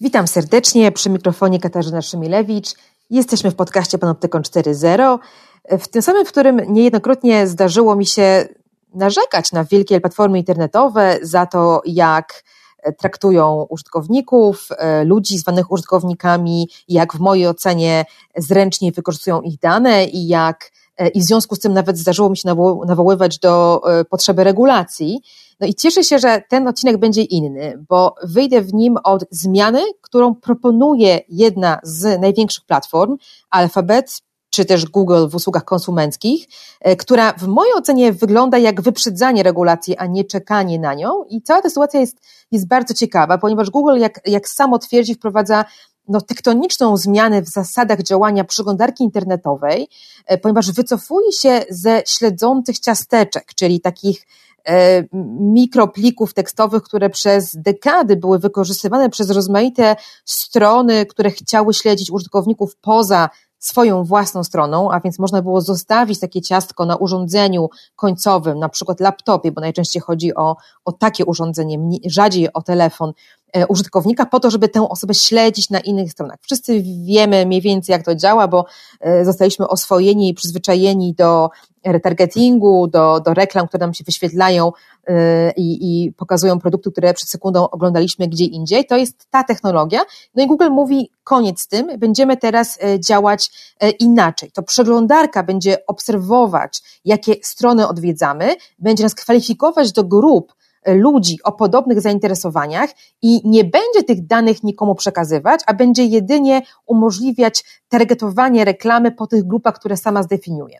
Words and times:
Witam 0.00 0.26
serdecznie 0.26 0.92
przy 0.92 1.10
mikrofonie 1.10 1.60
Katarzyna 1.60 2.02
Szymilewicz. 2.02 2.74
Jesteśmy 3.10 3.50
w 3.50 3.54
podcaście 3.54 3.98
Panoptykon 3.98 4.42
4.0, 4.42 5.18
w 5.78 5.88
tym 5.88 6.02
samym, 6.02 6.26
w 6.26 6.28
którym 6.28 6.60
niejednokrotnie 6.68 7.46
zdarzyło 7.46 7.96
mi 7.96 8.06
się 8.06 8.48
narzekać 8.94 9.52
na 9.52 9.64
wielkie 9.64 10.00
platformy 10.00 10.38
internetowe 10.38 11.18
za 11.22 11.46
to, 11.46 11.82
jak 11.84 12.44
traktują 12.98 13.66
użytkowników, 13.70 14.68
ludzi 15.04 15.38
zwanych 15.38 15.72
użytkownikami, 15.72 16.68
jak 16.88 17.12
w 17.12 17.20
mojej 17.20 17.46
ocenie 17.46 18.04
zręcznie 18.36 18.92
wykorzystują 18.92 19.40
ich 19.40 19.58
dane 19.58 20.04
i 20.04 20.26
jak 20.26 20.70
i 21.14 21.20
w 21.20 21.24
związku 21.24 21.54
z 21.54 21.58
tym 21.58 21.72
nawet 21.72 21.98
zdarzyło 21.98 22.30
mi 22.30 22.36
się 22.36 22.48
nawoływać 22.86 23.38
do 23.38 23.82
potrzeby 24.10 24.44
regulacji. 24.44 25.20
No 25.60 25.66
i 25.66 25.74
cieszę 25.74 26.04
się, 26.04 26.18
że 26.18 26.42
ten 26.48 26.68
odcinek 26.68 26.96
będzie 26.96 27.22
inny, 27.22 27.84
bo 27.88 28.14
wyjdę 28.22 28.60
w 28.62 28.74
nim 28.74 28.96
od 29.04 29.24
zmiany, 29.30 29.82
którą 30.00 30.34
proponuje 30.34 31.20
jedna 31.28 31.80
z 31.82 32.20
największych 32.20 32.64
platform, 32.64 33.16
Alphabet, 33.50 34.20
czy 34.50 34.64
też 34.64 34.86
Google 34.86 35.28
w 35.28 35.34
usługach 35.34 35.64
konsumenckich, 35.64 36.46
e, 36.80 36.96
która 36.96 37.32
w 37.32 37.46
mojej 37.46 37.74
ocenie 37.74 38.12
wygląda 38.12 38.58
jak 38.58 38.80
wyprzedzanie 38.80 39.42
regulacji, 39.42 39.96
a 39.96 40.06
nie 40.06 40.24
czekanie 40.24 40.78
na 40.78 40.94
nią. 40.94 41.24
I 41.28 41.42
cała 41.42 41.62
ta 41.62 41.68
sytuacja 41.68 42.00
jest, 42.00 42.16
jest 42.52 42.68
bardzo 42.68 42.94
ciekawa, 42.94 43.38
ponieważ 43.38 43.70
Google, 43.70 43.98
jak, 43.98 44.20
jak 44.26 44.48
samo 44.48 44.78
twierdzi, 44.78 45.14
wprowadza 45.14 45.64
no, 46.08 46.20
tektoniczną 46.20 46.96
zmianę 46.96 47.42
w 47.42 47.48
zasadach 47.48 48.02
działania 48.02 48.44
przeglądarki 48.44 49.04
internetowej, 49.04 49.88
e, 50.26 50.38
ponieważ 50.38 50.72
wycofuje 50.72 51.32
się 51.32 51.62
ze 51.70 52.02
śledzących 52.06 52.78
ciasteczek, 52.78 53.54
czyli 53.54 53.80
takich 53.80 54.26
mikroplików 55.40 56.34
tekstowych, 56.34 56.82
które 56.82 57.10
przez 57.10 57.56
dekady 57.56 58.16
były 58.16 58.38
wykorzystywane 58.38 59.10
przez 59.10 59.30
rozmaite 59.30 59.96
strony, 60.24 61.06
które 61.06 61.30
chciały 61.30 61.74
śledzić 61.74 62.10
użytkowników 62.10 62.76
poza 62.80 63.28
swoją 63.58 64.04
własną 64.04 64.44
stroną, 64.44 64.90
a 64.90 65.00
więc 65.00 65.18
można 65.18 65.42
było 65.42 65.60
zostawić 65.60 66.20
takie 66.20 66.42
ciastko 66.42 66.86
na 66.86 66.96
urządzeniu 66.96 67.68
końcowym, 67.96 68.58
na 68.58 68.68
przykład 68.68 69.00
laptopie, 69.00 69.52
bo 69.52 69.60
najczęściej 69.60 70.02
chodzi 70.02 70.34
o, 70.34 70.56
o 70.84 70.92
takie 70.92 71.24
urządzenie, 71.24 71.78
rzadziej 72.06 72.52
o 72.52 72.62
telefon. 72.62 73.10
e, 73.10 73.35
użytkownika, 73.68 74.26
po 74.26 74.40
to, 74.40 74.50
żeby 74.50 74.68
tę 74.68 74.88
osobę 74.88 75.14
śledzić 75.14 75.70
na 75.70 75.80
innych 75.80 76.12
stronach. 76.12 76.38
Wszyscy 76.40 76.82
wiemy 76.82 77.46
mniej 77.46 77.60
więcej, 77.60 77.92
jak 77.92 78.04
to 78.04 78.14
działa, 78.14 78.48
bo 78.48 78.64
e, 79.00 79.24
zostaliśmy 79.24 79.68
oswojeni 79.68 80.28
i 80.28 80.34
przyzwyczajeni 80.34 81.14
do 81.14 81.50
retargetingu, 81.92 82.86
do, 82.86 83.20
do 83.20 83.34
reklam, 83.34 83.68
które 83.68 83.80
nam 83.80 83.94
się 83.94 84.04
wyświetlają 84.04 84.72
yy, 85.08 85.14
i, 85.56 86.04
i 86.06 86.12
pokazują 86.12 86.58
produkty, 86.58 86.90
które 86.92 87.14
przed 87.14 87.28
sekundą 87.28 87.68
oglądaliśmy 87.70 88.28
gdzie 88.28 88.44
indziej. 88.44 88.86
To 88.86 88.96
jest 88.96 89.26
ta 89.30 89.44
technologia. 89.44 90.00
No 90.34 90.42
i 90.42 90.46
Google 90.46 90.70
mówi, 90.70 91.10
koniec 91.24 91.60
z 91.60 91.68
tym, 91.68 91.98
będziemy 91.98 92.36
teraz 92.36 92.78
działać 92.98 93.50
inaczej. 93.98 94.50
To 94.50 94.62
przeglądarka 94.62 95.42
będzie 95.42 95.86
obserwować, 95.86 96.82
jakie 97.04 97.34
strony 97.42 97.88
odwiedzamy, 97.88 98.54
będzie 98.78 99.02
nas 99.02 99.14
kwalifikować 99.14 99.92
do 99.92 100.04
grup, 100.04 100.54
ludzi 100.86 101.38
o 101.44 101.52
podobnych 101.52 102.00
zainteresowaniach 102.00 102.90
i 103.22 103.48
nie 103.48 103.64
będzie 103.64 104.02
tych 104.06 104.26
danych 104.26 104.62
nikomu 104.62 104.94
przekazywać, 104.94 105.60
a 105.66 105.74
będzie 105.74 106.04
jedynie 106.04 106.62
umożliwiać 106.86 107.64
targetowanie 107.88 108.64
reklamy 108.64 109.12
po 109.12 109.26
tych 109.26 109.46
grupach, 109.46 109.74
które 109.74 109.96
sama 109.96 110.22
zdefiniuje. 110.22 110.78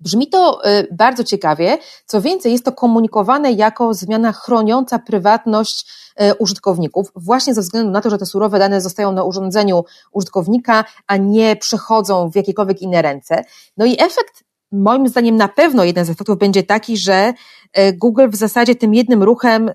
Brzmi 0.00 0.28
to 0.28 0.60
y, 0.68 0.88
bardzo 0.92 1.24
ciekawie. 1.24 1.78
Co 2.06 2.20
więcej, 2.20 2.52
jest 2.52 2.64
to 2.64 2.72
komunikowane 2.72 3.52
jako 3.52 3.94
zmiana 3.94 4.32
chroniąca 4.32 4.98
prywatność 4.98 5.86
y, 6.22 6.34
użytkowników, 6.34 7.12
właśnie 7.16 7.54
ze 7.54 7.60
względu 7.60 7.90
na 7.90 8.00
to, 8.00 8.10
że 8.10 8.18
te 8.18 8.26
surowe 8.26 8.58
dane 8.58 8.80
zostają 8.80 9.12
na 9.12 9.24
urządzeniu 9.24 9.84
użytkownika, 10.12 10.84
a 11.06 11.16
nie 11.16 11.56
przechodzą 11.56 12.30
w 12.30 12.36
jakiekolwiek 12.36 12.82
inne 12.82 13.02
ręce. 13.02 13.44
No 13.76 13.86
i 13.86 13.92
efekt, 13.92 14.44
moim 14.72 15.08
zdaniem, 15.08 15.36
na 15.36 15.48
pewno 15.48 15.84
jeden 15.84 16.04
z 16.04 16.10
efektów 16.10 16.38
będzie 16.38 16.62
taki, 16.62 16.96
że 16.96 17.32
y, 17.78 17.92
Google 17.92 18.28
w 18.28 18.36
zasadzie 18.36 18.74
tym 18.74 18.94
jednym 18.94 19.22
ruchem 19.22 19.70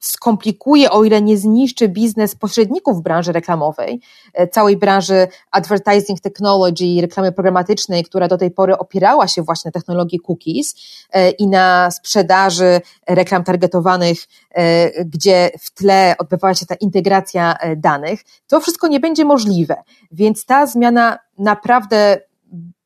skomplikuje, 0.00 0.90
o 0.90 1.04
ile 1.04 1.22
nie 1.22 1.36
zniszczy 1.36 1.88
biznes 1.88 2.34
pośredników 2.34 3.02
branży 3.02 3.32
reklamowej, 3.32 4.00
e, 4.34 4.48
całej 4.48 4.76
branży 4.76 5.28
advertising 5.50 6.20
technology, 6.20 7.00
reklamy 7.00 7.32
programatycznej, 7.32 8.04
która 8.04 8.28
do 8.28 8.38
tej 8.38 8.50
pory 8.50 8.78
opierała 8.78 9.28
się 9.28 9.42
właśnie 9.42 9.68
na 9.68 9.72
technologii 9.72 10.20
cookies 10.28 10.74
e, 11.12 11.30
i 11.30 11.46
na 11.48 11.90
sprzedaży 11.90 12.80
reklam 13.08 13.44
targetowanych, 13.44 14.18
e, 14.50 15.04
gdzie 15.04 15.50
w 15.60 15.70
tle 15.70 16.14
odbywała 16.18 16.54
się 16.54 16.66
ta 16.66 16.74
integracja 16.74 17.56
danych, 17.76 18.20
to 18.46 18.60
wszystko 18.60 18.88
nie 18.88 19.00
będzie 19.00 19.24
możliwe. 19.24 19.76
Więc 20.12 20.44
ta 20.44 20.66
zmiana 20.66 21.18
naprawdę 21.38 22.20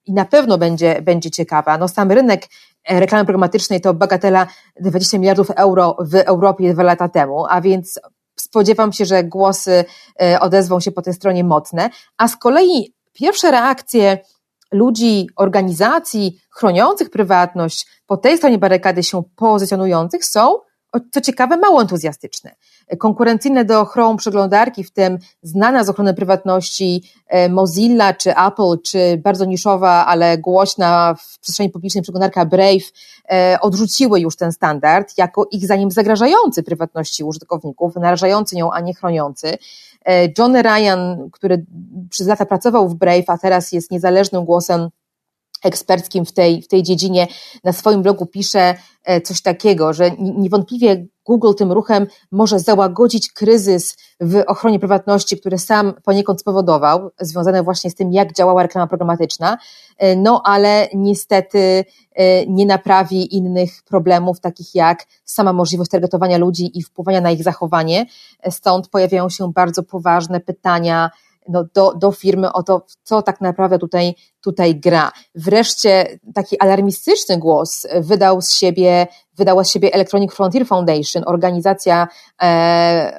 i 0.07 0.13
na 0.13 0.25
pewno 0.25 0.59
będzie, 0.59 1.03
będzie 1.03 1.31
ciekawa. 1.31 1.79
No 1.79 1.89
sam 1.89 2.13
rynek 2.13 2.49
E, 2.85 3.01
reklamy 3.01 3.25
programatycznej 3.25 3.81
to 3.81 3.95
bagatela 3.95 4.47
20 4.81 5.19
miliardów 5.19 5.51
euro 5.51 5.97
w 6.01 6.15
Europie 6.15 6.73
dwa 6.73 6.83
lata 6.83 7.09
temu, 7.09 7.47
a 7.49 7.61
więc 7.61 8.01
spodziewam 8.37 8.93
się, 8.93 9.05
że 9.05 9.25
głosy 9.25 9.85
e, 10.23 10.41
odezwą 10.41 10.81
się 10.81 10.93
po 10.93 11.03
tej 11.03 11.15
stronie 11.15 11.45
mocne, 11.45 11.91
a 12.17 12.29
z 12.29 12.37
kolei 12.37 12.95
pierwsze 13.13 13.51
reakcje 13.51 14.19
ludzi, 14.73 15.27
organizacji 15.37 16.41
chroniących 16.51 17.11
prywatność 17.11 17.87
po 18.07 18.17
tej 18.17 18.37
stronie 18.37 18.59
barykady 18.59 19.03
się 19.03 19.23
pozycjonujących 19.37 20.25
są 20.25 20.59
co 21.13 21.21
ciekawe, 21.21 21.57
mało 21.57 21.81
entuzjastyczne. 21.81 22.55
Konkurencyjne 22.99 23.65
do 23.65 23.85
Chrome 23.85 24.17
przeglądarki, 24.17 24.85
w 24.85 24.91
tym 24.91 25.19
znana 25.43 25.85
z 25.85 25.89
ochrony 25.89 26.15
prywatności 26.15 27.03
e, 27.29 27.49
Mozilla 27.49 28.15
czy 28.15 28.31
Apple, 28.31 28.83
czy 28.85 29.21
bardzo 29.25 29.45
niszowa, 29.45 30.07
ale 30.07 30.39
głośna 30.39 31.15
w 31.15 31.39
przestrzeni 31.39 31.71
publicznej 31.71 32.03
przeglądarka 32.03 32.45
Brave, 32.45 32.93
e, 33.31 33.59
odrzuciły 33.61 34.21
już 34.21 34.37
ten 34.37 34.53
standard 34.53 35.19
jako 35.19 35.47
ich 35.51 35.65
zdaniem 35.65 35.91
zagrażający 35.91 36.63
prywatności 36.63 37.25
użytkowników, 37.25 37.97
narażający 37.97 38.57
ją, 38.57 38.73
a 38.73 38.81
nie 38.81 38.95
chroniący. 38.95 39.59
E, 40.05 40.29
John 40.39 40.57
Ryan, 40.57 41.31
który 41.33 41.65
przez 42.11 42.27
lata 42.27 42.47
pracował 42.47 42.89
w 42.89 42.95
Brave, 42.95 43.25
a 43.27 43.39
teraz 43.39 43.73
jest 43.73 43.91
niezależnym 43.91 44.45
głosem 44.45 44.89
eksperckim 45.63 46.25
w 46.25 46.33
tej, 46.33 46.63
w 46.63 46.69
tej 46.69 46.83
dziedzinie, 46.83 47.27
na 47.65 47.73
swoim 47.73 48.03
blogu 48.03 48.27
pisze 48.27 48.75
e, 49.05 49.21
coś 49.21 49.43
takiego, 49.43 49.93
że 49.93 50.11
niewątpliwie 50.19 51.07
Google 51.25 51.55
tym 51.57 51.73
ruchem 51.73 52.07
może 52.33 52.59
załagodzić 52.59 53.33
kryzys 53.33 53.97
w 54.21 54.43
ochronie 54.47 54.79
prywatności, 54.79 55.41
który 55.41 55.59
sam 55.59 55.95
poniekąd 56.05 56.41
spowodował, 56.41 57.11
związany 57.21 57.63
właśnie 57.63 57.91
z 57.91 57.95
tym, 57.95 58.13
jak 58.13 58.33
działała 58.33 58.63
reklama 58.63 58.87
programatyczna, 58.87 59.59
e, 59.99 60.17
no 60.17 60.43
ale 60.45 60.89
niestety 60.95 61.85
e, 62.13 62.47
nie 62.47 62.67
naprawi 62.67 63.37
innych 63.37 63.83
problemów, 63.83 64.41
takich 64.41 64.75
jak 64.75 65.07
sama 65.25 65.53
możliwość 65.53 65.91
targetowania 65.91 66.39
ludzi 66.39 66.79
i 66.79 66.83
wpływania 66.83 67.21
na 67.21 67.31
ich 67.31 67.43
zachowanie. 67.43 68.07
Stąd 68.51 68.89
pojawiają 68.89 69.29
się 69.29 69.53
bardzo 69.53 69.83
poważne 69.83 70.41
pytania, 70.41 71.11
no, 71.49 71.65
do, 71.75 71.95
do 71.95 72.13
firmy 72.13 72.53
o 72.53 72.63
to, 72.63 72.87
co 73.03 73.23
tak 73.23 73.41
naprawdę 73.41 73.79
tutaj, 73.79 74.15
tutaj 74.41 74.81
gra. 74.81 75.13
Wreszcie 75.35 76.19
taki 76.35 76.61
alarmistyczny 76.61 77.39
głos 77.39 77.87
wydał 78.01 78.41
z 78.41 78.53
siebie, 78.53 79.07
wydała 79.35 79.65
z 79.65 79.71
siebie 79.71 79.95
Electronic 79.95 80.33
Frontier 80.33 80.67
Foundation, 80.67 81.23
organizacja 81.27 82.09
e, 82.43 83.13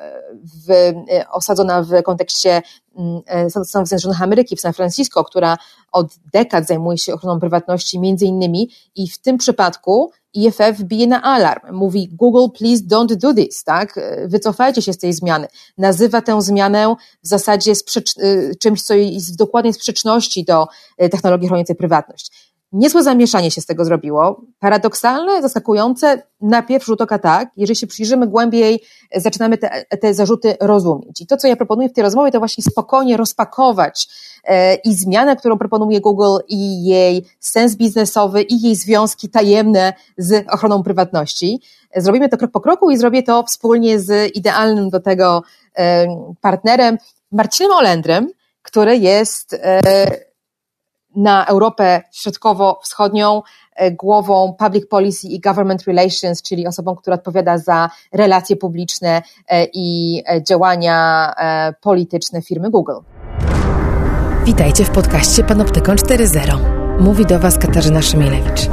w, 0.68 0.72
e, 0.72 0.94
osadzona 1.32 1.84
w 1.84 2.04
kontekście 2.04 2.62
mm, 2.98 3.22
e, 3.28 3.50
Stanów 3.50 3.88
Zjednoczonych 3.88 4.22
Ameryki 4.22 4.56
w 4.56 4.62
San 4.62 4.74
Francisco, 4.74 5.24
która 5.24 5.58
od 5.92 6.08
dekad 6.34 6.68
zajmuje 6.68 6.98
się 6.98 7.14
ochroną 7.14 7.40
prywatności 7.40 8.00
między 8.00 8.26
innymi 8.26 8.70
i 8.96 9.10
w 9.10 9.18
tym 9.18 9.38
przypadku 9.38 10.12
IFF 10.34 10.84
bije 10.84 11.08
na 11.08 11.22
alarm. 11.22 11.76
Mówi 11.76 12.10
Google, 12.12 12.58
please 12.58 12.84
don't 12.84 13.16
do 13.16 13.34
this, 13.34 13.64
tak? 13.64 14.00
Wycofajcie 14.28 14.82
się 14.82 14.94
z 14.94 14.98
tej 14.98 15.14
zmiany. 15.14 15.48
Nazywa 15.78 16.22
tę 16.22 16.42
zmianę 16.42 16.96
w 17.24 17.28
zasadzie 17.28 17.76
sprzecz, 17.76 18.18
y, 18.18 18.52
czymś, 18.60 18.82
co 18.82 18.94
jest 18.94 19.34
w 19.34 19.36
dokładnej 19.36 19.74
sprzeczności 19.74 20.46
do 20.46 20.68
y, 21.04 21.10
technologii 21.10 21.48
chroniącej 21.48 21.76
prywatność. 21.76 22.53
Niezłe 22.74 23.04
zamieszanie 23.04 23.52
się 23.52 23.62
z 23.62 23.66
tego 23.66 23.86
zrobiło. 23.86 24.42
Paradoksalne, 24.60 25.42
zaskakujące, 25.42 26.24
na 26.42 26.64
pierwszy 26.64 26.86
rzut 26.86 27.02
oka 27.02 27.20
tak. 27.20 27.50
Jeżeli 27.58 27.76
się 27.76 27.88
przyjrzymy 27.88 28.28
głębiej, 28.28 28.84
zaczynamy 29.16 29.58
te, 29.58 29.86
te 30.02 30.14
zarzuty 30.14 30.56
rozumieć. 30.62 31.22
I 31.22 31.28
to, 31.28 31.38
co 31.38 31.48
ja 31.48 31.56
proponuję 31.56 31.90
w 31.90 31.94
tej 31.94 32.04
rozmowie, 32.04 32.32
to 32.32 32.40
właśnie 32.40 32.64
spokojnie 32.64 33.18
rozpakować 33.18 34.08
e, 34.44 34.76
i 34.76 34.94
zmianę, 34.94 35.36
którą 35.36 35.58
proponuje 35.58 36.02
Google, 36.02 36.38
i 36.48 36.84
jej 36.84 37.26
sens 37.40 37.76
biznesowy, 37.76 38.42
i 38.42 38.62
jej 38.62 38.76
związki 38.76 39.30
tajemne 39.30 39.94
z 40.18 40.46
ochroną 40.52 40.84
prywatności. 40.84 41.62
Zrobimy 41.96 42.30
to 42.30 42.38
krok 42.38 42.52
po 42.52 42.62
kroku 42.62 42.92
i 42.92 42.98
zrobię 42.98 43.24
to 43.24 43.44
wspólnie 43.44 44.00
z 44.00 44.36
idealnym 44.36 44.90
do 44.90 45.00
tego 45.00 45.44
e, 45.78 46.08
partnerem, 46.42 46.98
Marcinem 47.32 47.72
Olendrem, 47.72 48.30
który 48.62 48.98
jest 48.98 49.54
e, 49.54 50.33
na 51.16 51.46
Europę 51.46 52.02
Środkowo-Wschodnią 52.12 53.42
głową 53.92 54.56
Public 54.60 54.88
Policy 54.88 55.28
i 55.28 55.40
Government 55.40 55.84
Relations, 55.84 56.42
czyli 56.42 56.68
osobą, 56.68 56.96
która 56.96 57.16
odpowiada 57.16 57.58
za 57.58 57.90
relacje 58.12 58.56
publiczne 58.56 59.22
i 59.74 60.24
działania 60.48 61.30
polityczne 61.82 62.42
firmy 62.42 62.70
Google. 62.70 63.00
Witajcie 64.46 64.86
w 64.86 64.90
podcaście 64.90 65.44
Panoptykon 65.44 65.96
4.0. 65.96 66.58
Mówi 67.00 67.26
do 67.26 67.40
Was 67.40 67.58
Katarzyna 67.58 68.02
Szymielewicz. 68.02 68.70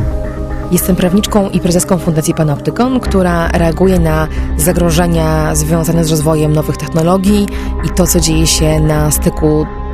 Jestem 0.71 0.97
prawniczką 0.97 1.49
i 1.49 1.61
prezeską 1.61 1.99
Fundacji 1.99 2.35
Panoptykon, 2.35 3.01
która 3.01 3.49
reaguje 3.49 3.99
na 3.99 4.29
zagrożenia 4.57 5.55
związane 5.55 6.05
z 6.05 6.11
rozwojem 6.11 6.53
nowych 6.53 6.77
technologii 6.77 7.47
i 7.87 7.91
to, 7.97 8.07
co 8.07 8.21
dzieje 8.21 8.47
się 8.47 8.81
na 8.81 9.11
styku 9.11 9.67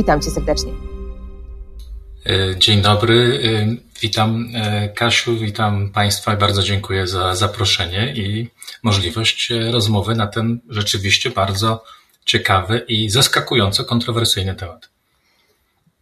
Witam 0.00 0.20
Cię 0.20 0.30
serdecznie. 0.30 0.72
E, 2.26 2.58
dzień 2.58 2.82
dobry, 2.82 3.40
e, 3.44 3.76
witam 4.02 4.48
e, 4.54 4.88
Kasiu, 4.88 5.36
witam 5.38 5.90
Państwa 5.90 6.36
bardzo 6.36 6.62
dziękuję 6.62 7.06
za 7.06 7.34
zaproszenie 7.34 8.14
i 8.16 8.48
możliwość 8.82 9.52
rozmowy 9.70 10.14
na 10.14 10.26
ten 10.26 10.60
rzeczywiście 10.68 11.30
bardzo 11.30 11.84
ciekawy 12.24 12.84
i 12.88 13.10
zaskakująco 13.10 13.84
kontrowersyjny 13.84 14.54
temat. 14.54 14.88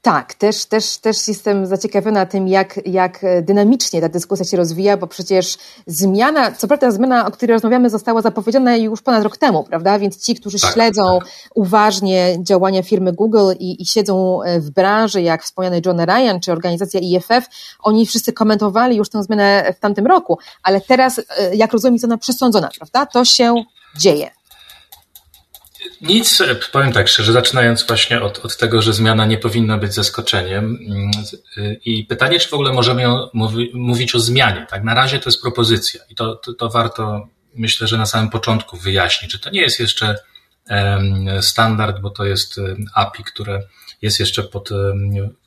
Tak, 0.03 0.35
też, 0.35 0.67
też, 0.67 0.99
też 0.99 1.29
jestem 1.29 1.67
zaciekawiona 1.67 2.27
tym, 2.27 2.49
jak, 2.49 2.81
jak 2.87 3.21
dynamicznie 3.43 4.01
ta 4.01 4.09
dyskusja 4.09 4.45
się 4.45 4.57
rozwija, 4.57 4.97
bo 4.97 5.07
przecież 5.07 5.59
zmiana, 5.87 6.53
co 6.53 6.69
prawda 6.69 6.91
zmiana, 6.91 7.27
o 7.27 7.31
której 7.31 7.53
rozmawiamy, 7.53 7.91
została 7.91 8.23
zapowiedziana 8.23 8.77
już 8.77 9.03
ponad 9.03 9.23
rok 9.23 9.37
temu, 9.37 9.65
prawda? 9.65 9.99
Więc 9.99 10.25
ci, 10.25 10.35
którzy 10.35 10.61
tak, 10.61 10.73
śledzą 10.73 11.19
tak. 11.19 11.29
uważnie 11.55 12.37
działania 12.43 12.83
firmy 12.83 13.13
Google 13.13 13.53
i, 13.59 13.83
i 13.83 13.87
siedzą 13.87 14.43
e, 14.43 14.61
w 14.61 14.71
branży, 14.71 15.23
jak 15.23 15.43
wspomniany 15.43 15.81
John 15.87 16.01
Ryan 16.01 16.41
czy 16.41 16.53
organizacja 16.53 17.01
IFF, 17.01 17.49
oni 17.81 18.07
wszyscy 18.07 18.33
komentowali 18.33 18.97
już 18.97 19.11
tę 19.11 19.23
zmianę 19.23 19.75
w 19.77 19.81
tamtym 19.81 20.07
roku, 20.07 20.39
ale 20.63 20.81
teraz, 20.81 21.19
e, 21.19 21.57
jak 21.57 21.73
rozumiem, 21.73 21.95
jest 21.95 22.05
ona 22.05 22.19
przesądzona, 22.19 22.69
prawda? 22.79 23.07
To 23.07 23.25
się 23.25 23.55
dzieje. 23.97 24.38
Nic, 26.01 26.43
powiem 26.73 26.93
tak 26.93 27.09
szczerze, 27.09 27.33
zaczynając 27.33 27.87
właśnie 27.87 28.21
od, 28.21 28.45
od 28.45 28.57
tego, 28.57 28.83
że 28.83 28.93
zmiana 28.93 29.27
nie 29.27 29.39
powinna 29.39 29.79
być 29.79 29.95
zaskoczeniem 29.95 30.79
i 31.85 32.05
pytanie, 32.05 32.41
czy 32.41 32.49
w 32.49 32.55
ogóle 32.55 32.73
możemy 32.73 33.05
mówi, 33.33 33.71
mówić 33.75 34.15
o 34.15 34.21
zmianie. 34.21 34.67
Tak, 34.71 34.85
na 34.85 34.95
razie 34.95 35.19
to 35.19 35.29
jest 35.29 35.43
propozycja 35.43 36.01
i 36.11 36.15
to, 36.15 36.37
to, 36.37 36.53
to 36.53 36.69
warto, 36.69 37.29
myślę, 37.55 37.87
że 37.87 37.99
na 37.99 38.07
samym 38.07 38.31
początku 38.31 38.77
wyjaśnić, 38.77 39.33
że 39.33 39.39
to 39.39 39.51
nie 39.51 39.61
jest 39.61 39.81
jeszcze 39.81 40.17
standard, 41.41 42.01
bo 42.01 42.11
to 42.11 42.25
jest 42.25 42.61
API, 42.95 43.25
które 43.25 43.63
jest 44.03 44.21
jeszcze 44.21 44.43
pod, 44.43 44.71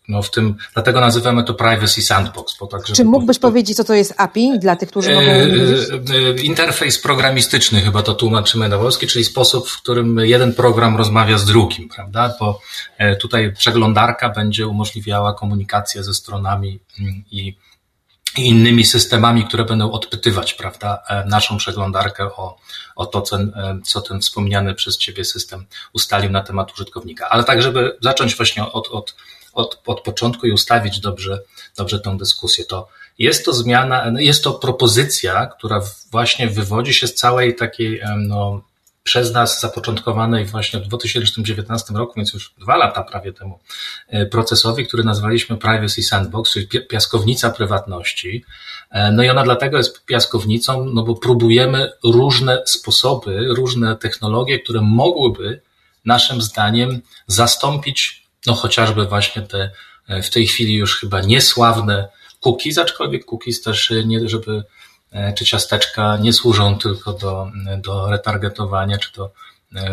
no 0.08 0.22
w 0.22 0.32
tym, 0.32 0.56
dlatego 0.74 1.02
nazywamy 1.02 1.44
to 1.44 1.54
Privacy 1.54 2.02
Sandbox. 2.02 2.58
Bo 2.60 2.68
tak, 2.68 2.84
Czy 2.84 3.06
mógłbyś 3.06 3.40
po, 3.40 3.48
powiedzieć, 3.48 3.78
co 3.78 3.84
to 3.84 3.94
jest 3.94 4.14
API 4.18 4.60
dla 4.60 4.76
tych, 4.76 4.90
którzy 4.90 5.14
mogą... 5.14 5.28
E, 5.28 6.42
interfejs 6.42 7.00
programistyczny, 7.00 7.82
chyba 7.82 8.04
to 8.04 8.14
tłumaczymy 8.14 8.70
na 8.70 8.78
polski, 8.78 9.08
czyli 9.08 9.26
sposób, 9.26 9.70
w 9.70 9.82
którym 9.82 10.20
jeden 10.20 10.54
program 10.54 10.98
rozmawia 10.98 11.38
z 11.38 11.46
drugim, 11.46 11.90
prawda? 11.90 12.36
Bo 12.40 12.60
tutaj 13.20 13.54
przeglądarka 13.54 14.30
będzie 14.30 14.68
umożliwiała 14.68 15.34
komunikację 15.34 16.04
ze 16.04 16.14
stronami 16.14 16.80
mm, 17.00 17.24
i 17.32 17.58
i 18.38 18.48
innymi 18.48 18.86
systemami, 18.86 19.46
które 19.46 19.66
będą 19.66 19.92
odpytywać, 19.92 20.54
prawda, 20.54 21.04
naszą 21.26 21.58
przeglądarkę 21.58 22.24
o, 22.24 22.58
o 22.96 23.06
to, 23.06 23.22
co, 23.22 23.38
co 23.84 24.02
ten 24.02 24.22
wspomniany 24.22 24.74
przez 24.74 24.98
Ciebie 24.98 25.26
system 25.26 25.66
ustalił 25.94 26.32
na 26.32 26.44
temat 26.44 26.74
użytkownika. 26.74 27.30
Ale 27.30 27.44
tak, 27.44 27.62
żeby 27.62 27.98
zacząć 28.02 28.36
właśnie 28.36 28.64
od, 28.64 28.88
od, 28.88 29.16
od, 29.54 29.82
od 29.86 30.02
początku 30.02 30.48
i 30.48 30.52
ustawić 30.52 31.00
dobrze, 31.00 31.40
dobrze 31.78 32.00
tą 32.00 32.18
dyskusję, 32.18 32.66
to 32.66 32.88
jest 33.20 33.46
to 33.46 33.54
zmiana, 33.54 34.12
jest 34.18 34.44
to 34.44 34.54
propozycja, 34.54 35.46
która 35.46 35.82
właśnie 36.12 36.48
wywodzi 36.48 36.94
się 36.94 37.08
z 37.08 37.14
całej 37.14 37.56
takiej, 37.56 38.02
no, 38.18 38.62
przez 39.04 39.34
nas 39.34 39.62
zapoczątkowanej 39.62 40.46
właśnie 40.46 40.80
w 40.80 40.88
2019 40.88 41.94
roku, 41.94 42.14
więc 42.18 42.34
już 42.34 42.54
dwa 42.60 42.78
lata 42.78 43.04
prawie 43.04 43.34
temu, 43.34 43.60
e, 44.08 44.26
procesowi, 44.26 44.88
który 44.88 45.04
nazwaliśmy 45.04 45.58
Privacy 45.58 46.04
Sandbox, 46.04 46.54
czyli 46.54 46.68
piaskownica 46.90 47.50
prywatności. 47.50 48.46
E, 48.92 49.12
no 49.12 49.24
i 49.24 49.30
ona 49.30 49.44
dlatego 49.44 49.78
jest 49.78 50.06
piaskownicą, 50.06 50.86
no 50.86 51.04
bo 51.04 51.16
próbujemy 51.16 51.92
różne 52.04 52.64
sposoby, 52.66 53.48
różne 53.48 53.96
technologie, 53.96 54.60
które 54.60 54.82
mogłyby 54.82 55.62
naszym 56.06 56.42
zdaniem 56.42 57.02
zastąpić, 57.28 58.21
no 58.46 58.54
chociażby 58.54 59.06
właśnie 59.06 59.42
te 59.42 59.72
e, 60.08 60.22
w 60.22 60.30
tej 60.30 60.48
chwili 60.48 60.74
już 60.74 61.00
chyba 61.00 61.22
niesławne 61.22 62.08
cookies, 62.40 62.78
aczkolwiek 62.78 63.26
cookies 63.26 63.62
też 63.62 63.94
nie, 64.06 64.30
żeby 64.30 64.64
E, 65.12 65.34
czy 65.34 65.46
ciasteczka 65.46 66.18
nie 66.18 66.34
służą 66.34 66.78
tylko 66.78 67.14
do, 67.14 67.48
do 67.78 68.10
retargetowania, 68.10 68.98
czy 68.98 69.14
do 69.14 69.26
E, 69.26 69.32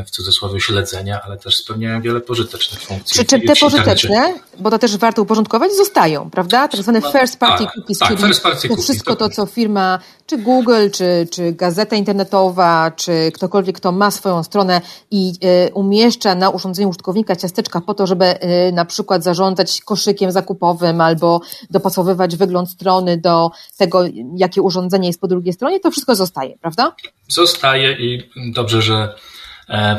w 0.07 0.11
cudzysłowie 0.11 0.61
śledzenia, 0.61 1.21
ale 1.25 1.37
też 1.37 1.57
spełniają 1.57 2.01
wiele 2.01 2.21
pożytecznych 2.21 2.81
funkcji. 2.81 3.27
Czym 3.27 3.41
te 3.41 3.57
pożyteczne, 3.57 4.35
bo 4.59 4.71
to 4.71 4.79
też 4.79 4.97
warto 4.97 5.23
uporządkować, 5.23 5.73
zostają, 5.73 6.31
prawda? 6.31 6.69
Tak 6.69 6.83
zwane 6.83 7.02
first 7.02 7.38
party 7.38 7.64
tak, 7.64 7.75
cookies, 7.75 7.99
tak, 7.99 8.09
czyli 8.09 8.23
first 8.23 8.43
party 8.43 8.69
to 8.69 8.76
wszystko 8.76 9.17
to, 9.17 9.29
co 9.29 9.47
firma, 9.47 9.99
czy 10.26 10.38
Google, 10.38 10.91
czy, 10.93 11.29
czy 11.31 11.52
gazeta 11.52 11.97
internetowa, 11.97 12.91
czy 12.97 13.33
ktokolwiek, 13.35 13.76
kto 13.76 13.93
ma 13.93 14.11
swoją 14.11 14.43
stronę 14.43 14.81
i 15.11 15.33
y, 15.69 15.75
umieszcza 15.75 16.35
na 16.35 16.50
urządzeniu 16.50 16.88
użytkownika 16.88 17.37
ciasteczka 17.37 17.81
po 17.81 17.95
to, 17.95 18.07
żeby 18.07 18.25
y, 18.25 18.73
na 18.73 18.85
przykład 18.85 19.25
zarządzać 19.25 19.81
koszykiem 19.81 20.33
zakupowym 20.33 21.00
albo 21.00 21.41
dopasowywać 21.71 22.37
wygląd 22.37 22.71
strony 22.71 23.17
do 23.17 23.50
tego, 23.76 24.05
jakie 24.37 24.62
urządzenie 24.62 25.09
jest 25.09 25.21
po 25.21 25.29
drugiej 25.29 25.52
stronie, 25.52 25.81
to 25.81 25.91
wszystko 25.91 26.14
zostaje, 26.14 26.59
prawda? 26.61 26.93
Zostaje 27.29 27.93
i 27.93 28.31
dobrze, 28.52 28.83
że 28.83 29.14
E, 29.14 29.38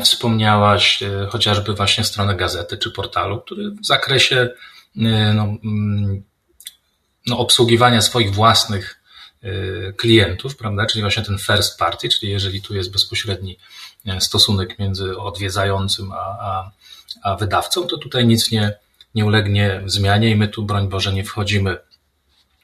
wspomniałaś 0.02 1.02
e, 1.02 1.26
chociażby 1.30 1.74
właśnie 1.74 2.04
stronę 2.04 2.36
gazety 2.36 2.78
czy 2.78 2.90
portalu, 2.90 3.40
który 3.40 3.70
w 3.70 3.86
zakresie 3.86 4.36
e, 4.36 5.34
no, 5.34 5.42
mm, 5.64 6.22
no, 7.26 7.38
obsługiwania 7.38 8.00
swoich 8.00 8.34
własnych 8.34 8.96
klientów, 9.96 10.56
prawda, 10.56 10.86
czyli 10.86 11.02
właśnie 11.02 11.22
ten 11.22 11.38
first 11.38 11.78
party, 11.78 12.08
czyli 12.08 12.32
jeżeli 12.32 12.62
tu 12.62 12.74
jest 12.74 12.92
bezpośredni 12.92 13.58
stosunek 14.18 14.78
między 14.78 15.18
odwiedzającym 15.18 16.12
a, 16.12 16.16
a, 16.16 16.70
a 17.22 17.36
wydawcą, 17.36 17.86
to 17.86 17.98
tutaj 17.98 18.26
nic 18.26 18.50
nie, 18.50 18.74
nie 19.14 19.24
ulegnie 19.24 19.82
zmianie 19.86 20.30
i 20.30 20.36
my 20.36 20.48
tu, 20.48 20.62
broń 20.62 20.88
Boże, 20.88 21.12
nie 21.12 21.24
wchodzimy 21.24 21.78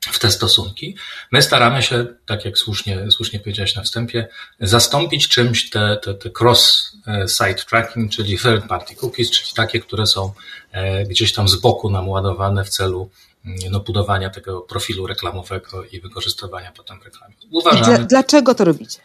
w 0.01 0.19
te 0.19 0.31
stosunki. 0.31 0.97
My 1.33 1.43
staramy 1.43 1.83
się, 1.83 2.07
tak 2.27 2.45
jak 2.45 2.59
słusznie, 2.59 3.11
słusznie 3.11 3.41
powiedziałeś 3.41 3.75
na 3.75 3.83
wstępie, 3.83 4.29
zastąpić 4.61 5.29
czymś 5.29 5.71
te, 5.71 5.99
te, 6.03 6.15
te 6.15 6.31
cross-site 6.41 7.65
tracking, 7.69 8.13
czyli 8.13 8.39
third 8.39 8.67
party 8.69 8.97
cookies, 8.97 9.31
czyli 9.31 9.51
takie, 9.55 9.81
które 9.81 10.07
są 10.07 10.33
e, 10.73 11.05
gdzieś 11.05 11.33
tam 11.33 11.49
z 11.49 11.57
boku 11.57 11.91
nam 11.91 12.09
ładowane 12.09 12.65
w 12.65 12.69
celu 12.69 13.11
mm, 13.45 13.59
no, 13.71 13.81
budowania 13.81 14.31
tego 14.31 14.61
profilu 14.61 15.07
reklamowego 15.07 15.85
i 15.85 16.01
wykorzystywania 16.01 16.73
potem 16.73 17.03
reklamy. 17.05 17.35
Uważamy, 17.51 18.07
Dlaczego 18.07 18.55
to 18.55 18.65
robicie? 18.65 18.99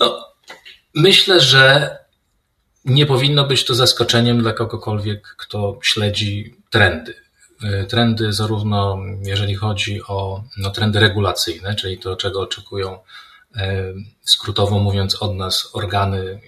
No, 0.00 0.26
myślę, 0.94 1.40
że 1.40 1.96
nie 2.84 3.06
powinno 3.06 3.44
być 3.44 3.64
to 3.64 3.74
zaskoczeniem 3.74 4.38
dla 4.38 4.52
kogokolwiek, 4.52 5.34
kto 5.38 5.78
śledzi 5.82 6.54
trendy 6.70 7.29
trendy, 7.88 8.32
zarówno 8.32 8.98
jeżeli 9.22 9.54
chodzi 9.54 10.02
o 10.02 10.44
no, 10.56 10.70
trendy 10.70 11.00
regulacyjne, 11.00 11.74
czyli 11.74 11.98
to, 11.98 12.16
czego 12.16 12.40
oczekują 12.40 12.98
skrótowo 14.22 14.78
mówiąc 14.78 15.22
od 15.22 15.36
nas 15.36 15.70
organy 15.72 16.40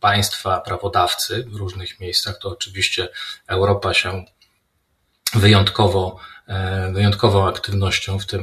państwa, 0.00 0.60
prawodawcy 0.60 1.44
w 1.48 1.54
różnych 1.54 2.00
miejscach, 2.00 2.38
to 2.38 2.48
oczywiście 2.48 3.08
Europa 3.46 3.94
się 3.94 4.24
wyjątkowo, 5.34 6.16
wyjątkową 6.92 7.48
aktywnością 7.48 8.18
w 8.18 8.26
tym 8.26 8.42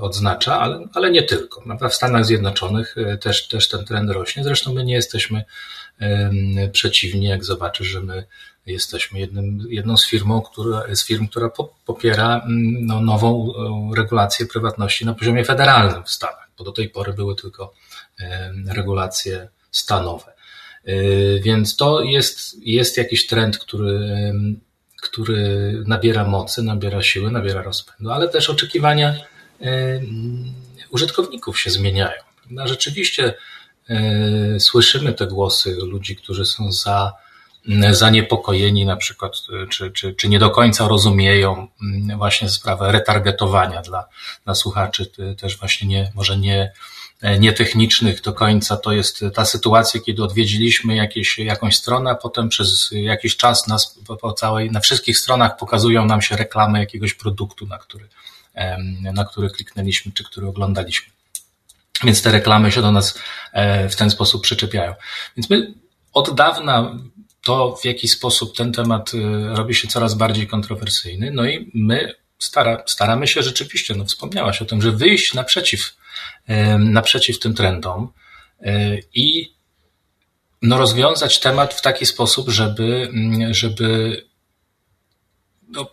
odznacza, 0.00 0.60
ale, 0.60 0.88
ale 0.94 1.10
nie 1.10 1.22
tylko. 1.22 1.62
W 1.90 1.94
Stanach 1.94 2.24
Zjednoczonych 2.24 2.96
też, 3.20 3.48
też 3.48 3.68
ten 3.68 3.84
trend 3.84 4.10
rośnie. 4.10 4.44
Zresztą 4.44 4.74
my 4.74 4.84
nie 4.84 4.94
jesteśmy 4.94 5.44
przeciwni, 6.72 7.26
jak 7.26 7.44
zobaczysz, 7.44 7.86
że 7.86 8.00
my 8.00 8.24
jesteśmy 8.66 9.18
jednym, 9.18 9.66
jedną 9.68 9.96
z, 9.96 10.06
firmą, 10.06 10.42
która, 10.42 10.94
z 10.94 11.06
firm, 11.06 11.28
która 11.28 11.50
popiera 11.86 12.36
mm, 12.36 12.86
no, 12.86 13.00
nową 13.00 13.52
e, 13.52 13.96
regulację 13.96 14.46
prywatności 14.46 15.06
na 15.06 15.14
poziomie 15.14 15.44
federalnym 15.44 16.04
w 16.04 16.10
Stanach, 16.10 16.50
bo 16.58 16.64
do 16.64 16.72
tej 16.72 16.88
pory 16.88 17.12
były 17.12 17.36
tylko 17.36 17.72
regulacje 18.66 19.48
stanowe. 19.70 20.32
E, 20.84 20.94
więc 21.40 21.76
to 21.76 22.02
jest, 22.02 22.66
jest 22.66 22.96
jakiś 22.96 23.26
trend, 23.26 23.58
który, 23.58 24.32
który 25.02 25.72
nabiera 25.86 26.24
mocy, 26.24 26.62
nabiera 26.62 27.02
siły, 27.02 27.30
nabiera 27.30 27.62
rozpędu, 27.62 28.10
ale 28.10 28.28
też 28.28 28.50
oczekiwania 28.50 29.14
użytkowników 30.90 31.60
się 31.60 31.70
zmieniają. 31.70 32.22
No, 32.50 32.68
rzeczywiście 32.68 33.34
słyszymy 34.58 35.12
te 35.12 35.26
głosy 35.26 35.76
ludzi, 35.82 36.16
którzy 36.16 36.46
są 36.46 36.72
za 36.72 37.12
zaniepokojeni 37.90 38.86
na 38.86 38.96
przykład, 38.96 39.32
czy, 39.70 39.90
czy, 39.90 40.14
czy 40.14 40.28
nie 40.28 40.38
do 40.38 40.50
końca 40.50 40.88
rozumieją 40.88 41.68
właśnie 42.16 42.48
sprawę 42.48 42.92
retargetowania 42.92 43.82
dla, 43.82 44.04
dla 44.44 44.54
słuchaczy, 44.54 45.10
też 45.38 45.58
właśnie 45.58 45.88
nie, 45.88 46.12
może 46.14 46.38
nie, 46.38 46.72
nie 47.38 47.52
technicznych 47.52 48.22
do 48.22 48.32
końca. 48.32 48.76
To 48.76 48.92
jest 48.92 49.24
ta 49.34 49.44
sytuacja, 49.44 50.00
kiedy 50.00 50.24
odwiedziliśmy 50.24 50.96
jakieś, 50.96 51.38
jakąś 51.38 51.76
stronę, 51.76 52.10
a 52.10 52.14
potem 52.14 52.48
przez 52.48 52.90
jakiś 52.92 53.36
czas 53.36 53.66
nas 53.66 53.98
po 54.20 54.32
całej, 54.32 54.70
na 54.70 54.80
wszystkich 54.80 55.18
stronach 55.18 55.56
pokazują 55.56 56.04
nam 56.04 56.22
się 56.22 56.36
reklamy 56.36 56.78
jakiegoś 56.78 57.14
produktu, 57.14 57.66
na 57.66 57.78
który, 57.78 58.08
na 59.00 59.24
który 59.24 59.50
kliknęliśmy, 59.50 60.12
czy 60.12 60.24
który 60.24 60.48
oglądaliśmy. 60.48 61.12
Więc 62.04 62.22
te 62.22 62.32
reklamy 62.32 62.72
się 62.72 62.82
do 62.82 62.92
nas 62.92 63.18
e, 63.52 63.88
w 63.88 63.96
ten 63.96 64.10
sposób 64.10 64.42
przyczepiają. 64.42 64.94
Więc 65.36 65.50
my 65.50 65.74
od 66.12 66.34
dawna 66.34 66.98
to, 67.42 67.76
w 67.76 67.84
jaki 67.84 68.08
sposób 68.08 68.56
ten 68.56 68.72
temat 68.72 69.14
y, 69.14 69.18
robi 69.54 69.74
się 69.74 69.88
coraz 69.88 70.14
bardziej 70.14 70.46
kontrowersyjny. 70.46 71.30
No 71.30 71.46
i 71.46 71.70
my 71.74 72.14
stara, 72.38 72.82
staramy 72.86 73.26
się 73.28 73.42
rzeczywiście, 73.42 73.94
no 73.94 74.04
wspomniałaś 74.04 74.62
o 74.62 74.64
tym, 74.64 74.82
że 74.82 74.92
wyjść 74.92 75.34
naprzeciw, 75.34 75.96
naprzeciw 76.78 77.38
tym 77.38 77.54
trendom 77.54 78.12
i 79.14 79.54
no 80.62 80.78
rozwiązać 80.78 81.40
temat 81.40 81.74
w 81.74 81.82
taki 81.82 82.06
sposób, 82.06 82.48
żeby, 82.48 83.08
mm, 83.12 83.54
żeby 83.54 84.16
no, 85.68 85.90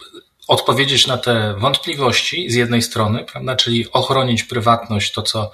odpowiedzieć 0.47 1.07
na 1.07 1.17
te 1.17 1.55
wątpliwości 1.57 2.51
z 2.51 2.55
jednej 2.55 2.81
strony, 2.81 3.25
prawda, 3.31 3.55
czyli 3.55 3.91
ochronić 3.91 4.43
prywatność, 4.43 5.11
to, 5.11 5.21
co, 5.21 5.51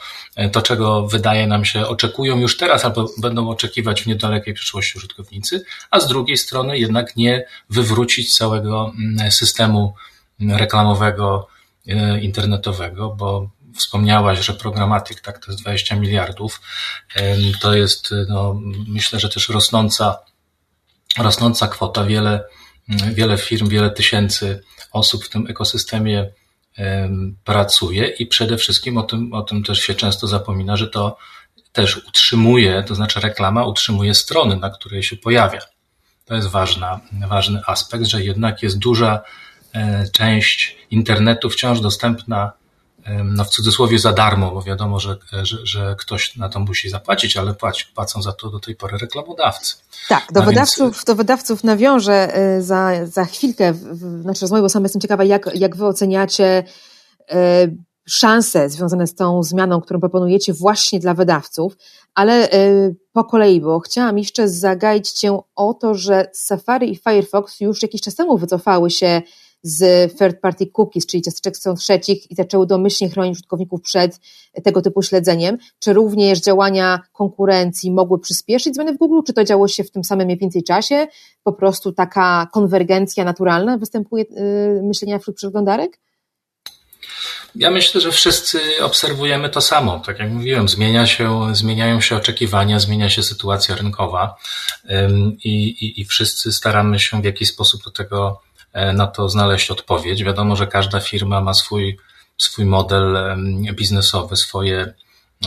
to 0.51 0.61
czego 0.61 1.07
wydaje 1.07 1.47
nam 1.47 1.65
się 1.65 1.87
oczekują 1.87 2.39
już 2.39 2.57
teraz 2.57 2.85
albo 2.85 3.09
będą 3.17 3.49
oczekiwać 3.49 4.01
w 4.01 4.07
niedalekiej 4.07 4.53
przyszłości 4.53 4.97
użytkownicy, 4.97 5.65
a 5.91 5.99
z 5.99 6.07
drugiej 6.07 6.37
strony 6.37 6.79
jednak 6.79 7.15
nie 7.15 7.45
wywrócić 7.69 8.37
całego 8.37 8.93
mm, 8.99 9.31
systemu 9.31 9.93
reklamowego 10.39 11.47
e, 11.87 12.19
internetowego, 12.19 13.09
bo 13.09 13.49
wspomniałaś, 13.75 14.39
że 14.39 14.53
programatyk, 14.53 15.21
tak, 15.21 15.45
to 15.45 15.51
jest 15.51 15.63
20 15.63 15.95
miliardów. 15.95 16.61
To 17.61 17.73
jest, 17.73 18.09
no, 18.29 18.61
myślę, 18.87 19.19
że 19.19 19.29
też 19.29 19.49
rosnąca, 19.49 20.17
rosnąca 21.17 21.67
kwota. 21.67 22.03
Wiele, 22.03 22.43
wiele 22.89 23.37
firm, 23.37 23.69
wiele 23.69 23.91
tysięcy 23.91 24.63
osób 24.91 25.25
w 25.25 25.29
tym 25.29 25.47
ekosystemie 25.47 26.29
pracuje 27.43 28.07
i 28.07 28.27
przede 28.27 28.57
wszystkim 28.57 28.97
o 28.97 29.03
tym, 29.03 29.33
o 29.33 29.41
tym 29.41 29.63
też 29.63 29.79
się 29.79 29.95
często 29.95 30.27
zapomina, 30.27 30.77
że 30.77 30.87
to 30.87 31.17
też 31.71 31.97
utrzymuje, 31.97 32.83
to 32.87 32.95
znaczy 32.95 33.19
reklama 33.19 33.65
utrzymuje 33.65 34.13
strony, 34.13 34.55
na 34.55 34.69
której 34.69 35.03
się 35.03 35.15
pojawia. 35.17 35.59
To 36.25 36.35
jest 36.35 36.47
ważna, 36.47 36.99
ważny 37.27 37.61
aspekt, 37.67 38.05
że 38.05 38.23
jednak 38.23 38.63
jest 38.63 38.79
duża 38.79 39.21
e, 39.73 40.05
część 40.11 40.77
internetu 40.91 41.49
wciąż 41.49 41.79
dostępna 41.79 42.51
no 43.23 43.43
w 43.43 43.49
cudzysłowie 43.49 43.99
za 43.99 44.13
darmo, 44.13 44.51
bo 44.51 44.61
wiadomo, 44.61 44.99
że, 44.99 45.17
że, 45.43 45.57
że 45.63 45.95
ktoś 45.99 46.35
na 46.35 46.49
to 46.49 46.59
musi 46.59 46.89
zapłacić, 46.89 47.37
ale 47.37 47.53
płaci, 47.53 47.85
płacą 47.95 48.21
za 48.21 48.33
to 48.33 48.49
do 48.49 48.59
tej 48.59 48.75
pory 48.75 48.97
reklamodawcy. 48.97 49.75
Tak, 50.09 50.27
do, 50.31 50.41
wydawców, 50.41 50.93
więc... 50.93 51.03
do 51.03 51.15
wydawców 51.15 51.63
nawiążę 51.63 52.35
e, 52.35 52.61
za, 52.61 53.05
za 53.05 53.25
chwilkę 53.25 53.73
w 53.73 54.25
naszej 54.25 54.41
rozmowie, 54.41 54.61
bo 54.61 54.69
sam 54.69 54.83
jestem 54.83 55.01
ciekawa, 55.01 55.23
jak, 55.23 55.49
jak 55.55 55.75
wy 55.75 55.85
oceniacie 55.85 56.63
e, 57.31 57.67
szanse 58.05 58.69
związane 58.69 59.07
z 59.07 59.15
tą 59.15 59.43
zmianą, 59.43 59.81
którą 59.81 59.99
proponujecie 59.99 60.53
właśnie 60.53 60.99
dla 60.99 61.13
wydawców, 61.13 61.77
ale 62.15 62.51
e, 62.51 62.93
po 63.13 63.23
kolei, 63.23 63.61
bo 63.61 63.79
chciałam 63.79 64.17
jeszcze 64.17 64.49
zagaić 64.49 65.11
Cię 65.11 65.39
o 65.55 65.73
to, 65.73 65.95
że 65.95 66.29
Safari 66.33 66.91
i 66.91 66.95
Firefox 66.95 67.59
już 67.59 67.81
jakiś 67.81 68.01
czas 68.01 68.15
temu 68.15 68.37
wycofały 68.37 68.91
się 68.91 69.21
z 69.63 70.11
third 70.17 70.41
party 70.41 70.67
cookies, 70.77 71.05
czyli 71.05 71.23
ciasteczek 71.23 71.57
stron 71.57 71.75
trzecich 71.75 72.31
i 72.31 72.35
zaczęły 72.35 72.67
domyślnie 72.67 73.11
chronić 73.11 73.31
użytkowników 73.33 73.81
przed 73.81 74.19
tego 74.63 74.81
typu 74.81 75.01
śledzeniem. 75.01 75.57
Czy 75.79 75.93
również 75.93 76.41
działania 76.41 76.99
konkurencji 77.13 77.91
mogły 77.91 78.19
przyspieszyć 78.19 78.75
zmiany 78.75 78.93
w 78.93 78.97
Google, 78.97 79.19
czy 79.27 79.33
to 79.33 79.43
działo 79.43 79.67
się 79.67 79.83
w 79.83 79.91
tym 79.91 80.03
samym 80.03 80.25
mniej 80.25 80.37
więcej 80.37 80.63
czasie? 80.63 81.07
Po 81.43 81.53
prostu 81.53 81.91
taka 81.91 82.47
konwergencja 82.53 83.23
naturalna 83.23 83.77
występuje 83.77 84.25
yy, 84.29 84.83
myślenia 84.83 85.19
wśród 85.19 85.35
przeglądarek? 85.35 85.99
Ja 87.55 87.71
myślę, 87.71 88.01
że 88.01 88.11
wszyscy 88.11 88.59
obserwujemy 88.81 89.49
to 89.49 89.61
samo. 89.61 89.99
Tak 89.99 90.19
jak 90.19 90.31
mówiłem, 90.31 90.69
zmienia 90.69 91.07
się, 91.07 91.55
zmieniają 91.55 92.01
się 92.01 92.15
oczekiwania, 92.15 92.79
zmienia 92.79 93.09
się 93.09 93.23
sytuacja 93.23 93.75
rynkowa 93.75 94.35
i, 95.43 95.65
i, 95.65 96.01
i 96.01 96.05
wszyscy 96.05 96.51
staramy 96.51 96.99
się 96.99 97.21
w 97.21 97.25
jakiś 97.25 97.49
sposób 97.49 97.83
do 97.83 97.91
tego 97.91 98.41
na 98.93 99.07
to 99.07 99.29
znaleźć 99.29 99.71
odpowiedź. 99.71 100.23
Wiadomo, 100.23 100.55
że 100.55 100.67
każda 100.67 100.99
firma 100.99 101.41
ma 101.41 101.53
swój, 101.53 101.97
swój 102.37 102.65
model 102.65 103.17
biznesowy, 103.73 104.35
swoje, 104.35 104.93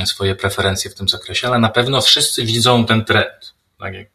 swoje 0.04 0.34
preferencje 0.34 0.90
w 0.90 0.94
tym 0.94 1.08
zakresie, 1.08 1.48
ale 1.48 1.58
na 1.58 1.68
pewno 1.68 2.00
wszyscy 2.00 2.44
widzą 2.44 2.86
ten 2.86 3.04
trend. 3.04 3.54
Tak 3.78 3.94
jak 3.94 4.08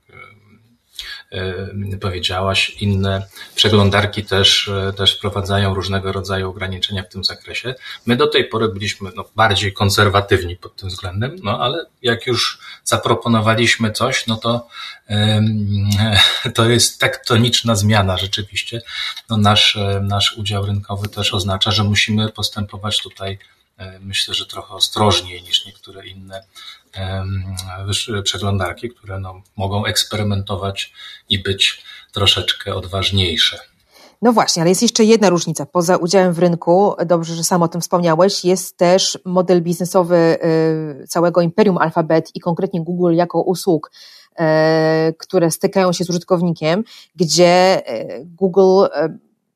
powiedziałaś, 2.02 2.70
inne 2.70 3.28
przeglądarki 3.56 4.26
też, 4.26 4.68
e, 4.68 4.94
też 4.94 5.18
wprowadzają 5.18 5.74
różnego 5.74 6.12
rodzaju 6.12 6.50
ograniczenia 6.50 7.04
w 7.04 7.10
tym 7.10 7.24
zakresie. 7.24 7.76
My 8.06 8.16
do 8.16 8.28
tej 8.28 8.50
pory 8.50 8.68
byliśmy 8.68 9.10
no, 9.16 9.26
bardziej 9.36 9.74
konserwatywni 9.74 10.56
pod 10.56 10.76
tym 10.76 10.90
względem, 10.90 11.36
no 11.44 11.60
ale 11.60 11.86
jak 12.02 12.28
już 12.28 12.60
zaproponowaliśmy 12.84 13.92
coś, 13.92 14.28
no 14.28 14.38
to 14.38 14.68
to 16.56 16.70
jest 16.70 17.00
tektoniczna 17.00 17.76
zmiana 17.76 18.18
rzeczywiście. 18.18 18.82
No 19.30 19.38
nasz, 19.38 19.76
e, 19.76 20.02
nasz 20.04 20.34
udział 20.38 20.66
rynkowy 20.66 21.08
też 21.08 21.34
oznacza, 21.34 21.72
że 21.72 21.84
musimy 21.84 22.30
postępować 22.30 23.02
tutaj 23.02 23.38
myślę, 24.00 24.34
że 24.34 24.46
trochę 24.46 24.74
ostrożniej 24.74 25.44
niż 25.44 25.66
niektóre 25.66 26.08
inne 26.08 26.44
przeglądarki, 28.24 28.90
które 28.90 29.20
no, 29.20 29.42
mogą 29.58 29.86
eksperymentować 29.86 30.94
i 31.30 31.40
być 31.40 31.84
troszeczkę 32.12 32.76
odważniejsze. 32.76 33.60
No 34.22 34.34
właśnie, 34.34 34.62
ale 34.62 34.70
jest 34.70 34.82
jeszcze 34.82 35.04
jedna 35.04 35.30
różnica. 35.30 35.66
Poza 35.66 35.98
udziałem 35.98 36.34
w 36.34 36.40
rynku, 36.40 36.94
dobrze, 37.06 37.36
że 37.36 37.44
sam 37.44 37.64
o 37.64 37.68
tym 37.68 37.82
wspomniałeś, 37.82 38.46
jest 38.46 38.78
też 38.78 39.20
model 39.26 39.62
biznesowy 39.62 40.38
y, 41.04 41.08
całego 41.08 41.42
imperium 41.42 41.78
Alphabet 41.78 42.32
i 42.36 42.40
konkretnie 42.40 42.82
Google 42.82 43.14
jako 43.14 43.42
usług, 43.42 43.92
y, 44.32 44.44
które 45.18 45.52
stykają 45.52 45.94
się 45.94 46.04
z 46.04 46.10
użytkownikiem, 46.10 46.84
gdzie 47.16 47.82
y, 47.90 48.26
Google 48.26 48.86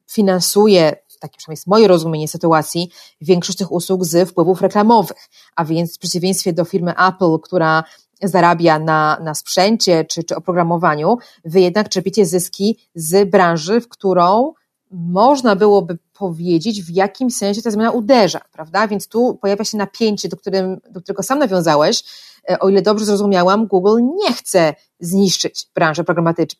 finansuje 0.07 0.95
takie 1.25 1.37
przynajmniej 1.37 1.57
jest 1.57 1.67
moje 1.67 1.87
rozumienie 1.87 2.27
sytuacji, 2.27 2.91
większość 3.21 3.57
tych 3.57 3.71
usług 3.71 4.05
z 4.05 4.29
wpływów 4.29 4.61
reklamowych. 4.61 5.29
A 5.55 5.65
więc 5.65 5.95
w 5.95 5.99
przeciwieństwie 5.99 6.53
do 6.53 6.65
firmy 6.65 6.93
Apple, 7.07 7.39
która 7.43 7.83
zarabia 8.23 8.79
na, 8.79 9.19
na 9.23 9.33
sprzęcie 9.33 10.05
czy, 10.05 10.23
czy 10.23 10.35
oprogramowaniu, 10.35 11.17
wy 11.45 11.61
jednak 11.61 11.89
czerpiecie 11.89 12.25
zyski 12.25 12.79
z 12.95 13.29
branży, 13.29 13.81
w 13.81 13.89
którą 13.89 14.53
można 14.91 15.55
byłoby 15.55 15.97
powiedzieć, 16.13 16.83
w 16.83 16.89
jakim 16.89 17.31
sensie 17.31 17.61
ta 17.61 17.71
zmiana 17.71 17.91
uderza, 17.91 18.41
prawda? 18.51 18.87
Więc 18.87 19.07
tu 19.07 19.35
pojawia 19.41 19.63
się 19.63 19.77
napięcie, 19.77 20.29
do, 20.29 20.37
którym, 20.37 20.81
do 20.89 21.01
którego 21.01 21.23
sam 21.23 21.39
nawiązałeś. 21.39 22.03
E, 22.49 22.59
o 22.59 22.69
ile 22.69 22.81
dobrze 22.81 23.05
zrozumiałam, 23.05 23.67
Google 23.67 23.99
nie 24.15 24.33
chce 24.33 24.73
zniszczyć 24.99 25.67
branży 25.75 26.03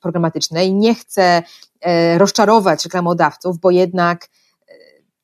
programatycznej, 0.01 0.73
nie 0.73 0.95
chce 0.95 1.43
e, 1.81 2.17
rozczarować 2.17 2.85
reklamodawców, 2.85 3.59
bo 3.59 3.71
jednak 3.71 4.27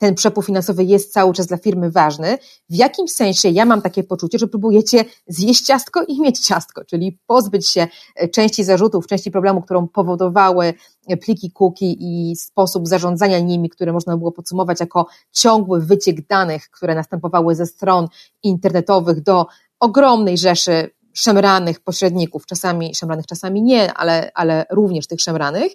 ten 0.01 0.15
przepływ 0.15 0.45
finansowy 0.45 0.83
jest 0.83 1.13
cały 1.13 1.33
czas 1.33 1.47
dla 1.47 1.57
firmy 1.57 1.91
ważny, 1.91 2.37
w 2.69 2.75
jakim 2.75 3.07
sensie 3.07 3.49
ja 3.49 3.65
mam 3.65 3.81
takie 3.81 4.03
poczucie, 4.03 4.39
że 4.39 4.47
próbujecie 4.47 5.05
zjeść 5.27 5.65
ciastko 5.65 6.03
i 6.07 6.21
mieć 6.21 6.39
ciastko, 6.39 6.85
czyli 6.85 7.19
pozbyć 7.27 7.69
się 7.69 7.87
e, 8.15 8.27
części 8.27 8.63
zarzutów, 8.63 9.07
części 9.07 9.31
problemu, 9.31 9.61
którą 9.61 9.87
powodowały 9.87 10.73
pliki 11.21 11.51
cookie 11.51 11.91
i 11.91 12.35
sposób 12.35 12.87
zarządzania 12.87 13.39
nimi, 13.39 13.69
które 13.69 13.93
można 13.93 14.17
było 14.17 14.31
podsumować 14.31 14.79
jako 14.79 15.07
ciągły 15.31 15.81
wyciek 15.81 16.27
danych, 16.27 16.69
które 16.69 16.95
następowały 16.95 17.55
ze 17.55 17.65
stron 17.65 18.07
internetowych 18.43 19.21
do 19.21 19.45
ogromnej 19.79 20.37
rzeszy 20.37 20.89
szemranych 21.13 21.79
pośredników, 21.79 22.45
czasami 22.45 22.95
szemranych, 22.95 23.25
czasami 23.25 23.63
nie, 23.63 23.93
ale, 23.93 24.31
ale 24.33 24.65
również 24.69 25.07
tych 25.07 25.21
szemranych. 25.21 25.71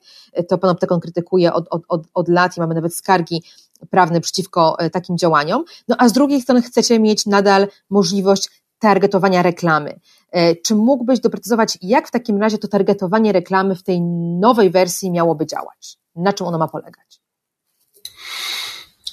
To 0.49 0.59
Panoptykon 0.59 1.01
krytykuje 1.01 1.53
od, 1.53 1.67
od, 1.71 1.83
od, 1.89 2.03
od 2.15 2.29
lat 2.29 2.57
i 2.57 2.61
mamy 2.61 2.75
nawet 2.75 2.95
skargi 2.95 3.43
prawne 3.91 4.21
przeciwko 4.21 4.79
e, 4.79 4.91
takim 4.91 5.19
działaniom. 5.19 5.65
No 5.89 5.97
a 5.99 6.09
z 6.09 6.13
drugiej 6.13 6.41
strony 6.41 6.63
chcecie 6.63 7.01
mieć 7.01 7.27
nadal 7.27 7.69
możliwość 7.91 8.49
targetowania 8.79 9.43
reklamy. 9.43 10.01
E, 10.33 10.57
czy 10.57 10.75
mógłbyś 10.75 11.21
doprecyzować, 11.21 11.79
jak 11.83 12.09
w 12.09 12.11
takim 12.11 12.41
razie 12.41 12.59
to 12.59 12.69
targetowanie 12.69 13.33
reklamy 13.33 13.75
w 13.75 13.83
tej 13.83 14.01
nowej 14.41 14.71
wersji 14.71 15.11
miałoby 15.11 15.47
działać? 15.47 15.99
Na 16.17 16.33
czym 16.33 16.47
ono 16.47 16.59
ma 16.59 16.69
polegać? 16.69 17.21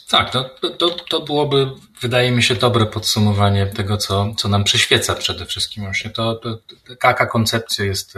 Tak, 0.10 0.34
no, 0.34 0.46
to, 0.78 0.90
to 1.10 1.22
byłoby, 1.22 1.72
wydaje 2.02 2.32
mi 2.32 2.44
się, 2.44 2.56
dobre 2.56 2.86
podsumowanie 2.86 3.68
tego, 3.68 3.98
co, 3.98 4.34
co 4.38 4.48
nam 4.48 4.64
przyświeca 4.64 5.16
przede 5.16 5.46
wszystkim. 5.46 5.84
Właśnie 5.84 6.12
to, 6.12 6.36
to, 6.36 6.58
taka 7.00 7.26
koncepcja 7.26 7.86
jest 7.86 8.14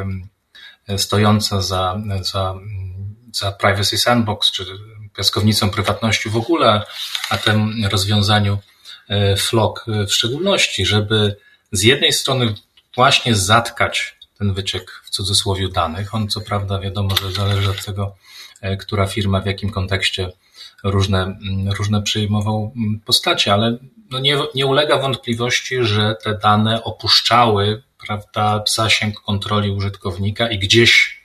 stojąca 0.98 1.62
za, 1.62 2.02
za, 2.22 2.56
za 3.34 3.52
Privacy 3.52 3.98
Sandbox, 3.98 4.52
czy 4.52 4.66
piaskownicą 5.18 5.70
prywatności 5.70 6.30
w 6.30 6.38
ogóle, 6.38 6.82
a 7.30 7.38
tym 7.38 7.86
rozwiązaniu 7.86 8.58
e, 9.10 9.38
FLOG 9.38 9.86
w 10.08 10.14
szczególności, 10.14 10.86
żeby 10.86 11.36
z 11.72 11.84
jednej 11.84 12.14
strony 12.14 12.54
właśnie 12.96 13.36
zatkać 13.36 14.16
ten 14.38 14.54
wyciek 14.54 15.02
w 15.04 15.10
cudzysłowie 15.10 15.70
danych. 15.70 16.16
On 16.16 16.28
co 16.28 16.42
prawda 16.42 16.80
wiadomo, 16.80 17.16
że 17.16 17.32
zależy 17.32 17.70
od 17.70 17.86
tego, 17.86 18.16
e, 18.62 18.78
która 18.78 19.08
firma 19.08 19.42
w 19.42 19.46
jakim 19.46 19.70
kontekście 19.70 20.32
różne, 20.84 21.38
różne 21.78 22.02
przyjmował 22.02 22.74
postacie, 23.06 23.54
ale 23.54 23.78
no 24.12 24.20
nie, 24.20 24.38
nie 24.56 24.66
ulega 24.66 24.98
wątpliwości, 24.98 25.78
że 25.82 26.16
te 26.24 26.38
dane 26.38 26.84
opuszczały 26.84 27.84
prawda, 28.08 28.64
zasięg 28.68 29.22
kontroli 29.22 29.72
użytkownika 29.72 30.50
i 30.50 30.60
gdzieś 30.60 31.22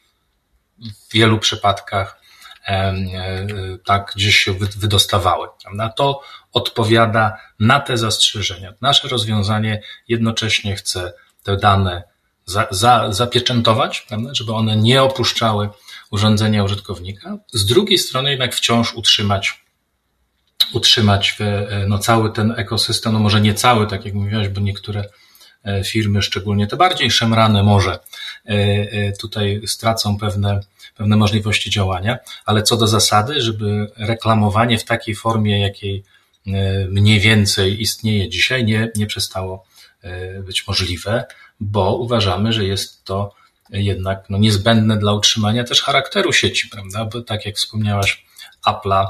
w 0.78 1.12
wielu 1.12 1.38
przypadkach 1.38 2.16
e, 2.16 2.19
tak 3.84 4.12
gdzieś 4.16 4.36
się 4.36 4.52
wydostawały. 4.52 5.48
Prawda? 5.62 5.88
To 5.88 6.20
odpowiada 6.52 7.36
na 7.60 7.80
te 7.80 7.96
zastrzeżenia. 7.96 8.74
Nasze 8.80 9.08
rozwiązanie 9.08 9.82
jednocześnie 10.08 10.76
chce 10.76 11.12
te 11.42 11.56
dane 11.56 12.02
za, 12.46 12.66
za, 12.70 13.12
zapieczętować, 13.12 14.06
żeby 14.32 14.52
one 14.52 14.76
nie 14.76 15.02
opuszczały 15.02 15.68
urządzenia 16.10 16.64
użytkownika. 16.64 17.36
Z 17.52 17.66
drugiej 17.66 17.98
strony 17.98 18.30
jednak 18.30 18.54
wciąż 18.54 18.94
utrzymać 18.94 19.60
utrzymać 20.72 21.38
no, 21.88 21.98
cały 21.98 22.32
ten 22.32 22.54
ekosystem, 22.56 23.12
no 23.12 23.18
może 23.18 23.40
nie 23.40 23.54
cały, 23.54 23.86
tak 23.86 24.04
jak 24.04 24.14
mówiłaś, 24.14 24.48
bo 24.48 24.60
niektóre 24.60 25.04
e, 25.64 25.84
firmy, 25.84 26.22
szczególnie 26.22 26.66
te 26.66 26.76
bardziej 26.76 27.10
szemrane 27.10 27.62
może 27.62 27.92
e, 27.92 27.98
e, 28.48 29.12
tutaj 29.12 29.60
stracą 29.66 30.18
pewne, 30.18 30.60
pewne 31.00 31.16
możliwości 31.16 31.70
działania, 31.70 32.18
ale 32.44 32.62
co 32.62 32.76
do 32.76 32.86
zasady, 32.86 33.40
żeby 33.40 33.90
reklamowanie 33.96 34.78
w 34.78 34.84
takiej 34.84 35.14
formie, 35.14 35.60
jakiej 35.60 36.04
mniej 36.88 37.20
więcej 37.20 37.82
istnieje 37.82 38.28
dzisiaj, 38.28 38.64
nie, 38.64 38.88
nie 38.96 39.06
przestało 39.06 39.64
być 40.44 40.66
możliwe, 40.66 41.24
bo 41.60 41.96
uważamy, 41.96 42.52
że 42.52 42.64
jest 42.64 43.04
to 43.04 43.34
jednak 43.70 44.24
no, 44.30 44.38
niezbędne 44.38 44.98
dla 44.98 45.12
utrzymania 45.12 45.64
też 45.64 45.82
charakteru 45.82 46.32
sieci, 46.32 46.68
prawda? 46.68 47.04
Bo 47.04 47.22
tak 47.22 47.46
jak 47.46 47.56
wspomniałaś, 47.56 48.26
Apple'a 48.66 49.06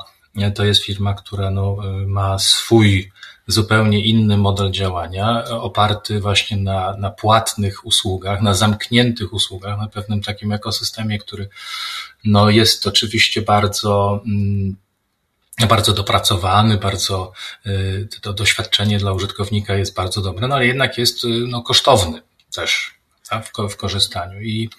to 0.55 0.65
jest 0.65 0.85
firma, 0.85 1.15
która 1.15 1.51
no, 1.51 1.77
ma 2.07 2.39
swój 2.39 3.13
zupełnie 3.51 4.05
inny 4.05 4.37
model 4.37 4.71
działania, 4.71 5.45
oparty 5.45 6.21
właśnie 6.21 6.57
na, 6.57 6.97
na 6.97 7.11
płatnych 7.11 7.87
usługach, 7.87 8.43
na 8.43 8.55
zamkniętych 8.55 9.33
usługach, 9.33 9.79
na 9.79 9.89
pewnym 9.89 10.23
takim 10.23 10.53
ekosystemie, 10.53 11.19
który 11.19 11.49
no, 12.25 12.51
jest 12.51 12.87
oczywiście 12.87 13.43
bardzo 13.43 14.23
mm, 14.27 14.77
bardzo 15.69 15.93
dopracowany, 15.93 16.77
bardzo 16.77 17.33
y, 17.67 18.09
to 18.21 18.33
doświadczenie 18.33 18.99
dla 18.99 19.13
użytkownika 19.13 19.75
jest 19.75 19.95
bardzo 19.95 20.21
dobre, 20.21 20.49
no 20.49 20.55
ale 20.55 20.67
jednak 20.67 20.99
jest 20.99 21.25
y, 21.25 21.29
no, 21.29 21.63
kosztowny 21.63 22.23
też 22.55 22.95
w, 23.31 23.73
w 23.73 23.77
korzystaniu. 23.77 24.41
I 24.41 24.71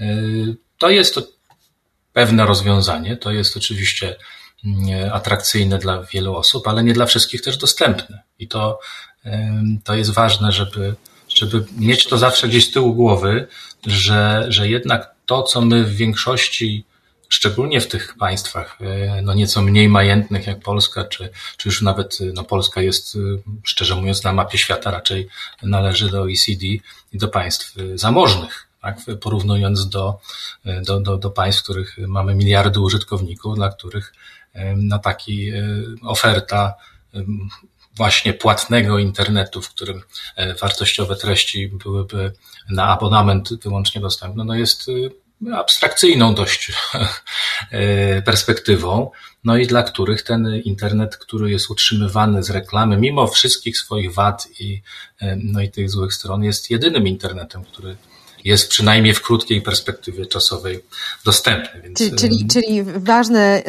y, 0.00 0.56
to 0.78 0.90
jest 0.90 1.14
to 1.14 1.22
pewne 2.12 2.46
rozwiązanie. 2.46 3.16
To 3.16 3.30
jest 3.30 3.56
oczywiście 3.56 4.16
mm, 4.64 5.12
atrakcyjne 5.12 5.78
dla 5.78 6.02
wielu 6.02 6.36
osób, 6.36 6.68
ale 6.68 6.84
nie 6.84 6.92
dla 6.92 7.06
wszystkich 7.06 7.42
też 7.42 7.56
dostępne. 7.56 8.22
I 8.38 8.48
to, 8.48 8.80
to 9.84 9.94
jest 9.94 10.10
ważne, 10.10 10.52
żeby, 10.52 10.94
żeby 11.28 11.64
mieć 11.78 12.06
to 12.06 12.18
zawsze 12.18 12.48
gdzieś 12.48 12.66
z 12.66 12.72
tyłu 12.72 12.94
głowy, 12.94 13.48
że, 13.86 14.46
że 14.48 14.68
jednak 14.68 15.14
to, 15.26 15.42
co 15.42 15.60
my 15.60 15.84
w 15.84 15.96
większości 15.96 16.84
szczególnie 17.28 17.80
w 17.80 17.88
tych 17.88 18.14
państwach 18.18 18.78
e, 18.80 19.22
no 19.22 19.34
nieco 19.34 19.62
mniej 19.62 19.88
majętnych 19.88 20.46
jak 20.46 20.60
Polska, 20.60 21.04
czy, 21.04 21.30
czy 21.56 21.68
już 21.68 21.82
nawet 21.82 22.18
no 22.34 22.44
Polska 22.44 22.80
jest, 22.80 23.16
e, 23.16 23.18
szczerze 23.64 23.94
mówiąc, 23.94 24.24
na 24.24 24.32
mapie 24.32 24.58
świata 24.58 24.90
raczej 24.90 25.28
należy 25.62 26.10
do 26.10 26.20
OECD 26.20 26.66
i 27.12 27.18
do 27.18 27.28
państw 27.28 27.78
e, 27.78 27.98
zamożnych, 27.98 28.68
tak? 28.82 28.98
porównując 29.20 29.88
do, 29.88 30.18
do, 30.82 31.00
do, 31.00 31.16
do 31.16 31.30
państw, 31.30 31.62
których 31.62 31.98
mamy 31.98 32.34
miliardy 32.34 32.80
użytkowników, 32.80 33.54
dla 33.54 33.68
których 33.68 34.12
na 34.76 34.98
taki 34.98 35.52
oferta 36.02 36.74
właśnie 37.96 38.34
płatnego 38.34 38.98
internetu, 38.98 39.62
w 39.62 39.68
którym 39.68 40.02
wartościowe 40.60 41.16
treści 41.16 41.68
byłyby 41.68 42.32
na 42.70 42.88
abonament 42.88 43.48
wyłącznie 43.62 44.00
dostępne, 44.00 44.44
no 44.44 44.54
jest 44.54 44.86
abstrakcyjną 45.54 46.34
dość 46.34 46.72
e, 47.70 48.22
perspektywą, 48.22 49.10
no 49.44 49.56
i 49.56 49.66
dla 49.66 49.82
których 49.82 50.22
ten 50.22 50.60
internet, 50.64 51.16
który 51.16 51.50
jest 51.50 51.70
utrzymywany 51.70 52.42
z 52.42 52.50
reklamy, 52.50 52.96
mimo 52.96 53.26
wszystkich 53.26 53.78
swoich 53.78 54.14
wad 54.14 54.48
i, 54.60 54.82
e, 55.20 55.36
no 55.42 55.60
i 55.60 55.70
tych 55.70 55.90
złych 55.90 56.14
stron, 56.14 56.44
jest 56.44 56.70
jedynym 56.70 57.06
internetem, 57.06 57.64
który 57.64 57.96
jest 58.46 58.68
przynajmniej 58.68 59.14
w 59.14 59.22
krótkiej 59.22 59.62
perspektywie 59.62 60.26
czasowej 60.26 60.80
dostępny. 61.24 61.80
Więc... 61.82 61.98
Czyli, 61.98 62.16
czyli, 62.16 62.46
czyli 62.46 62.82
ważne 62.82 63.62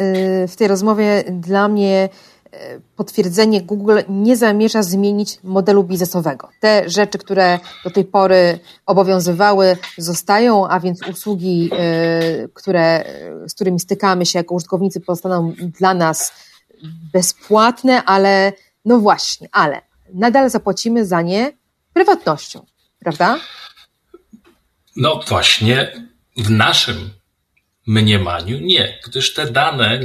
w 0.48 0.56
tej 0.56 0.68
rozmowie 0.68 1.24
dla 1.30 1.68
mnie 1.68 2.08
potwierdzenie 2.96 3.62
Google 3.62 3.98
nie 4.08 4.36
zamierza 4.36 4.82
zmienić 4.82 5.38
modelu 5.44 5.84
biznesowego. 5.84 6.48
Te 6.60 6.90
rzeczy, 6.90 7.18
które 7.18 7.58
do 7.84 7.90
tej 7.90 8.04
pory 8.04 8.58
obowiązywały, 8.86 9.76
zostają, 9.98 10.68
a 10.68 10.80
więc 10.80 11.08
usługi, 11.08 11.70
które, 12.54 13.04
z 13.48 13.54
którymi 13.54 13.80
stykamy 13.80 14.26
się 14.26 14.38
jako 14.38 14.54
użytkownicy, 14.54 15.00
pozostaną 15.00 15.52
dla 15.78 15.94
nas 15.94 16.32
bezpłatne, 17.12 18.04
ale 18.04 18.52
no 18.84 18.98
właśnie, 18.98 19.48
ale 19.52 19.80
nadal 20.14 20.50
zapłacimy 20.50 21.06
za 21.06 21.22
nie 21.22 21.52
prywatnością, 21.92 22.66
prawda? 22.98 23.38
No 24.96 25.20
właśnie, 25.28 25.92
w 26.36 26.50
naszym 26.50 27.10
mniemaniu 27.88 28.60
nie, 28.60 28.98
gdyż 29.04 29.34
te 29.34 29.46
dane, 29.46 30.00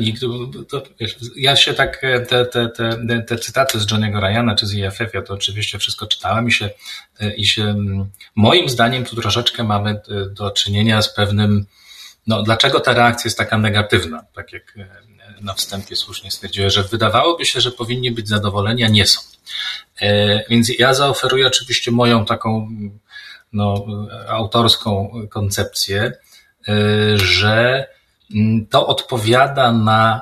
to, 0.70 0.84
wiesz, 1.00 1.16
ja 1.36 1.56
się 1.56 1.74
tak, 1.74 2.04
e, 2.04 2.20
te, 2.20 2.46
te, 2.46 2.70
te, 2.70 3.22
te 3.28 3.38
cytaty 3.38 3.80
z 3.80 3.92
Johnego 3.92 4.20
Ryana 4.20 4.56
czy 4.56 4.66
z 4.66 4.74
IFF, 4.74 5.14
ja 5.14 5.22
to 5.22 5.34
oczywiście 5.34 5.80
wszystko 5.80 6.08
czytałem 6.08 6.48
i 6.48 6.52
się, 6.52 6.70
e, 7.20 7.34
i 7.36 7.46
się, 7.46 7.76
moim 8.36 8.70
zdaniem 8.70 9.06
tu 9.06 9.16
troszeczkę 9.16 9.64
mamy 9.64 9.90
e, 9.90 10.00
do 10.30 10.52
czynienia 10.52 11.02
z 11.02 11.14
pewnym, 11.14 11.66
no 12.28 12.44
dlaczego 12.44 12.80
ta 12.80 12.94
reakcja 12.94 13.28
jest 13.28 13.38
taka 13.38 13.58
negatywna, 13.58 14.24
tak 14.34 14.54
jak 14.54 14.78
na 15.42 15.54
wstępie 15.54 15.96
słusznie 15.96 16.32
stwierdziłem, 16.32 16.70
że 16.70 16.84
wydawałoby 16.84 17.46
się, 17.46 17.62
że 17.62 17.72
powinni 17.72 18.12
być 18.12 18.28
zadowoleni, 18.28 18.84
a 18.84 18.88
nie 18.88 19.08
są. 19.08 19.22
Więc 20.50 20.80
ja 20.80 20.94
zaoferuję 20.94 21.48
oczywiście 21.48 21.92
moją 21.92 22.26
taką, 22.26 22.70
no, 23.54 23.86
autorską 24.28 25.12
koncepcję, 25.30 26.12
Y, 26.70 27.18
że 27.18 27.88
mm, 28.36 28.66
to 28.68 28.88
odpowiada 28.88 29.72
na 29.72 30.22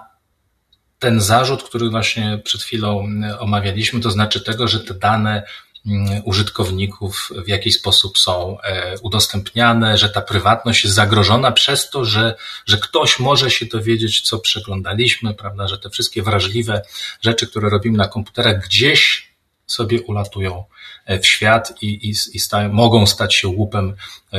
ten 1.00 1.22
zarzut, 1.22 1.64
który 1.64 1.90
właśnie 1.90 2.42
przed 2.44 2.62
chwilą 2.62 3.08
omawialiśmy, 3.40 4.00
to 4.00 4.12
znaczy 4.12 4.42
tego, 4.42 4.68
że 4.68 4.80
te 4.80 4.94
dane 4.94 5.44
mm, 5.86 6.22
użytkowników 6.26 7.30
w 7.46 7.48
jaki 7.48 7.72
sposób 7.72 8.18
są 8.18 8.62
e, 8.62 9.00
udostępniane, 9.00 9.98
że 9.98 10.10
ta 10.10 10.22
prywatność 10.22 10.84
jest 10.84 10.96
zagrożona 10.96 11.52
przez 11.52 11.90
to, 11.90 12.06
że, 12.06 12.36
że 12.66 12.78
ktoś 12.78 13.20
może 13.20 13.52
się 13.52 13.66
dowiedzieć, 13.66 14.22
co 14.22 14.40
przeglądaliśmy, 14.40 15.34
prawda, 15.34 15.68
że 15.68 15.78
te 15.78 15.90
wszystkie 15.90 16.24
wrażliwe 16.24 16.82
rzeczy, 17.22 17.48
które 17.48 17.70
robimy 17.70 17.98
na 17.98 18.08
komputerach, 18.08 18.66
gdzieś 18.66 19.32
sobie 19.68 20.02
ulatują 20.02 20.64
w 21.08 21.28
świat 21.28 21.74
i, 21.82 21.88
i, 21.88 22.10
i 22.10 22.40
stają, 22.40 22.74
mogą 22.74 23.06
stać 23.06 23.36
się 23.36 23.48
łupem 23.48 23.96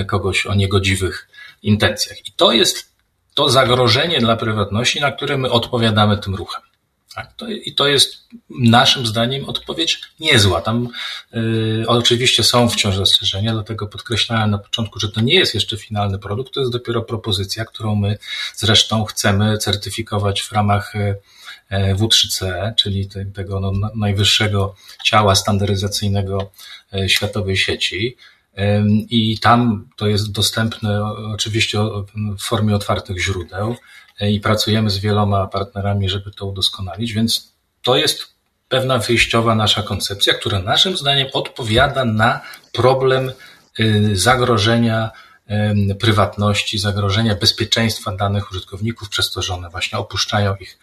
kogoś 0.06 0.46
o 0.46 0.54
niegodziwych 0.54 1.28
intencjach. 1.62 2.26
I 2.26 2.32
to 2.32 2.52
jest 2.52 2.92
to 3.34 3.48
zagrożenie 3.48 4.20
dla 4.20 4.36
prywatności, 4.36 5.00
na 5.00 5.12
które 5.12 5.38
my 5.38 5.50
odpowiadamy 5.50 6.18
tym 6.18 6.34
ruchem. 6.34 6.62
Tak, 7.14 7.32
to, 7.36 7.48
I 7.48 7.74
to 7.74 7.86
jest 7.86 8.28
naszym 8.50 9.06
zdaniem 9.06 9.44
odpowiedź 9.44 10.00
niezła. 10.20 10.60
Tam 10.60 10.88
y, 11.34 11.84
oczywiście 11.86 12.44
są 12.44 12.68
wciąż 12.68 12.96
zastrzeżenia, 12.96 13.52
dlatego 13.52 13.86
podkreślałem 13.86 14.50
na 14.50 14.58
początku, 14.58 15.00
że 15.00 15.08
to 15.08 15.20
nie 15.20 15.34
jest 15.34 15.54
jeszcze 15.54 15.76
finalny 15.76 16.18
produkt, 16.18 16.54
to 16.54 16.60
jest 16.60 16.72
dopiero 16.72 17.02
propozycja, 17.02 17.64
którą 17.64 17.94
my 17.94 18.18
zresztą 18.56 19.04
chcemy 19.04 19.58
certyfikować 19.58 20.42
w 20.42 20.52
ramach 20.52 20.96
y, 20.96 21.16
y 21.72 21.94
W3CE, 21.94 22.74
czyli 22.74 23.08
te, 23.08 23.24
tego 23.24 23.60
no, 23.60 23.72
najwyższego 23.94 24.74
ciała 25.04 25.34
standaryzacyjnego 25.34 26.50
y, 26.94 27.08
światowej 27.08 27.56
sieci. 27.56 28.16
I 29.10 29.38
tam 29.38 29.88
to 29.96 30.06
jest 30.06 30.32
dostępne 30.32 31.04
oczywiście 31.34 31.78
w 32.14 32.42
formie 32.42 32.74
otwartych 32.74 33.22
źródeł 33.22 33.76
i 34.20 34.40
pracujemy 34.40 34.90
z 34.90 34.98
wieloma 34.98 35.46
partnerami, 35.46 36.08
żeby 36.08 36.30
to 36.30 36.46
udoskonalić, 36.46 37.12
więc 37.12 37.52
to 37.82 37.96
jest 37.96 38.26
pewna 38.68 38.98
wyjściowa 38.98 39.54
nasza 39.54 39.82
koncepcja, 39.82 40.34
która 40.34 40.58
naszym 40.58 40.96
zdaniem 40.96 41.28
odpowiada 41.32 42.04
na 42.04 42.40
problem 42.72 43.32
y, 43.80 44.16
zagrożenia 44.16 45.10
prywatności, 46.00 46.78
zagrożenia 46.78 47.34
bezpieczeństwa 47.34 48.16
danych 48.16 48.50
użytkowników 48.50 49.08
przez 49.08 49.30
to, 49.30 49.42
że 49.42 49.54
one 49.54 49.70
właśnie 49.70 49.98
opuszczają 49.98 50.56
ich. 50.56 50.78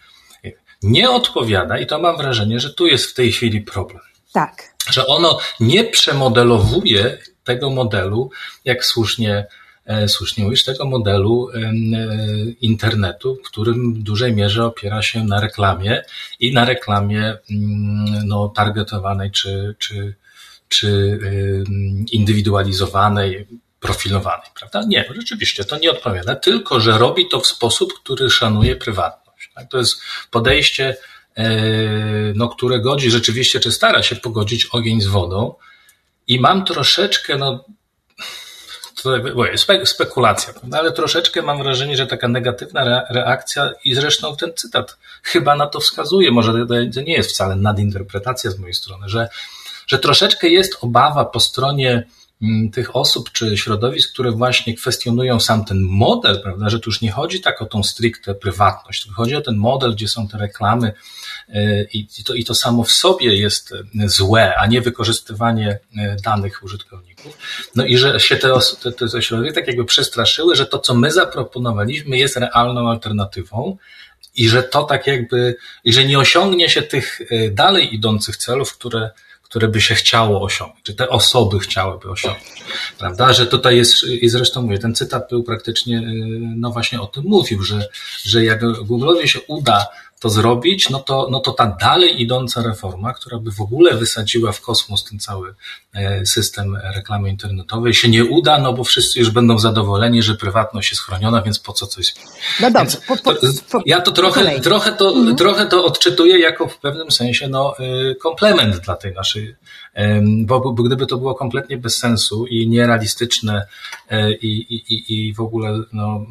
Nie 0.82 1.10
odpowiada 1.10 1.78
i 1.78 1.86
to 1.86 1.98
mam 1.98 2.16
wrażenie, 2.16 2.60
że 2.60 2.74
tu 2.74 2.86
jest 2.86 3.10
w 3.10 3.14
tej 3.14 3.32
chwili 3.32 3.60
problem. 3.60 4.02
Tak. 4.32 4.74
Że 4.90 5.06
ono 5.06 5.38
nie 5.60 5.84
przemodelowuje 5.84 7.18
tego 7.44 7.70
modelu, 7.70 8.30
jak 8.64 8.84
słusznie 8.84 9.46
E, 9.90 10.08
słusznie 10.08 10.44
mówisz, 10.44 10.64
tego 10.64 10.84
modelu 10.84 11.48
e, 11.54 11.72
internetu, 12.60 13.36
w 13.36 13.48
którym 13.48 13.94
w 13.94 13.98
dużej 13.98 14.34
mierze 14.34 14.64
opiera 14.64 15.02
się 15.02 15.24
na 15.24 15.40
reklamie 15.40 16.02
i 16.40 16.52
na 16.52 16.64
reklamie 16.64 17.36
mm, 17.50 18.28
no, 18.28 18.48
targetowanej 18.48 19.30
czy, 19.30 19.74
czy, 19.78 20.14
czy 20.68 21.18
indywidualizowanej, 22.12 23.46
profilowanej, 23.80 24.48
prawda? 24.54 24.82
Nie, 24.88 25.04
rzeczywiście 25.16 25.64
to 25.64 25.78
nie 25.78 25.90
odpowiada, 25.90 26.36
tylko 26.36 26.80
że 26.80 26.98
robi 26.98 27.28
to 27.28 27.40
w 27.40 27.46
sposób, 27.46 27.92
który 27.94 28.30
szanuje 28.30 28.76
prywatność. 28.76 29.29
Tak? 29.54 29.70
To 29.70 29.78
jest 29.78 30.00
podejście, 30.30 30.96
e, 31.36 31.52
no, 32.34 32.48
które 32.48 32.80
godzi 32.80 33.10
rzeczywiście, 33.10 33.60
czy 33.60 33.72
stara 33.72 34.02
się 34.02 34.16
pogodzić 34.16 34.66
ogień 34.66 35.00
z 35.00 35.06
wodą. 35.06 35.54
I 36.26 36.40
mam 36.40 36.64
troszeczkę, 36.64 37.36
no, 37.36 37.64
to 39.02 39.16
jest 39.44 39.66
spekulacja, 39.84 40.54
ale 40.72 40.92
troszeczkę 40.92 41.42
mam 41.42 41.58
wrażenie, 41.58 41.96
że 41.96 42.06
taka 42.06 42.28
negatywna 42.28 43.04
reakcja 43.10 43.72
i 43.84 43.94
zresztą 43.94 44.36
ten 44.36 44.54
cytat 44.56 44.98
chyba 45.22 45.56
na 45.56 45.66
to 45.66 45.80
wskazuje, 45.80 46.30
może 46.30 46.66
to 46.94 47.00
nie 47.00 47.12
jest 47.12 47.30
wcale 47.30 47.56
nadinterpretacja 47.56 48.50
z 48.50 48.58
mojej 48.58 48.74
strony, 48.74 49.08
że, 49.08 49.28
że 49.86 49.98
troszeczkę 49.98 50.48
jest 50.48 50.76
obawa 50.80 51.24
po 51.24 51.40
stronie 51.40 52.06
tych 52.72 52.96
osób 52.96 53.32
czy 53.32 53.56
środowisk, 53.58 54.12
które 54.12 54.30
właśnie 54.30 54.74
kwestionują 54.74 55.40
sam 55.40 55.64
ten 55.64 55.80
model, 55.80 56.42
prawda, 56.42 56.70
że 56.70 56.80
tu 56.80 56.90
już 56.90 57.00
nie 57.00 57.10
chodzi 57.10 57.40
tak 57.40 57.62
o 57.62 57.66
tą 57.66 57.82
stricte 57.82 58.34
prywatność, 58.34 59.08
chodzi 59.14 59.36
o 59.36 59.40
ten 59.40 59.56
model, 59.56 59.92
gdzie 59.92 60.08
są 60.08 60.28
te 60.28 60.38
reklamy 60.38 60.92
e, 61.48 61.82
i 61.82 62.08
to, 62.24 62.34
i 62.34 62.44
to 62.44 62.54
samo 62.54 62.84
w 62.84 62.92
sobie 62.92 63.36
jest 63.38 63.72
e, 63.72 64.08
złe, 64.08 64.54
a 64.56 64.66
nie 64.66 64.80
wykorzystywanie 64.80 65.78
e, 65.96 66.16
danych 66.24 66.62
użytkowników. 66.62 67.38
No 67.74 67.84
i 67.84 67.98
że 67.98 68.20
się 68.20 68.36
te, 68.36 68.52
te, 68.82 68.92
te 68.92 69.22
środowiska 69.22 69.60
tak 69.60 69.68
jakby 69.68 69.84
przestraszyły, 69.84 70.56
że 70.56 70.66
to, 70.66 70.78
co 70.78 70.94
my 70.94 71.10
zaproponowaliśmy, 71.10 72.18
jest 72.18 72.36
realną 72.36 72.88
alternatywą 72.88 73.76
i 74.36 74.48
że 74.48 74.62
to 74.62 74.82
tak 74.82 75.06
jakby, 75.06 75.56
i 75.84 75.92
że 75.92 76.04
nie 76.04 76.18
osiągnie 76.18 76.68
się 76.68 76.82
tych 76.82 77.20
dalej 77.50 77.94
idących 77.94 78.36
celów, 78.36 78.78
które, 78.78 79.10
które 79.50 79.68
by 79.68 79.80
się 79.80 79.94
chciało 79.94 80.42
osiągnąć, 80.42 80.82
czy 80.82 80.94
te 80.94 81.08
osoby 81.08 81.58
chciałyby 81.60 82.10
osiągnąć, 82.10 82.64
prawda? 82.98 83.32
Że 83.32 83.46
tutaj 83.46 83.76
jest, 83.76 84.04
i 84.04 84.28
zresztą 84.28 84.62
mówię, 84.62 84.78
ten 84.78 84.94
cytat 84.94 85.30
był 85.30 85.42
praktycznie, 85.42 85.98
e, 85.98 86.02
no 86.56 86.70
właśnie 86.70 87.00
o 87.00 87.06
tym 87.06 87.24
mówił, 87.24 87.62
że, 87.62 87.88
że 88.22 88.44
jak 88.44 88.62
Google'owi 88.62 89.26
się 89.26 89.40
uda 89.40 89.86
to 90.20 90.30
zrobić, 90.30 90.90
no 90.90 90.98
to, 91.00 91.28
no 91.30 91.40
to 91.40 91.52
ta 91.52 91.66
dalej 91.80 92.22
idąca 92.22 92.62
reforma, 92.62 93.12
która 93.12 93.38
by 93.38 93.52
w 93.52 93.60
ogóle 93.60 93.94
wysadziła 93.94 94.52
w 94.52 94.60
kosmos 94.60 95.04
ten 95.04 95.18
cały 95.18 95.54
e, 95.94 96.26
system 96.26 96.76
reklamy 96.94 97.28
internetowej, 97.28 97.94
się 97.94 98.08
nie 98.08 98.24
uda, 98.24 98.58
no 98.58 98.72
bo 98.72 98.84
wszyscy 98.84 99.18
już 99.18 99.30
będą 99.30 99.58
zadowoleni, 99.58 100.22
że 100.22 100.34
prywatność 100.34 100.90
jest 100.90 101.02
chroniona, 101.02 101.42
więc 101.42 101.58
po 101.58 101.72
co 101.72 101.86
coś 101.86 102.14
No 102.60 102.70
dobrze. 102.70 102.98
Po, 103.08 103.16
po, 103.16 103.34
po, 103.70 103.82
ja 103.86 104.00
to 104.00 104.12
trochę, 104.12 104.60
trochę, 104.60 104.92
to, 104.92 105.08
mhm. 105.08 105.36
trochę 105.36 105.66
to 105.66 105.84
odczytuję 105.84 106.38
jako 106.38 106.68
w 106.68 106.78
pewnym 106.78 107.10
sensie 107.10 107.48
no, 107.48 107.74
e, 107.78 108.14
komplement 108.14 108.76
dla 108.76 108.96
tej 108.96 109.14
naszej, 109.14 109.56
bo, 110.44 110.60
bo 110.60 110.82
gdyby 110.82 111.06
to 111.06 111.16
było 111.16 111.34
kompletnie 111.34 111.76
bez 111.76 111.96
sensu 111.96 112.46
i 112.46 112.68
nierealistyczne 112.68 113.66
e, 114.10 114.32
i, 114.32 114.74
i, 114.74 114.94
i, 114.94 115.28
i 115.28 115.34
w 115.34 115.40
ogóle 115.40 115.78
no, 115.92 116.26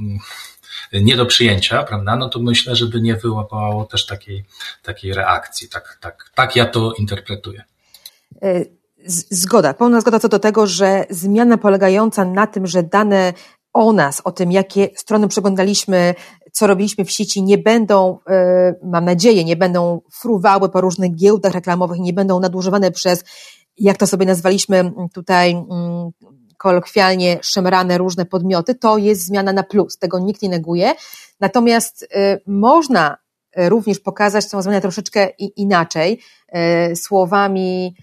nie 0.93 1.17
do 1.17 1.25
przyjęcia, 1.25 1.83
prawda, 1.83 2.15
no 2.15 2.29
to 2.29 2.39
myślę, 2.39 2.75
żeby 2.75 3.01
nie 3.01 3.15
wyłapało 3.15 3.85
też 3.85 4.05
takiej, 4.05 4.45
takiej 4.83 5.13
reakcji. 5.13 5.69
Tak, 5.69 5.97
tak, 6.01 6.31
tak 6.35 6.55
ja 6.55 6.65
to 6.65 6.93
interpretuję. 6.93 7.63
E, 8.41 8.65
zgoda, 9.29 9.73
pełna 9.73 10.01
zgoda 10.01 10.19
co 10.19 10.29
do 10.29 10.39
tego, 10.39 10.67
że 10.67 11.05
zmiana 11.09 11.57
polegająca 11.57 12.25
na 12.25 12.47
tym, 12.47 12.67
że 12.67 12.83
dane 12.83 13.33
o 13.73 13.93
nas, 13.93 14.21
o 14.23 14.31
tym, 14.31 14.51
jakie 14.51 14.89
strony 14.95 15.27
przeglądaliśmy, 15.27 16.15
co 16.51 16.67
robiliśmy 16.67 17.05
w 17.05 17.11
sieci, 17.11 17.43
nie 17.43 17.57
będą, 17.57 18.19
e, 18.29 18.75
mam 18.83 19.05
nadzieję, 19.05 19.43
nie 19.43 19.55
będą 19.55 20.01
fruwały 20.21 20.69
po 20.69 20.81
różnych 20.81 21.15
giełdach 21.15 21.53
reklamowych, 21.53 21.99
nie 21.99 22.13
będą 22.13 22.39
nadużywane 22.39 22.91
przez, 22.91 23.23
jak 23.77 23.97
to 23.97 24.07
sobie 24.07 24.25
nazwaliśmy 24.25 24.91
tutaj, 25.13 25.51
mm, 25.51 26.11
kolokwialnie 26.59 27.39
szemrane 27.41 27.97
różne 27.97 28.25
podmioty, 28.25 28.75
to 28.75 28.97
jest 28.97 29.25
zmiana 29.25 29.53
na 29.53 29.63
plus, 29.63 29.97
tego 29.97 30.19
nikt 30.19 30.41
nie 30.41 30.49
neguje. 30.49 30.93
Natomiast 31.39 32.03
y, 32.03 32.07
można 32.47 33.17
y, 33.59 33.69
również 33.69 33.99
pokazać 33.99 34.49
tę 34.49 34.61
zmianę 34.61 34.81
troszeczkę 34.81 35.29
inaczej, 35.39 36.19
y, 36.91 36.95
słowami 36.95 37.95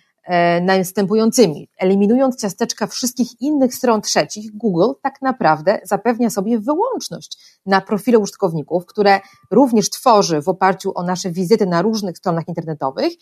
następującymi. 0.62 1.69
Eliminując 1.79 2.40
ciasteczka 2.40 2.87
wszystkich 2.87 3.40
innych 3.40 3.75
stron 3.75 4.03
trzecich, 4.03 4.57
Google 4.57 4.92
tak 5.03 5.23
naprawdę 5.23 5.81
zapewnia 5.85 6.31
sobie 6.31 6.59
wyłączność 6.59 7.38
na 7.66 7.81
profile 7.81 8.19
użytkowników, 8.19 8.87
które 8.87 9.21
również 9.51 9.90
tworzy 9.90 10.42
w 10.42 10.49
oparciu 10.49 10.92
o 10.95 11.03
nasze 11.03 11.31
wizyty 11.31 11.66
na 11.66 11.83
różnych 11.83 12.19
stronach 12.19 12.49
internetowych 12.49 13.12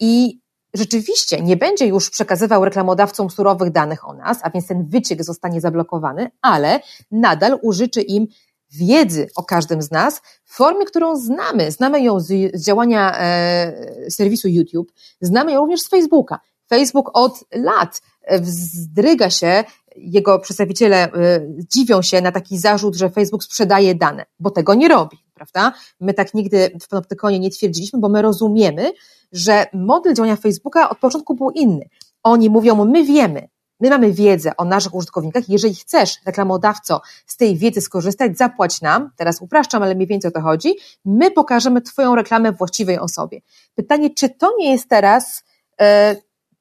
i 0.00 0.38
rzeczywiście 0.74 1.40
nie 1.40 1.56
będzie 1.56 1.86
już 1.86 2.10
przekazywał 2.10 2.64
reklamodawcom 2.64 3.30
surowych 3.30 3.70
danych 3.70 4.08
o 4.08 4.12
nas, 4.12 4.38
a 4.42 4.50
więc 4.50 4.66
ten 4.66 4.86
wyciek 4.88 5.24
zostanie 5.24 5.60
zablokowany, 5.60 6.30
ale 6.42 6.80
nadal 7.10 7.58
użyczy 7.62 8.00
im 8.02 8.26
wiedzy 8.70 9.28
o 9.36 9.42
każdym 9.42 9.82
z 9.82 9.90
nas 9.90 10.20
w 10.44 10.56
formie, 10.56 10.84
którą 10.84 11.16
znamy. 11.16 11.70
Znamy 11.70 12.02
ją 12.02 12.20
z, 12.20 12.26
z 12.54 12.66
działania 12.66 13.18
e, 13.18 13.72
serwisu 14.10 14.48
YouTube, 14.48 14.92
znamy 15.20 15.52
ją 15.52 15.60
również 15.60 15.80
z 15.80 15.88
Facebooka. 15.88 16.40
Facebook 16.68 17.10
od 17.12 17.44
lat 17.52 18.02
e, 18.22 18.40
wzdryga 18.40 19.30
się, 19.30 19.64
jego 19.96 20.38
przedstawiciele 20.38 20.96
e, 20.96 21.40
dziwią 21.74 22.02
się 22.02 22.20
na 22.20 22.32
taki 22.32 22.58
zarzut, 22.58 22.96
że 22.96 23.10
Facebook 23.10 23.44
sprzedaje 23.44 23.94
dane, 23.94 24.26
bo 24.40 24.50
tego 24.50 24.74
nie 24.74 24.88
robi, 24.88 25.23
prawda? 25.34 25.72
My 26.00 26.14
tak 26.14 26.34
nigdy 26.34 26.70
w 26.82 26.88
Panoptykonie 26.88 27.38
nie 27.38 27.50
twierdziliśmy, 27.50 27.98
bo 28.00 28.08
my 28.08 28.22
rozumiemy, 28.22 28.92
że 29.32 29.66
model 29.72 30.14
działania 30.14 30.36
Facebooka 30.36 30.90
od 30.90 30.98
początku 30.98 31.34
był 31.34 31.50
inny. 31.50 31.88
Oni 32.22 32.50
mówią, 32.50 32.84
my 32.84 33.04
wiemy, 33.04 33.48
my 33.80 33.90
mamy 33.90 34.12
wiedzę 34.12 34.56
o 34.56 34.64
naszych 34.64 34.94
użytkownikach, 34.94 35.48
jeżeli 35.48 35.74
chcesz, 35.74 36.16
reklamodawco, 36.26 37.00
z 37.26 37.36
tej 37.36 37.56
wiedzy 37.56 37.80
skorzystać, 37.80 38.38
zapłać 38.38 38.80
nam, 38.80 39.10
teraz 39.16 39.40
upraszczam, 39.40 39.82
ale 39.82 39.94
mniej 39.94 40.06
więcej 40.06 40.28
o 40.28 40.32
to 40.32 40.40
chodzi, 40.40 40.74
my 41.04 41.30
pokażemy 41.30 41.82
Twoją 41.82 42.14
reklamę 42.14 42.52
właściwej 42.52 42.98
osobie. 42.98 43.40
Pytanie, 43.74 44.10
czy 44.10 44.28
to 44.28 44.52
nie 44.58 44.72
jest 44.72 44.88
teraz 44.88 45.44
e, 45.80 46.16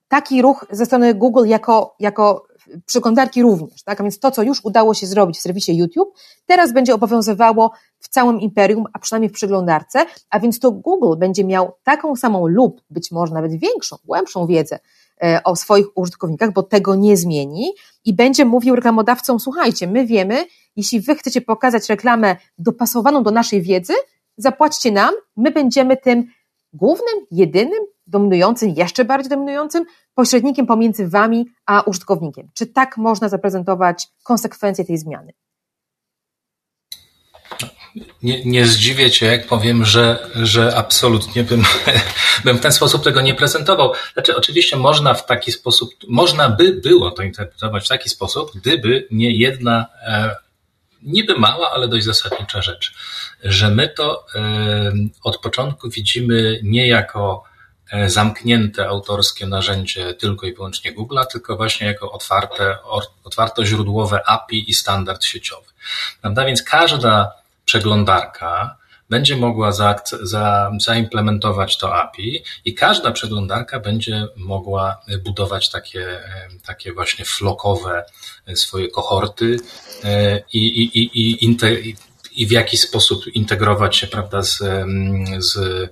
taki 0.07 0.41
ruch 0.41 0.65
ze 0.71 0.86
strony 0.86 1.13
Google 1.13 1.45
jako, 1.45 1.95
jako 1.99 2.45
przeglądarki 2.86 3.41
również, 3.41 3.84
tak? 3.84 3.99
A 3.99 4.04
więc 4.04 4.19
to, 4.19 4.32
co 4.32 4.43
już 4.43 4.65
udało 4.65 4.93
się 4.93 5.08
zrobić 5.08 5.38
w 5.38 5.41
serwisie 5.41 5.78
YouTube, 5.78 6.17
teraz 6.45 6.73
będzie 6.73 6.95
obowiązywało 6.95 7.71
w 7.99 8.08
całym 8.08 8.41
imperium, 8.41 8.86
a 8.93 8.99
przynajmniej 8.99 9.30
w 9.30 9.34
przeglądarce, 9.34 10.06
a 10.30 10.39
więc 10.39 10.60
to 10.60 10.71
Google 10.71 11.17
będzie 11.17 11.43
miał 11.43 11.71
taką 11.84 12.15
samą 12.15 12.47
lub 12.47 12.82
być 12.89 13.12
może 13.12 13.34
nawet 13.34 13.52
większą, 13.52 13.97
głębszą 14.06 14.47
wiedzę 14.47 14.80
e, 15.23 15.41
o 15.43 15.56
swoich 15.56 15.97
użytkownikach, 15.97 16.54
bo 16.54 16.63
tego 16.63 16.95
nie 16.95 17.17
zmieni 17.17 17.71
i 18.06 18.13
będzie 18.13 18.45
mówił 18.45 18.76
reklamodawcom, 18.76 19.39
słuchajcie, 19.39 19.88
my 19.88 20.06
wiemy, 20.06 20.45
jeśli 20.76 21.02
wy 21.02 21.15
chcecie 21.15 21.41
pokazać 21.41 21.89
reklamę 21.89 22.36
dopasowaną 22.58 23.23
do 23.23 23.32
naszej 23.32 23.62
wiedzy, 23.62 23.93
zapłaćcie 24.38 24.91
nam, 24.91 25.13
my 25.38 25.52
będziemy 25.52 25.97
tym 25.97 26.28
głównym, 26.73 27.26
jedynym, 27.32 27.80
dominującym, 28.07 28.73
jeszcze 28.77 29.05
bardziej 29.05 29.29
dominującym 29.29 29.85
pośrednikiem 30.15 30.65
pomiędzy 30.65 31.07
wami 31.07 31.45
a 31.65 31.81
użytkownikiem. 31.81 32.49
Czy 32.53 32.67
tak 32.67 32.97
można 32.97 33.29
zaprezentować 33.29 34.07
konsekwencje 34.23 34.85
tej 34.85 34.97
zmiany? 34.97 35.33
Nie, 38.23 38.45
nie 38.45 38.65
zdziwię 38.67 39.11
cię, 39.11 39.25
jak 39.25 39.47
powiem, 39.47 39.85
że, 39.85 40.29
że 40.35 40.77
absolutnie 40.77 41.43
bym, 41.43 41.63
bym 42.45 42.57
w 42.57 42.61
ten 42.61 42.71
sposób 42.71 43.03
tego 43.03 43.21
nie 43.21 43.35
prezentował. 43.35 43.93
Znaczy, 44.13 44.37
oczywiście 44.37 44.77
można 44.77 45.13
w 45.13 45.25
taki 45.25 45.51
sposób, 45.51 45.89
można 46.07 46.49
by 46.49 46.73
było 46.73 47.11
to 47.11 47.23
interpretować 47.23 47.85
w 47.85 47.89
taki 47.89 48.09
sposób, 48.09 48.51
gdyby 48.55 49.07
nie 49.11 49.31
jedna, 49.37 49.85
e, 50.05 50.35
niby 51.01 51.39
mała, 51.39 51.71
ale 51.71 51.87
dość 51.87 52.05
zasadnicza 52.05 52.61
rzecz, 52.61 52.93
że 53.43 53.69
my 53.69 53.89
to 53.89 54.25
e, 54.35 54.93
od 55.23 55.37
początku 55.37 55.89
widzimy 55.89 56.59
nie 56.63 56.87
jako 56.87 57.43
zamknięte 58.07 58.87
autorskie 58.87 59.47
narzędzie 59.47 60.13
tylko 60.13 60.47
i 60.47 60.53
wyłącznie 60.53 60.95
Google'a, 60.95 61.25
tylko 61.25 61.57
właśnie 61.57 61.87
jako 61.87 62.11
otwarte, 62.11 62.77
otwarto 63.23 63.65
źródłowe 63.65 64.27
API 64.27 64.69
i 64.69 64.73
standard 64.73 65.23
sieciowy. 65.23 65.67
Prawda? 66.21 66.45
Więc 66.45 66.63
każda 66.63 67.31
przeglądarka 67.65 68.75
będzie 69.09 69.35
mogła 69.35 69.71
za, 69.71 69.95
za, 70.21 70.71
zaimplementować 70.79 71.77
to 71.77 71.95
API 71.95 72.43
i 72.65 72.73
każda 72.73 73.11
przeglądarka 73.11 73.79
będzie 73.79 74.27
mogła 74.35 75.01
budować 75.23 75.69
takie, 75.69 76.19
takie 76.65 76.93
właśnie 76.93 77.25
flokowe 77.25 78.05
swoje 78.55 78.87
kohorty 78.87 79.57
e, 80.03 80.39
i, 80.53 80.67
i, 80.67 80.99
i, 80.99 81.45
i, 81.45 81.95
i 82.35 82.47
w 82.47 82.51
jakiś 82.51 82.81
sposób 82.81 83.27
integrować 83.27 83.97
się 83.97 84.07
prawda, 84.07 84.41
z, 84.41 84.63
z, 85.37 85.89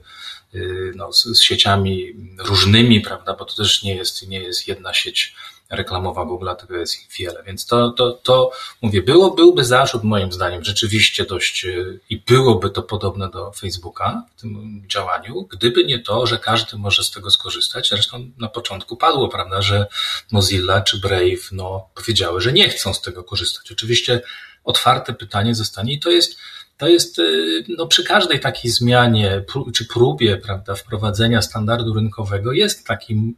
no, 0.95 1.13
z, 1.13 1.23
z 1.23 1.41
sieciami 1.41 2.13
różnymi, 2.39 3.01
prawda, 3.01 3.33
bo 3.33 3.45
to 3.45 3.55
też 3.55 3.83
nie 3.83 3.95
jest, 3.95 4.27
nie 4.27 4.39
jest 4.39 4.67
jedna 4.67 4.93
sieć 4.93 5.35
reklamowa 5.71 6.21
Google'a, 6.25 6.55
tego 6.55 6.77
jest 6.77 7.01
ich 7.01 7.07
wiele. 7.19 7.43
Więc 7.43 7.65
to, 7.65 7.91
to, 7.91 8.11
to 8.11 8.51
mówię, 8.81 9.01
było, 9.01 9.31
byłby 9.31 9.65
zarzut 9.65 10.03
moim 10.03 10.31
zdaniem 10.31 10.63
rzeczywiście 10.63 11.25
dość 11.25 11.65
y, 11.65 11.99
i 12.09 12.17
byłoby 12.17 12.69
to 12.69 12.81
podobne 12.83 13.29
do 13.29 13.51
Facebooka 13.51 14.23
w 14.35 14.41
tym 14.41 14.83
działaniu, 14.87 15.47
gdyby 15.51 15.85
nie 15.85 15.99
to, 15.99 16.27
że 16.27 16.37
każdy 16.37 16.77
może 16.77 17.03
z 17.03 17.11
tego 17.11 17.31
skorzystać. 17.31 17.89
Zresztą 17.89 18.31
na 18.37 18.49
początku 18.49 18.97
padło, 18.97 19.29
prawda, 19.29 19.61
że 19.61 19.87
Mozilla 20.31 20.81
czy 20.81 20.99
Brave 20.99 21.51
no, 21.51 21.89
powiedziały, 21.95 22.41
że 22.41 22.53
nie 22.53 22.69
chcą 22.69 22.93
z 22.93 23.01
tego 23.01 23.23
korzystać. 23.23 23.71
Oczywiście 23.71 24.21
otwarte 24.63 25.13
pytanie 25.13 25.55
zostanie 25.55 25.93
i 25.93 25.99
to 25.99 26.09
jest 26.09 26.37
to 26.81 26.87
jest 26.87 27.19
y, 27.19 27.63
no, 27.77 27.87
przy 27.87 28.03
każdej 28.03 28.39
takiej 28.39 28.71
zmianie 28.71 29.43
czy 29.73 29.85
próbie 29.85 30.37
prawda, 30.37 30.75
wprowadzenia 30.75 31.41
standardu 31.41 31.93
rynkowego 31.93 32.51
jest 32.51 32.87
takim 32.87 33.35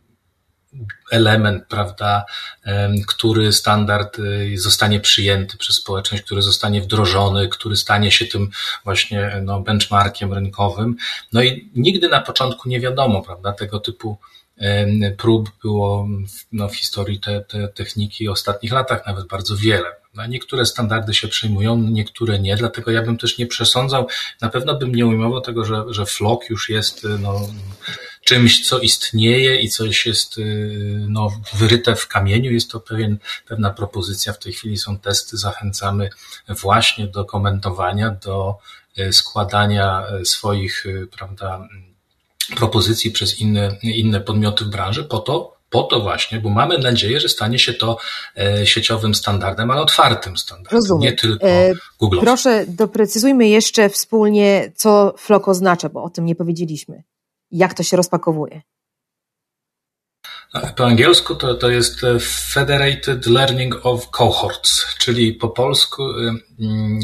element, 1.11 1.63
prawda, 1.69 2.25
który 3.07 3.53
standard 3.53 4.19
y, 4.19 4.57
zostanie 4.57 4.99
przyjęty 4.99 5.57
przez 5.57 5.75
społeczność, 5.75 6.23
który 6.23 6.41
zostanie 6.41 6.81
wdrożony, 6.81 7.47
który 7.47 7.75
stanie 7.75 8.11
się 8.11 8.25
tym 8.25 8.49
właśnie 8.83 9.41
no, 9.41 9.61
benchmarkiem 9.61 10.33
rynkowym. 10.33 10.95
No 11.33 11.43
i 11.43 11.71
nigdy 11.75 12.09
na 12.09 12.21
początku 12.21 12.69
nie 12.69 12.79
wiadomo, 12.79 13.21
prawda, 13.21 13.53
tego 13.53 13.79
typu 13.79 14.17
prób 15.17 15.49
było 15.63 16.07
no, 16.51 16.69
w 16.69 16.75
historii 16.75 17.19
te, 17.19 17.41
te 17.41 17.67
techniki 17.67 18.27
w 18.27 18.31
ostatnich 18.31 18.71
latach 18.71 19.05
nawet 19.05 19.27
bardzo 19.27 19.57
wiele. 19.57 19.95
No, 20.15 20.25
niektóre 20.25 20.65
standardy 20.65 21.13
się 21.13 21.27
przyjmują, 21.27 21.77
niektóre 21.77 22.39
nie, 22.39 22.55
dlatego 22.55 22.91
ja 22.91 23.01
bym 23.01 23.17
też 23.17 23.37
nie 23.37 23.47
przesądzał, 23.47 24.07
na 24.41 24.49
pewno 24.49 24.75
bym 24.75 24.95
nie 24.95 25.05
ujmował 25.05 25.41
tego, 25.41 25.65
że, 25.65 25.83
że 25.89 26.05
flok 26.05 26.49
już 26.49 26.69
jest 26.69 27.07
no, 27.19 27.47
czymś, 28.23 28.67
co 28.67 28.79
istnieje 28.79 29.61
i 29.61 29.69
coś 29.69 30.05
jest 30.05 30.37
y, 30.37 31.05
no, 31.09 31.41
wyryte 31.53 31.95
w 31.95 32.07
kamieniu. 32.07 32.51
Jest 32.51 32.71
to 32.71 32.79
pewien, 32.79 33.17
pewna 33.47 33.69
propozycja. 33.69 34.33
W 34.33 34.39
tej 34.39 34.53
chwili 34.53 34.77
są 34.77 34.99
testy. 34.99 35.37
Zachęcamy 35.37 36.09
właśnie 36.47 37.07
do 37.07 37.25
komentowania, 37.25 38.09
do 38.09 38.57
y, 38.99 39.13
składania 39.13 40.03
y, 40.21 40.25
swoich, 40.25 40.85
prawda, 41.17 41.67
propozycji 42.55 43.11
przez 43.11 43.39
inne, 43.39 43.77
inne 43.83 44.21
podmioty 44.21 44.65
w 44.65 44.67
branży 44.67 45.03
po 45.03 45.19
to, 45.19 45.53
po 45.69 45.83
to 45.83 45.99
właśnie, 45.99 46.39
bo 46.39 46.49
mamy 46.49 46.77
nadzieję, 46.77 47.19
że 47.19 47.29
stanie 47.29 47.59
się 47.59 47.73
to 47.73 47.97
e, 48.37 48.65
sieciowym 48.65 49.15
standardem, 49.15 49.71
ale 49.71 49.81
otwartym 49.81 50.37
standardem, 50.37 50.77
Rozumiem. 50.77 51.01
nie 51.01 51.13
tylko 51.13 51.47
e, 51.47 51.73
Google. 51.99 52.19
Proszę, 52.19 52.65
doprecyzujmy 52.67 53.47
jeszcze 53.47 53.89
wspólnie, 53.89 54.71
co 54.75 55.13
FLOK 55.17 55.47
oznacza, 55.47 55.89
bo 55.89 56.03
o 56.03 56.09
tym 56.09 56.25
nie 56.25 56.35
powiedzieliśmy 56.35 57.03
jak 57.53 57.73
to 57.73 57.83
się 57.83 57.97
rozpakowuje? 57.97 58.61
Po 60.75 60.85
angielsku 60.85 61.35
to, 61.35 61.53
to 61.53 61.69
jest 61.69 62.03
e, 62.03 62.19
Federated 62.53 63.25
Learning 63.25 63.85
of 63.85 64.09
Cohorts, 64.09 64.85
czyli 64.97 65.33
po 65.33 65.49
polsku 65.49 66.03
hmm, 66.57 66.99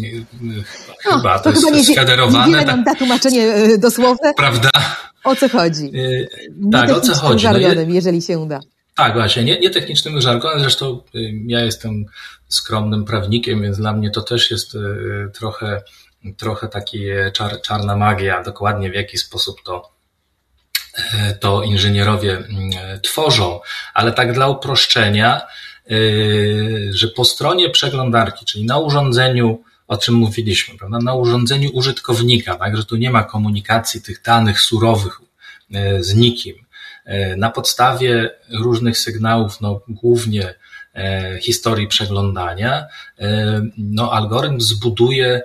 chyba 1.00 1.38
to, 1.38 1.44
to 1.44 1.50
jest 1.50 1.66
chyba 1.66 1.78
nie, 1.78 1.84
sfederowane. 1.84 2.60
Nie 2.60 2.66
nam 2.66 2.84
da 2.84 2.96
tłumaczenie 2.96 3.78
dosłowne. 3.78 4.34
Prawda? 4.34 4.70
O 5.24 5.36
co 5.36 5.50
chodzi? 5.50 5.92
Nie 5.92 6.72
tak, 6.72 6.90
o 6.90 7.02
co 7.02 7.16
chodzi? 7.16 7.44
Żargonem, 7.44 7.90
no, 7.90 7.96
jeżeli 7.96 8.22
się 8.22 8.40
uda. 8.40 8.60
Tak, 8.96 9.14
właśnie, 9.14 9.44
nie, 9.44 9.60
nie 9.60 9.70
technicznym 9.70 10.22
żargonem, 10.22 10.60
zresztą 10.60 11.02
ja 11.48 11.60
jestem 11.60 12.06
skromnym 12.48 13.06
prawnikiem, 13.06 13.62
więc 13.62 13.78
dla 13.78 13.94
mnie 13.94 14.12
to 14.12 14.22
też 14.22 14.52
jest 14.52 14.78
trochę, 15.34 15.82
trochę 16.38 16.68
taki 16.68 17.06
czar, 17.34 17.62
czarna 17.62 17.96
magia, 17.96 18.44
dokładnie 18.44 18.92
w 18.92 18.96
jaki 18.96 19.18
sposób 19.18 19.64
to 19.66 19.99
to 21.40 21.64
inżynierowie 21.64 22.38
mm, 22.38 22.50
tworzą, 23.04 23.60
ale 23.94 24.12
tak 24.12 24.34
dla 24.34 24.48
uproszczenia, 24.48 25.42
e, 25.42 25.92
że 26.94 27.08
po 27.08 27.26
stronie 27.26 27.70
przeglądarki, 27.70 28.46
czyli 28.46 28.66
na 28.66 28.78
urządzeniu, 28.78 29.64
o 29.88 29.98
czym 29.98 30.16
mówiliśmy, 30.16 30.78
prawda, 30.78 31.00
na 31.00 31.14
urządzeniu 31.14 31.70
użytkownika, 31.74 32.56
tak, 32.56 32.78
że 32.78 32.86
tu 32.86 32.96
nie 32.96 33.12
ma 33.12 33.24
komunikacji 33.24 34.02
tych 34.02 34.22
danych 34.22 34.62
surowych 34.62 35.22
z 36.00 36.16
nikim. 36.16 36.56
Na 37.38 37.50
podstawie 37.50 38.30
różnych 38.52 38.98
sygnałów, 38.98 39.62
no 39.62 39.82
głównie 39.88 40.54
historii 41.42 41.88
przeglądania, 41.88 42.86
no 43.78 44.12
algorytm 44.14 44.62
zbuduje 44.62 45.42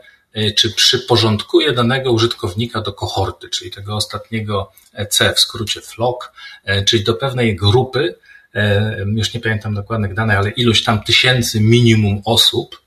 czy 0.56 0.72
przyporządkuje 0.72 1.72
danego 1.72 2.12
użytkownika 2.12 2.80
do 2.80 2.92
kohorty, 2.92 3.48
czyli 3.48 3.70
tego 3.70 3.96
ostatniego 3.96 4.72
C, 5.08 5.34
w 5.34 5.40
skrócie 5.40 5.80
flock, 5.80 6.32
e, 6.64 6.84
czyli 6.84 7.04
do 7.04 7.14
pewnej 7.14 7.56
grupy, 7.56 8.14
e, 8.54 8.96
już 9.16 9.34
nie 9.34 9.40
pamiętam 9.40 9.74
dokładnych 9.74 10.14
danych, 10.14 10.38
ale 10.38 10.50
ilość 10.50 10.84
tam 10.84 11.02
tysięcy 11.02 11.60
minimum 11.60 12.22
osób, 12.24 12.84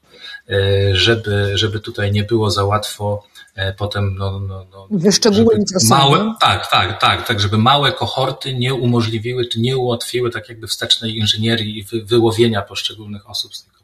żeby, 0.91 1.51
żeby 1.57 1.79
tutaj 1.79 2.11
nie 2.11 2.23
było 2.23 2.51
za 2.51 2.63
łatwo 2.63 3.23
potem 3.77 4.15
no, 4.17 4.39
no, 4.39 4.65
no, 4.71 4.87
wyszczególnić 4.91 5.69
małe, 5.89 6.33
tak, 6.41 6.67
tak, 6.67 6.99
tak, 7.01 7.27
tak, 7.27 7.39
żeby 7.39 7.57
małe 7.57 7.91
kohorty 7.91 8.53
nie 8.53 8.73
umożliwiły, 8.73 9.45
czy 9.45 9.59
nie 9.59 9.77
ułatwiły 9.77 10.31
tak 10.31 10.49
jakby 10.49 10.67
wstecznej 10.67 11.17
inżynierii 11.17 11.77
i 11.77 11.83
wy, 11.83 12.05
wyłowienia 12.05 12.61
poszczególnych 12.61 13.29
osób 13.29 13.55
z 13.55 13.63
tego 13.63 13.77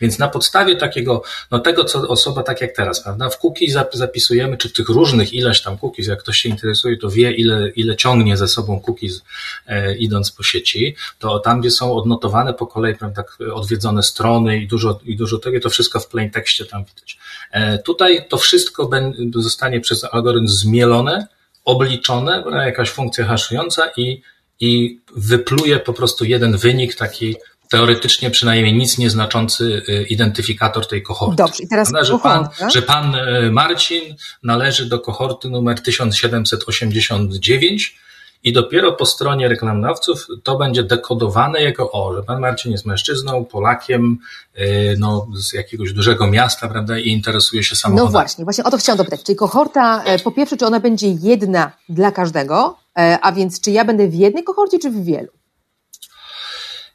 więc 0.00 0.18
na 0.18 0.28
podstawie 0.28 0.76
takiego, 0.76 1.22
no 1.50 1.58
tego, 1.58 1.84
co 1.84 2.08
osoba 2.08 2.42
tak 2.42 2.60
jak 2.60 2.76
teraz, 2.76 3.02
prawda, 3.02 3.30
w 3.30 3.38
cookies 3.44 3.74
zapisujemy, 3.92 4.56
czy 4.56 4.68
w 4.68 4.72
tych 4.72 4.88
różnych 4.88 5.34
ileś 5.34 5.62
tam 5.62 5.78
cookies, 5.78 6.06
jak 6.06 6.18
ktoś 6.18 6.38
się 6.38 6.48
interesuje, 6.48 6.96
to 6.96 7.10
wie, 7.10 7.32
ile, 7.32 7.68
ile 7.68 7.96
ciągnie 7.96 8.36
ze 8.36 8.48
sobą 8.48 8.82
cookies 8.86 9.22
e, 9.66 9.96
idąc 9.96 10.32
po 10.32 10.42
sieci, 10.42 10.96
to 11.18 11.38
tam, 11.38 11.60
gdzie 11.60 11.70
są 11.70 11.96
odnotowane 11.96 12.54
po 12.54 12.66
kolei, 12.66 12.94
prawda, 12.94 13.24
odwiedzone 13.52 14.02
strony 14.02 14.58
i 14.58 14.66
dużo, 14.66 15.00
i 15.04 15.16
dużo 15.16 15.38
tego, 15.38 15.60
to 15.60 15.70
wszystko 15.70 16.00
w 16.00 16.08
plain 16.08 16.30
tekście 16.30 16.66
tam 16.66 16.84
widać. 16.84 17.18
E, 17.52 17.78
tutaj 17.78 18.28
to 18.28 18.36
wszystko 18.36 18.90
zostanie 19.34 19.80
przez 19.80 20.04
algorytm 20.04 20.48
zmielone, 20.48 21.26
obliczone, 21.64 22.44
jakaś 22.64 22.90
funkcja 22.90 23.24
haszująca 23.24 23.90
i, 23.96 24.22
i 24.60 25.00
wypluje 25.16 25.78
po 25.78 25.92
prostu 25.92 26.24
jeden 26.24 26.56
wynik 26.56 26.94
taki 26.94 27.36
teoretycznie 27.70 28.30
przynajmniej 28.30 28.74
nic 28.74 28.98
nieznaczący 28.98 29.82
y, 29.88 30.02
identyfikator 30.02 30.88
tej 30.88 31.02
kohorty. 31.02 31.36
Dobrze, 31.36 31.62
i 31.62 31.68
teraz 31.68 31.92
że, 32.02 32.18
pan, 32.18 32.48
że 32.72 32.82
pan 32.82 33.14
y, 33.14 33.50
Marcin 33.50 34.14
należy 34.42 34.86
do 34.86 35.00
kohorty 35.00 35.50
numer 35.50 35.82
1789 35.82 37.96
i 38.44 38.52
dopiero 38.52 38.92
po 38.92 39.06
stronie 39.06 39.48
reklamodawców 39.48 40.26
to 40.42 40.56
będzie 40.56 40.82
dekodowane 40.82 41.62
jako 41.62 41.92
o, 41.92 42.14
że 42.14 42.22
pan 42.22 42.40
Marcin 42.40 42.72
jest 42.72 42.86
mężczyzną, 42.86 43.44
Polakiem, 43.44 44.18
y, 44.58 44.96
no, 44.98 45.26
z 45.36 45.52
jakiegoś 45.52 45.92
dużego 45.92 46.26
miasta, 46.26 46.68
prawda, 46.68 46.98
i 46.98 47.08
interesuje 47.08 47.64
się 47.64 47.76
samochodem. 47.76 48.04
No 48.04 48.12
właśnie, 48.12 48.44
właśnie 48.44 48.64
o 48.64 48.70
to 48.70 48.76
chciałam 48.76 48.98
dopytać. 48.98 49.22
Czyli 49.22 49.36
kohorta, 49.36 50.04
e, 50.04 50.18
po 50.18 50.32
pierwsze, 50.32 50.56
czy 50.56 50.66
ona 50.66 50.80
będzie 50.80 51.08
jedna 51.08 51.72
dla 51.88 52.12
każdego, 52.12 52.78
e, 52.98 53.18
a 53.22 53.32
więc 53.32 53.60
czy 53.60 53.70
ja 53.70 53.84
będę 53.84 54.08
w 54.08 54.14
jednej 54.14 54.44
kohorcie, 54.44 54.78
czy 54.78 54.90
w 54.90 55.04
wielu? 55.04 55.28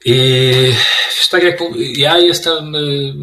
I 0.05 0.73
tak 1.31 1.43
jak 1.43 1.59
ja 1.95 2.17
jestem, 2.17 2.75
y, 2.75 3.13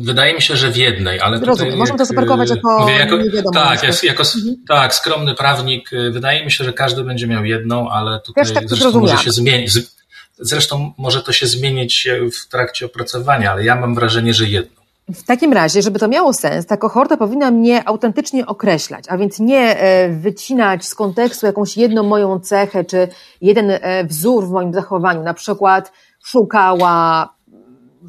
wydaje 0.00 0.34
mi 0.34 0.42
się, 0.42 0.56
że 0.56 0.70
w 0.70 0.76
jednej, 0.76 1.20
ale 1.20 1.38
Rozumiem. 1.38 1.56
tutaj. 1.56 1.78
Możemy 1.78 1.98
to 1.98 2.04
zaparkować 2.04 2.50
jako, 2.50 2.80
mówię, 2.80 2.94
jako 2.94 3.16
nie 3.16 3.30
wiadomo. 3.30 3.52
Tak, 3.52 3.82
jest, 3.82 4.04
jako, 4.04 4.22
mhm. 4.22 4.56
tak, 4.68 4.94
skromny 4.94 5.34
prawnik. 5.34 5.92
Y, 5.92 6.10
wydaje 6.10 6.44
mi 6.44 6.52
się, 6.52 6.64
że 6.64 6.72
każdy 6.72 7.04
będzie 7.04 7.26
miał 7.26 7.44
jedną, 7.44 7.90
ale 7.90 8.20
tutaj 8.20 8.44
Też 8.44 8.54
tak 8.54 8.68
zresztą 8.68 9.00
może 9.00 9.18
się 9.18 9.30
zmienić. 9.30 9.72
Zresztą 10.38 10.92
może 10.98 11.22
to 11.22 11.32
się 11.32 11.46
zmienić 11.46 12.08
w 12.32 12.48
trakcie 12.48 12.86
opracowania, 12.86 13.52
ale 13.52 13.64
ja 13.64 13.76
mam 13.76 13.94
wrażenie, 13.94 14.34
że 14.34 14.44
jedną. 14.44 14.76
W 15.14 15.22
takim 15.22 15.52
razie, 15.52 15.82
żeby 15.82 15.98
to 15.98 16.08
miało 16.08 16.32
sens, 16.32 16.66
ta 16.66 16.76
kohorta 16.76 17.16
powinna 17.16 17.50
mnie 17.50 17.88
autentycznie 17.88 18.46
określać, 18.46 19.04
a 19.08 19.18
więc 19.18 19.38
nie 19.38 19.78
e, 19.78 20.08
wycinać 20.08 20.84
z 20.84 20.94
kontekstu 20.94 21.46
jakąś 21.46 21.76
jedną 21.76 22.02
moją 22.02 22.40
cechę, 22.40 22.84
czy 22.84 23.08
jeden 23.40 23.70
e, 23.70 24.04
wzór 24.04 24.46
w 24.46 24.50
moim 24.50 24.72
zachowaniu. 24.72 25.22
Na 25.22 25.34
przykład 25.34 25.92
szukała, 26.26 27.28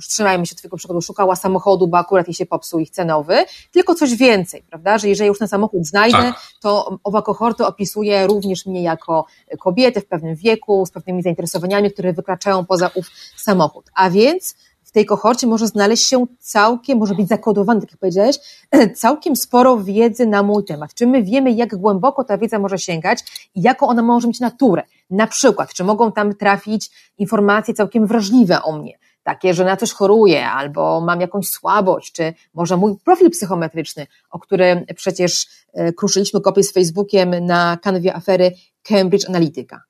trzymajmy 0.10 0.46
się 0.46 0.56
tego 0.56 0.78
przykładu, 0.78 1.02
szukała 1.02 1.36
samochodu, 1.36 1.88
bo 1.88 1.98
akurat 1.98 2.28
jej 2.28 2.34
się 2.34 2.46
popsuł 2.46 2.80
i 2.80 2.86
chce 2.86 3.06
nowy, 3.06 3.36
tylko 3.72 3.96
coś 3.96 4.16
więcej, 4.16 4.64
prawda, 4.70 4.98
że 4.98 5.10
jeżeli 5.10 5.28
już 5.28 5.40
ten 5.40 5.48
samochód 5.48 5.86
znajdę, 5.86 6.18
tak. 6.18 6.42
to 6.62 6.98
owa 7.04 7.22
kohorta 7.22 7.68
opisuje 7.68 8.28
również 8.28 8.66
mnie 8.66 8.84
jako 8.84 9.26
kobietę 9.60 10.02
w 10.02 10.06
pewnym 10.06 10.36
wieku, 10.36 10.86
z 10.86 10.92
pewnymi 10.92 11.24
zainteresowaniami, 11.24 11.92
które 11.92 12.14
wykraczają 12.14 12.66
poza 12.66 12.90
ów 12.96 13.08
samochód. 13.36 13.86
A 13.96 14.10
więc 14.10 14.56
w 14.84 14.92
tej 14.92 15.06
kohorcie 15.06 15.48
może 15.48 15.68
znaleźć 15.68 16.08
się 16.08 16.26
całkiem, 16.40 16.98
może 16.98 17.16
być 17.16 17.28
zakodowany, 17.28 17.82
tak 17.82 17.92
jak 17.92 18.00
powiedziałeś, 18.00 18.38
całkiem 18.96 19.36
sporo 19.36 19.78
wiedzy 19.78 20.26
na 20.28 20.44
mój 20.44 20.64
temat. 20.66 20.94
Czy 20.94 21.08
my 21.08 21.24
wiemy, 21.24 21.52
jak 21.52 21.76
głęboko 21.76 22.24
ta 22.24 22.38
wiedza 22.38 22.60
może 22.60 22.78
sięgać 22.80 23.50
i 23.56 23.62
jaką 23.62 23.88
ona 23.88 24.02
może 24.02 24.28
mieć 24.28 24.40
naturę? 24.40 24.84
Na 25.10 25.28
przykład, 25.28 25.74
czy 25.74 25.84
mogą 25.84 26.12
tam 26.12 26.36
trafić 26.36 26.90
informacje 27.18 27.74
całkiem 27.74 28.08
wrażliwe 28.08 28.62
o 28.64 28.72
mnie, 28.72 29.00
takie, 29.24 29.54
że 29.54 29.66
na 29.66 29.78
coś 29.78 29.92
choruję, 29.92 30.50
albo 30.50 31.02
mam 31.02 31.22
jakąś 31.22 31.48
słabość, 31.48 32.12
czy 32.12 32.34
może 32.54 32.78
mój 32.78 32.96
profil 33.06 33.30
psychometryczny, 33.30 34.08
o 34.30 34.40
którym 34.40 34.86
przecież 34.96 35.48
e, 35.74 35.94
kruszyliśmy 35.94 36.42
kopię 36.42 36.64
z 36.64 36.74
Facebookiem 36.74 37.46
na 37.46 37.78
kanwie 37.82 38.16
afery 38.16 38.52
Cambridge 38.84 39.30
Analytica. 39.30 39.82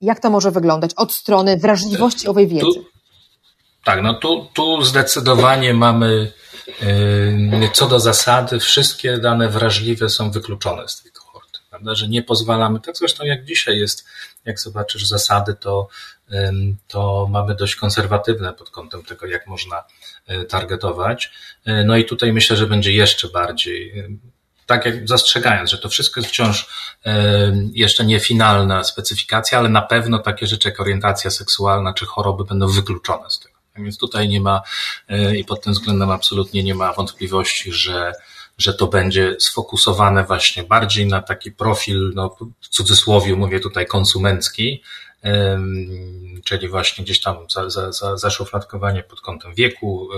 Jak 0.00 0.20
to 0.20 0.30
może 0.30 0.50
wyglądać 0.50 0.90
od 0.96 1.12
strony 1.12 1.56
wrażliwości 1.56 2.28
owej 2.28 2.48
wiedzy? 2.48 2.84
Tak, 3.84 4.02
no 4.02 4.14
tu, 4.14 4.46
tu 4.54 4.82
zdecydowanie 4.82 5.74
mamy 5.74 6.32
yy, 7.60 7.70
co 7.72 7.86
do 7.86 8.00
zasady, 8.00 8.60
wszystkie 8.60 9.18
dane 9.18 9.48
wrażliwe 9.48 10.08
są 10.08 10.30
wykluczone 10.30 10.88
z 10.88 11.02
prawda, 11.80 11.94
że 11.94 12.08
nie 12.08 12.22
pozwalamy, 12.22 12.80
tak 12.80 12.96
zresztą 12.96 13.24
jak 13.24 13.44
dzisiaj 13.44 13.78
jest, 13.78 14.04
jak 14.44 14.60
zobaczysz 14.60 15.06
zasady, 15.06 15.54
to, 15.54 15.88
to 16.88 17.28
mamy 17.30 17.54
dość 17.54 17.76
konserwatywne 17.76 18.52
pod 18.52 18.70
kątem 18.70 19.02
tego, 19.02 19.26
jak 19.26 19.46
można 19.46 19.84
yy, 20.28 20.44
targetować. 20.44 21.32
No 21.84 21.96
i 21.96 22.04
tutaj 22.04 22.32
myślę, 22.32 22.56
że 22.56 22.66
będzie 22.66 22.92
jeszcze 22.92 23.28
bardziej 23.28 24.04
tak 24.66 24.84
jak 24.84 25.08
zastrzegając, 25.08 25.70
że 25.70 25.78
to 25.78 25.88
wszystko 25.88 26.20
jest 26.20 26.32
wciąż 26.32 26.68
jeszcze 27.72 28.04
nie 28.04 28.20
finalna 28.20 28.84
specyfikacja, 28.84 29.58
ale 29.58 29.68
na 29.68 29.82
pewno 29.82 30.18
takie 30.18 30.46
rzeczy 30.46 30.68
jak 30.68 30.80
orientacja 30.80 31.30
seksualna 31.30 31.94
czy 31.94 32.06
choroby 32.06 32.44
będą 32.44 32.68
wykluczone 32.68 33.30
z 33.30 33.38
tego. 33.38 33.54
Więc 33.76 33.98
tutaj 33.98 34.28
nie 34.28 34.40
ma 34.40 34.62
e, 35.08 35.36
i 35.36 35.44
pod 35.44 35.62
tym 35.62 35.72
względem 35.72 36.10
absolutnie 36.10 36.62
nie 36.62 36.74
ma 36.74 36.92
wątpliwości, 36.92 37.72
że, 37.72 38.12
że 38.60 38.74
to 38.74 38.86
będzie 38.86 39.36
sfokusowane 39.38 40.24
właśnie 40.24 40.64
bardziej 40.64 41.06
na 41.06 41.22
taki 41.22 41.52
profil, 41.52 42.12
no 42.14 42.36
w 42.60 42.68
cudzysłowie 42.68 43.36
mówię 43.36 43.60
tutaj 43.60 43.86
konsumencki, 43.86 44.82
czyli 46.44 46.68
właśnie 46.68 47.04
gdzieś 47.04 47.20
tam 47.20 47.36
za, 47.50 47.92
za, 47.92 48.16
za 48.16 48.30
pod 49.08 49.20
kątem 49.20 49.54
wieku, 49.54 50.08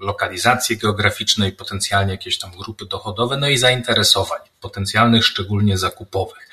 lokalizacji 0.00 0.76
geograficznej, 0.76 1.52
potencjalnie 1.52 2.12
jakieś 2.12 2.38
tam 2.38 2.50
grupy 2.50 2.86
dochodowe, 2.86 3.36
no 3.36 3.48
i 3.48 3.56
zainteresowań 3.56 4.40
potencjalnych, 4.60 5.24
szczególnie 5.24 5.78
zakupowych, 5.78 6.48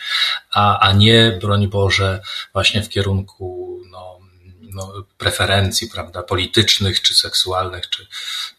a, 0.52 0.80
a 0.80 0.92
nie, 0.92 1.38
broń 1.42 1.68
Boże, 1.68 2.22
właśnie 2.54 2.84
w 2.84 2.90
kierunku 2.90 3.80
no, 3.92 4.09
no, 4.74 4.94
preferencji, 5.18 5.88
prawda, 5.88 6.24
politycznych, 6.24 7.02
czy 7.02 7.16
seksualnych, 7.16 7.90
czy, 7.90 8.08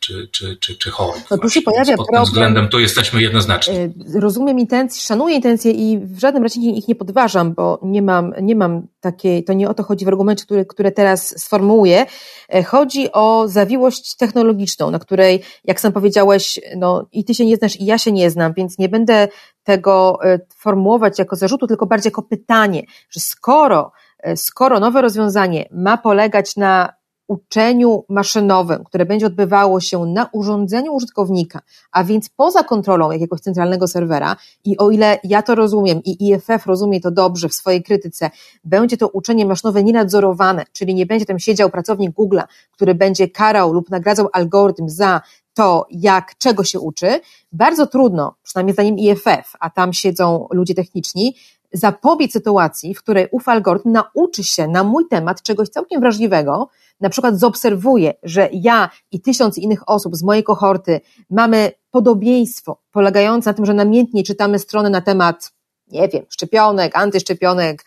czy, 0.00 0.28
czy, 0.32 0.56
czy, 0.56 0.76
czy 0.76 0.90
chorych. 0.90 1.30
No 1.30 1.38
tu 1.38 1.50
się 1.50 1.62
pojawia 1.62 1.96
Pod 1.96 2.06
tym 2.12 2.24
względem 2.24 2.68
tu 2.68 2.78
jesteśmy 2.78 3.22
jednoznaczni. 3.22 3.76
E, 3.76 3.90
rozumiem 4.14 4.58
intencje, 4.58 5.02
szanuję 5.02 5.36
intencje 5.36 5.72
i 5.72 5.98
w 5.98 6.18
żadnym 6.18 6.42
razie 6.42 6.60
ich 6.60 6.88
nie 6.88 6.94
podważam, 6.94 7.54
bo 7.54 7.78
nie 7.82 8.02
mam, 8.02 8.34
nie 8.42 8.56
mam 8.56 8.86
takiej, 9.00 9.44
to 9.44 9.52
nie 9.52 9.68
o 9.68 9.74
to 9.74 9.82
chodzi 9.82 10.04
w 10.04 10.08
argumencie, 10.08 10.44
który, 10.44 10.66
które 10.66 10.92
teraz 10.92 11.40
sformułuję. 11.40 12.06
E, 12.54 12.62
chodzi 12.62 13.12
o 13.12 13.48
zawiłość 13.48 14.16
technologiczną, 14.16 14.90
na 14.90 14.98
której, 14.98 15.42
jak 15.64 15.80
sam 15.80 15.92
powiedziałeś, 15.92 16.60
no 16.76 17.06
i 17.12 17.24
ty 17.24 17.34
się 17.34 17.46
nie 17.46 17.56
znasz 17.56 17.80
i 17.80 17.84
ja 17.84 17.98
się 17.98 18.12
nie 18.12 18.30
znam, 18.30 18.52
więc 18.52 18.78
nie 18.78 18.88
będę 18.88 19.28
tego 19.64 20.18
e, 20.24 20.38
formułować 20.56 21.18
jako 21.18 21.36
zarzutu, 21.36 21.66
tylko 21.66 21.86
bardziej 21.86 22.10
jako 22.10 22.22
pytanie, 22.22 22.82
że 23.10 23.20
skoro 23.20 23.92
skoro 24.36 24.80
nowe 24.80 25.02
rozwiązanie 25.02 25.68
ma 25.72 25.96
polegać 25.96 26.56
na 26.56 27.00
uczeniu 27.30 28.04
maszynowym, 28.08 28.84
które 28.84 29.06
będzie 29.06 29.26
odbywało 29.26 29.80
się 29.80 30.06
na 30.06 30.28
urządzeniu 30.32 30.94
użytkownika, 30.94 31.60
a 31.92 32.04
więc 32.04 32.28
poza 32.28 32.64
kontrolą 32.64 33.10
jakiegoś 33.10 33.40
centralnego 33.40 33.88
serwera 33.88 34.36
i 34.64 34.78
o 34.78 34.90
ile 34.90 35.18
ja 35.24 35.42
to 35.42 35.54
rozumiem 35.54 36.00
i 36.04 36.28
IFF 36.28 36.66
rozumie 36.66 37.00
to 37.00 37.10
dobrze 37.10 37.48
w 37.48 37.54
swojej 37.54 37.82
krytyce, 37.82 38.30
będzie 38.64 38.96
to 38.96 39.08
uczenie 39.08 39.46
maszynowe 39.46 39.84
nienadzorowane, 39.84 40.64
czyli 40.72 40.94
nie 40.94 41.06
będzie 41.06 41.26
tam 41.26 41.38
siedział 41.38 41.70
pracownik 41.70 42.16
Google'a, 42.16 42.44
który 42.70 42.94
będzie 42.94 43.28
karał 43.28 43.72
lub 43.72 43.90
nagradzał 43.90 44.28
algorytm 44.32 44.88
za 44.88 45.20
to, 45.54 45.86
jak, 45.90 46.38
czego 46.38 46.64
się 46.64 46.80
uczy, 46.80 47.20
bardzo 47.52 47.86
trudno, 47.86 48.34
przynajmniej 48.42 48.74
zdaniem 48.74 48.98
IFF, 48.98 49.52
a 49.60 49.70
tam 49.70 49.92
siedzą 49.92 50.46
ludzie 50.52 50.74
techniczni, 50.74 51.34
zapobiec 51.72 52.32
sytuacji, 52.32 52.94
w 52.94 53.02
której 53.02 53.28
ów 53.30 53.48
algorytm 53.48 53.92
nauczy 53.92 54.44
się 54.44 54.68
na 54.68 54.84
mój 54.84 55.08
temat 55.08 55.42
czegoś 55.42 55.68
całkiem 55.68 56.00
wrażliwego, 56.00 56.68
na 57.00 57.10
przykład 57.10 57.38
zaobserwuje, 57.38 58.14
że 58.22 58.48
ja 58.52 58.90
i 59.12 59.20
tysiąc 59.20 59.58
innych 59.58 59.88
osób 59.88 60.16
z 60.16 60.22
mojej 60.22 60.44
kohorty 60.44 61.00
mamy 61.30 61.72
podobieństwo 61.90 62.80
polegające 62.92 63.50
na 63.50 63.54
tym, 63.54 63.66
że 63.66 63.74
namiętnie 63.74 64.22
czytamy 64.22 64.58
strony 64.58 64.90
na 64.90 65.00
temat 65.00 65.52
nie 65.90 66.08
wiem, 66.08 66.24
szczepionek, 66.28 66.96
antyszczepionek, 66.96 67.84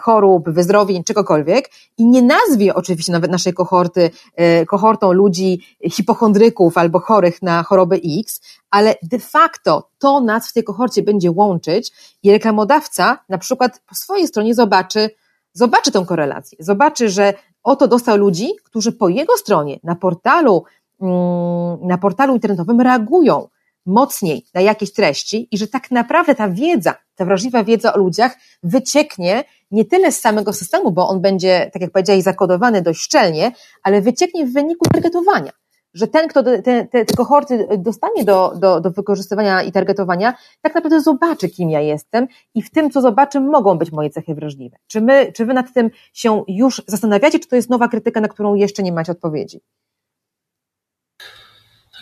chorób, 0.00 0.50
wyzdrowień, 0.50 1.04
czegokolwiek. 1.04 1.70
I 1.98 2.06
nie 2.06 2.22
nazwie 2.22 2.74
oczywiście 2.74 3.12
nawet 3.12 3.30
naszej 3.30 3.54
kohorty 3.54 4.10
e, 4.34 4.66
kohortą 4.66 5.12
ludzi 5.12 5.60
hipochondryków 5.90 6.78
albo 6.78 7.00
chorych 7.00 7.42
na 7.42 7.62
chorobę 7.62 7.96
X, 8.20 8.40
ale 8.70 8.94
de 9.02 9.18
facto 9.18 9.88
to 9.98 10.20
nas 10.20 10.48
w 10.48 10.52
tej 10.52 10.64
kohorcie 10.64 11.02
będzie 11.02 11.30
łączyć 11.30 11.92
i 12.22 12.30
reklamodawca 12.30 13.18
na 13.28 13.38
przykład 13.38 13.82
po 13.88 13.94
swojej 13.94 14.28
stronie 14.28 14.54
zobaczy, 14.54 15.10
zobaczy 15.52 15.92
tę 15.92 16.04
korelację, 16.08 16.58
zobaczy, 16.60 17.08
że 17.08 17.34
oto 17.62 17.88
dostał 17.88 18.16
ludzi, 18.16 18.48
którzy 18.64 18.92
po 18.92 19.08
jego 19.08 19.36
stronie 19.36 19.80
na 19.82 19.94
portalu, 19.94 20.64
mm, 21.00 21.86
na 21.86 21.98
portalu 21.98 22.34
internetowym 22.34 22.80
reagują 22.80 23.48
mocniej 23.86 24.46
na 24.54 24.60
jakieś 24.60 24.92
treści 24.92 25.48
i 25.50 25.58
że 25.58 25.68
tak 25.68 25.90
naprawdę 25.90 26.34
ta 26.34 26.48
wiedza, 26.48 26.94
ta 27.14 27.24
wrażliwa 27.24 27.64
wiedza 27.64 27.92
o 27.92 27.98
ludziach 27.98 28.36
wycieknie 28.62 29.44
nie 29.74 29.84
tyle 29.84 30.12
z 30.12 30.20
samego 30.20 30.52
systemu, 30.52 30.92
bo 30.92 31.08
on 31.08 31.20
będzie, 31.20 31.70
tak 31.72 31.82
jak 31.82 31.90
powiedziałeś, 31.90 32.22
zakodowany 32.22 32.82
dość 32.82 33.00
szczelnie, 33.00 33.52
ale 33.82 34.00
wycieknie 34.00 34.46
w 34.46 34.52
wyniku 34.52 34.84
targetowania. 34.92 35.52
Że 35.94 36.08
ten, 36.08 36.28
kto 36.28 36.42
te, 36.42 36.62
te, 36.62 36.86
te 36.86 37.04
kohorty 37.16 37.68
dostanie 37.78 38.24
do, 38.24 38.52
do, 38.56 38.80
do 38.80 38.90
wykorzystywania 38.90 39.62
i 39.62 39.72
targetowania, 39.72 40.34
tak 40.62 40.74
naprawdę 40.74 41.00
zobaczy, 41.00 41.48
kim 41.48 41.70
ja 41.70 41.80
jestem 41.80 42.26
i 42.54 42.62
w 42.62 42.70
tym, 42.70 42.90
co 42.90 43.00
zobaczy, 43.00 43.40
mogą 43.40 43.78
być 43.78 43.92
moje 43.92 44.10
cechy 44.10 44.34
wrażliwe. 44.34 44.76
Czy, 44.86 45.00
my, 45.00 45.32
czy 45.32 45.46
wy 45.46 45.54
nad 45.54 45.74
tym 45.74 45.90
się 46.12 46.44
już 46.48 46.82
zastanawiacie, 46.86 47.38
czy 47.38 47.48
to 47.48 47.56
jest 47.56 47.70
nowa 47.70 47.88
krytyka, 47.88 48.20
na 48.20 48.28
którą 48.28 48.54
jeszcze 48.54 48.82
nie 48.82 48.92
macie 48.92 49.12
odpowiedzi? 49.12 49.60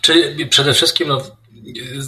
Czyli 0.03 0.47
przede 0.47 0.73
wszystkim 0.73 1.09
no, 1.09 1.21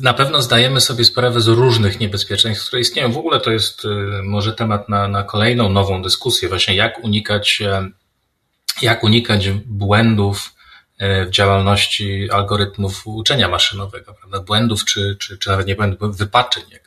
na 0.02 0.14
pewno 0.14 0.42
zdajemy 0.42 0.80
sobie 0.80 1.04
sprawę 1.04 1.40
z 1.40 1.48
różnych 1.48 2.00
niebezpieczeństw, 2.00 2.66
które 2.66 2.82
istnieją. 2.82 3.12
W 3.12 3.18
ogóle 3.18 3.40
to 3.40 3.50
jest 3.50 3.84
y, 3.84 3.88
może 4.22 4.52
temat 4.52 4.88
na, 4.88 5.08
na 5.08 5.22
kolejną 5.22 5.68
nową 5.68 6.02
dyskusję, 6.02 6.48
właśnie 6.48 6.74
jak 6.74 7.04
unikać, 7.04 7.62
e, 7.62 7.88
jak 8.82 9.04
unikać 9.04 9.50
błędów 9.50 10.54
e, 10.98 11.26
w 11.26 11.30
działalności 11.30 12.30
algorytmów 12.30 13.06
uczenia 13.06 13.48
maszynowego, 13.48 14.14
prawda? 14.14 14.40
Błędów 14.40 14.84
czy, 14.84 15.16
czy, 15.20 15.38
czy 15.38 15.50
nawet 15.50 15.66
nie 15.66 15.74
błędów, 15.74 16.16
wypaczeń, 16.16 16.62
jak 16.70 16.83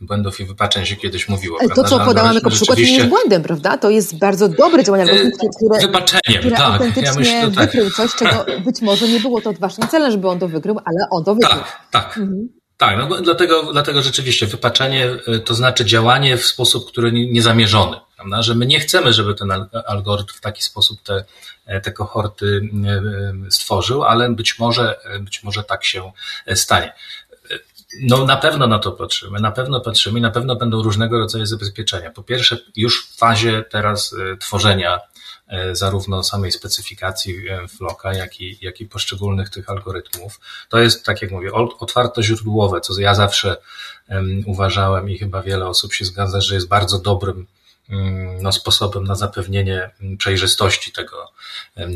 błędów 0.00 0.40
i 0.40 0.44
wypaczeń 0.44 0.86
się 0.86 0.96
kiedyś 0.96 1.28
mówiło. 1.28 1.58
Ale 1.60 1.68
to, 1.68 1.84
co 1.84 2.00
podałam 2.00 2.34
jako 2.34 2.50
przykład, 2.50 2.78
nie 2.78 2.96
jest 2.96 3.08
błędem, 3.08 3.42
prawda? 3.42 3.78
To 3.78 3.90
jest 3.90 4.18
bardzo 4.18 4.48
dobre 4.48 4.84
działanie 4.84 5.02
algorytmu, 5.02 5.50
które, 5.56 5.80
Wypaczeniem, 5.80 6.40
które 6.40 6.56
tak. 6.56 6.72
autentycznie 6.72 7.02
ja 7.02 7.14
myślę, 7.14 7.50
tak. 7.54 7.70
wykrył 7.70 7.90
coś, 7.90 8.14
czego 8.14 8.46
być 8.66 8.82
może 8.82 9.08
nie 9.08 9.20
było 9.20 9.40
to 9.40 9.52
waszym 9.52 9.88
celem, 9.88 10.10
żeby 10.10 10.28
on 10.28 10.38
to 10.38 10.48
wykrył, 10.48 10.78
ale 10.84 11.08
on 11.10 11.24
to 11.24 11.34
wykrył. 11.34 11.58
Tak, 11.58 11.88
tak. 11.90 12.18
Mhm. 12.18 12.48
Tak, 12.76 12.98
no 12.98 13.22
dlatego, 13.22 13.72
dlatego 13.72 14.02
rzeczywiście 14.02 14.46
wypaczenie 14.46 15.10
y, 15.28 15.40
to 15.40 15.54
znaczy 15.54 15.84
działanie 15.84 16.36
w 16.36 16.44
sposób, 16.44 16.88
który 16.88 17.12
niezamierzony. 17.12 17.96
prawda? 18.16 18.42
że 18.42 18.54
my 18.54 18.66
nie 18.66 18.80
chcemy, 18.80 19.12
żeby 19.12 19.34
ten 19.34 19.52
algorytm 19.86 20.32
w 20.34 20.40
taki 20.40 20.62
sposób 20.62 21.02
te, 21.02 21.24
te 21.80 21.92
kohorty 21.92 22.68
stworzył, 23.50 24.04
ale 24.04 24.30
być 24.30 24.58
może, 24.58 24.98
być 25.20 25.42
może 25.42 25.64
tak 25.64 25.84
się 25.84 26.12
stanie. 26.54 26.92
No 28.02 28.24
na 28.24 28.36
pewno 28.36 28.66
na 28.66 28.78
to 28.78 28.92
patrzymy, 28.92 29.40
na 29.40 29.50
pewno 29.50 29.80
patrzymy 29.80 30.18
i 30.18 30.22
na 30.22 30.30
pewno 30.30 30.56
będą 30.56 30.82
różnego 30.82 31.18
rodzaju 31.18 31.46
zabezpieczenia. 31.46 32.10
Po 32.10 32.22
pierwsze, 32.22 32.58
już 32.76 33.06
w 33.06 33.16
fazie 33.16 33.64
teraz 33.70 34.14
tworzenia 34.40 35.00
E, 35.48 35.76
zarówno 35.76 36.22
samej 36.22 36.52
specyfikacji 36.52 37.48
e, 37.48 37.68
Floka, 37.68 38.14
jak 38.14 38.40
i, 38.40 38.58
jak 38.60 38.80
i 38.80 38.86
poszczególnych 38.86 39.50
tych 39.50 39.70
algorytmów. 39.70 40.40
To 40.68 40.78
jest, 40.78 41.04
tak 41.04 41.22
jak 41.22 41.30
mówię, 41.30 41.52
otwarto 41.52 42.22
źródłowe, 42.22 42.80
co 42.80 43.00
ja 43.00 43.14
zawsze 43.14 43.56
uważałem 44.46 45.10
i 45.10 45.18
chyba 45.18 45.42
wiele 45.42 45.66
osób 45.66 45.94
się 45.94 46.04
zgadza, 46.04 46.40
że 46.40 46.54
jest 46.54 46.68
bardzo 46.68 46.98
dobrym 46.98 47.46
mm, 47.90 48.42
no, 48.42 48.52
sposobem 48.52 49.04
na 49.04 49.14
zapewnienie 49.14 49.90
mm, 50.00 50.16
przejrzystości 50.16 50.92
tego 50.92 51.30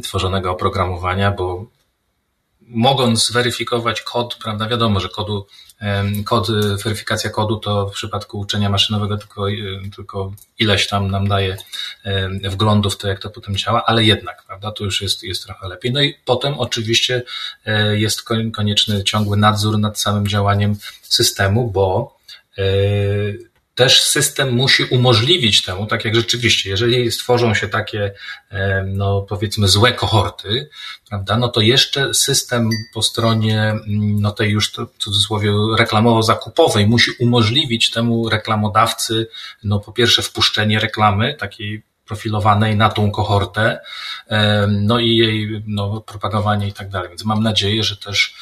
tworzonego 0.02 0.50
oprogramowania, 0.50 1.30
bo 1.30 1.66
mogąc 2.68 3.26
zweryfikować 3.26 4.02
kod, 4.02 4.34
prawda, 4.34 4.68
wiadomo, 4.68 5.00
że 5.00 5.08
kodu 5.08 5.46
Kod, 6.24 6.48
weryfikacja 6.84 7.30
kodu 7.30 7.56
to 7.56 7.88
w 7.88 7.92
przypadku 7.92 8.38
uczenia 8.38 8.68
maszynowego 8.70 9.18
tylko, 9.18 9.46
tylko 9.96 10.32
ileś 10.58 10.88
tam 10.88 11.10
nam 11.10 11.28
daje 11.28 11.56
wglądu 12.44 12.90
w 12.90 12.98
to, 12.98 13.08
jak 13.08 13.18
to 13.18 13.30
potem 13.30 13.56
działa, 13.56 13.84
ale 13.86 14.04
jednak, 14.04 14.44
prawda, 14.46 14.72
to 14.72 14.84
już 14.84 15.02
jest, 15.02 15.22
jest 15.22 15.44
trochę 15.44 15.68
lepiej. 15.68 15.92
No 15.92 16.02
i 16.02 16.14
potem 16.24 16.54
oczywiście 16.54 17.22
e, 17.66 17.98
jest 17.98 18.22
konieczny 18.52 19.04
ciągły 19.04 19.36
nadzór 19.36 19.78
nad 19.78 20.00
samym 20.00 20.26
działaniem 20.26 20.76
systemu, 21.02 21.70
bo 21.70 22.16
e, 22.58 22.62
też 23.78 24.02
system 24.02 24.52
musi 24.52 24.84
umożliwić 24.84 25.62
temu, 25.62 25.86
tak 25.86 26.04
jak 26.04 26.14
rzeczywiście, 26.14 26.70
jeżeli 26.70 27.12
stworzą 27.12 27.54
się 27.54 27.68
takie, 27.68 28.12
no 28.86 29.22
powiedzmy, 29.22 29.68
złe 29.68 29.92
kohorty, 29.92 30.68
prawda, 31.08 31.36
no 31.36 31.48
to 31.48 31.60
jeszcze 31.60 32.14
system 32.14 32.70
po 32.94 33.02
stronie, 33.02 33.74
no 34.20 34.30
tej 34.30 34.50
już 34.50 34.72
w 34.72 34.98
cudzysłowie 34.98 35.50
reklamowo-zakupowej 35.78 36.86
musi 36.86 37.10
umożliwić 37.20 37.90
temu 37.90 38.28
reklamodawcy, 38.28 39.28
no 39.64 39.80
po 39.80 39.92
pierwsze 39.92 40.22
wpuszczenie 40.22 40.78
reklamy, 40.80 41.34
takiej 41.34 41.82
profilowanej 42.08 42.76
na 42.76 42.88
tą 42.88 43.10
kohortę, 43.10 43.80
no 44.68 44.98
i 44.98 45.16
jej 45.16 45.62
no, 45.66 46.00
propagowanie 46.00 46.68
i 46.68 46.72
tak 46.72 46.88
dalej. 46.88 47.08
Więc 47.08 47.24
mam 47.24 47.42
nadzieję, 47.42 47.82
że 47.82 47.96
też 47.96 48.34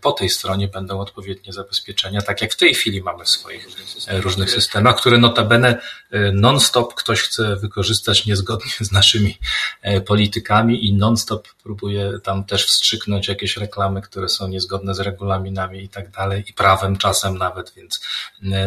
po 0.00 0.12
tej 0.12 0.28
stronie 0.28 0.68
będą 0.68 1.00
odpowiednie 1.00 1.52
zabezpieczenia, 1.52 2.22
tak 2.22 2.42
jak 2.42 2.52
w 2.52 2.56
tej 2.56 2.74
chwili 2.74 3.02
mamy 3.02 3.24
w 3.24 3.28
swoich 3.28 3.68
e, 4.08 4.20
różnych 4.20 4.50
systemach, 4.50 4.96
które 4.96 5.18
notabene 5.18 5.78
e, 6.10 6.32
non-stop 6.32 6.94
ktoś 6.94 7.20
chce 7.20 7.56
wykorzystać 7.56 8.26
niezgodnie 8.26 8.72
z 8.80 8.92
naszymi 8.92 9.38
e, 9.82 10.00
politykami 10.00 10.86
i 10.86 10.94
non-stop 10.94 11.48
próbuje 11.62 12.12
tam 12.22 12.44
też 12.44 12.66
wstrzyknąć 12.66 13.28
jakieś 13.28 13.56
reklamy, 13.56 14.02
które 14.02 14.28
są 14.28 14.48
niezgodne 14.48 14.94
z 14.94 15.00
regulaminami 15.00 15.84
i 15.84 15.88
tak 15.88 16.10
dalej 16.10 16.44
i 16.48 16.52
prawem 16.52 16.96
czasem 16.96 17.38
nawet, 17.38 17.72
więc 17.76 18.00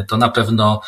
to 0.07 0.17
na 0.17 0.29
pewno 0.29 0.81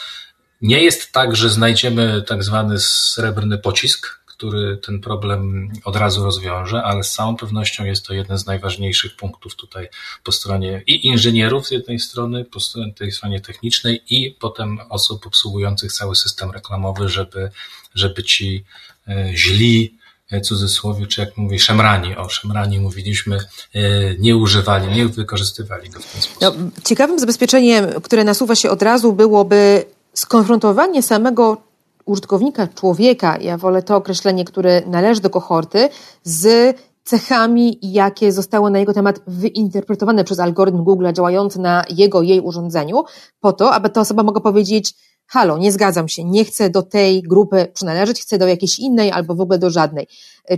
nie 0.62 0.84
jest 0.84 1.12
tak, 1.12 1.36
że 1.36 1.50
znajdziemy 1.50 2.24
tak 2.28 2.44
zwany 2.44 2.80
srebrny 2.80 3.58
pocisk, 3.58 4.22
który 4.42 4.78
ten 4.78 5.00
problem 5.00 5.72
od 5.84 5.96
razu 5.96 6.24
rozwiąże, 6.24 6.84
ale 6.84 7.04
z 7.04 7.12
całą 7.12 7.38
pewnością 7.38 7.86
jest 7.86 8.06
to 8.06 8.14
jeden 8.14 8.38
z 8.38 8.46
najważniejszych 8.46 9.16
punktów 9.16 9.56
tutaj 9.56 9.90
po 10.24 10.32
stronie 10.32 10.84
i 10.88 11.08
inżynierów 11.08 11.68
z 11.68 11.72
jednej 11.72 12.00
strony, 12.00 12.46
po 12.46 12.60
tej 12.98 13.12
stronie 13.12 13.42
technicznej 13.42 14.02
i 14.10 14.32
potem 14.40 14.80
osób 14.90 15.28
obsługujących 15.28 15.94
cały 15.94 16.16
system 16.16 16.52
reklamowy, 16.52 17.10
żeby, 17.10 17.52
żeby 17.96 18.24
ci 18.24 18.64
e, 19.08 19.32
źli 19.34 19.98
e, 20.32 20.42
cudzysłowie, 20.42 21.08
czy 21.08 21.22
jak 21.22 21.38
mówi, 21.38 21.60
szemrani, 21.60 22.16
o 22.16 22.30
szemrani 22.30 22.80
mówiliśmy, 22.80 23.38
e, 23.74 23.82
nie 24.20 24.38
używali, 24.38 24.96
nie 24.96 25.08
wykorzystywali 25.08 25.90
go 25.90 26.00
w 26.00 26.12
ten 26.12 26.22
sposób. 26.22 26.42
No, 26.42 26.72
ciekawym 26.86 27.20
zabezpieczeniem, 27.20 28.02
które 28.02 28.24
nasuwa 28.24 28.56
się 28.56 28.70
od 28.70 28.82
razu 28.82 29.14
byłoby 29.14 29.86
skonfrontowanie 30.14 31.04
samego 31.04 31.58
użytkownika, 32.06 32.68
człowieka, 32.68 33.38
ja 33.38 33.58
wolę 33.58 33.84
to 33.84 33.96
określenie, 33.96 34.46
które 34.46 34.82
należy 34.88 35.22
do 35.22 35.30
kohorty, 35.30 35.90
z 36.24 36.78
cechami, 37.04 37.80
jakie 37.82 38.32
zostały 38.32 38.72
na 38.72 38.80
jego 38.80 38.94
temat 38.94 39.20
wyinterpretowane 39.28 40.24
przez 40.24 40.40
algorytm 40.40 40.84
Google 40.84 41.08
działający 41.14 41.60
na 41.60 41.84
jego, 41.90 42.22
jej 42.22 42.42
urządzeniu, 42.42 43.04
po 43.40 43.54
to, 43.54 43.74
aby 43.74 43.90
ta 43.90 44.02
osoba 44.02 44.24
mogła 44.24 44.42
powiedzieć, 44.42 44.94
halo, 45.28 45.58
nie 45.58 45.72
zgadzam 45.72 46.08
się, 46.08 46.24
nie 46.24 46.46
chcę 46.46 46.70
do 46.70 46.84
tej 46.84 47.22
grupy 47.22 47.68
przynależeć, 47.74 48.22
chcę 48.22 48.38
do 48.38 48.48
jakiejś 48.48 48.80
innej 48.80 49.12
albo 49.12 49.36
w 49.36 49.42
ogóle 49.42 49.60
do 49.60 49.70
żadnej. 49.70 50.08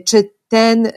Czy 0.06 0.30
ten, 0.54 0.86
e, 0.86 0.92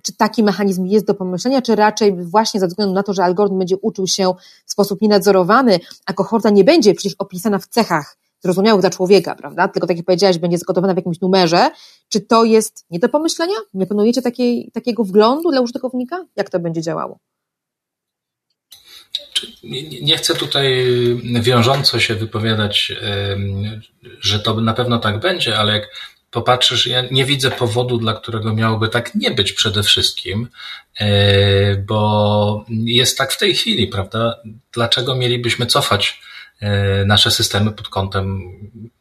czy 0.00 0.16
taki 0.16 0.42
mechanizm 0.42 0.84
jest 0.84 1.06
do 1.06 1.14
pomyślenia, 1.14 1.62
czy 1.62 1.76
raczej 1.76 2.12
właśnie 2.16 2.60
ze 2.60 2.66
względu 2.66 2.94
na 2.94 3.02
to, 3.02 3.12
że 3.12 3.24
algorytm 3.24 3.58
będzie 3.58 3.76
uczył 3.76 4.06
się 4.06 4.34
w 4.66 4.72
sposób 4.72 5.02
nienadzorowany, 5.02 5.80
a 6.06 6.12
kohorta 6.12 6.50
nie 6.50 6.64
będzie 6.64 6.94
przecież 6.94 7.14
opisana 7.18 7.58
w 7.58 7.66
cechach 7.66 8.16
zrozumiałych 8.42 8.80
dla 8.80 8.90
człowieka, 8.90 9.34
prawda? 9.34 9.68
Tylko 9.68 9.86
tak 9.86 9.96
jak 9.96 10.06
powiedziałaś, 10.06 10.38
będzie 10.38 10.58
zgotowana 10.58 10.94
w 10.94 10.96
jakimś 10.96 11.20
numerze. 11.20 11.70
Czy 12.08 12.20
to 12.20 12.44
jest 12.44 12.84
nie 12.90 12.98
do 12.98 13.08
pomyślenia? 13.08 13.54
Nie 13.74 13.86
planujecie 13.86 14.22
takiej, 14.22 14.70
takiego 14.74 15.04
wglądu 15.04 15.50
dla 15.50 15.60
użytkownika? 15.60 16.24
Jak 16.36 16.50
to 16.50 16.58
będzie 16.58 16.82
działało? 16.82 17.18
Nie 20.02 20.16
chcę 20.16 20.34
tutaj 20.34 20.86
wiążąco 21.42 22.00
się 22.00 22.14
wypowiadać, 22.14 22.92
że 24.20 24.40
to 24.40 24.60
na 24.60 24.74
pewno 24.74 24.98
tak 24.98 25.20
będzie, 25.20 25.58
ale 25.58 25.72
jak 25.72 25.88
popatrzysz, 26.34 26.86
ja 26.86 27.02
nie 27.10 27.24
widzę 27.24 27.50
powodu, 27.50 27.98
dla 27.98 28.14
którego 28.14 28.54
miałoby 28.54 28.88
tak 28.88 29.14
nie 29.14 29.30
być 29.30 29.52
przede 29.52 29.82
wszystkim, 29.82 30.48
e, 31.00 31.76
bo 31.76 32.64
jest 32.68 33.18
tak 33.18 33.32
w 33.32 33.38
tej 33.38 33.54
chwili, 33.54 33.86
prawda? 33.86 34.36
Dlaczego 34.72 35.16
mielibyśmy 35.16 35.66
cofać 35.66 36.20
nasze 37.06 37.30
systemy 37.30 37.72
pod 37.72 37.88
kątem 37.88 38.42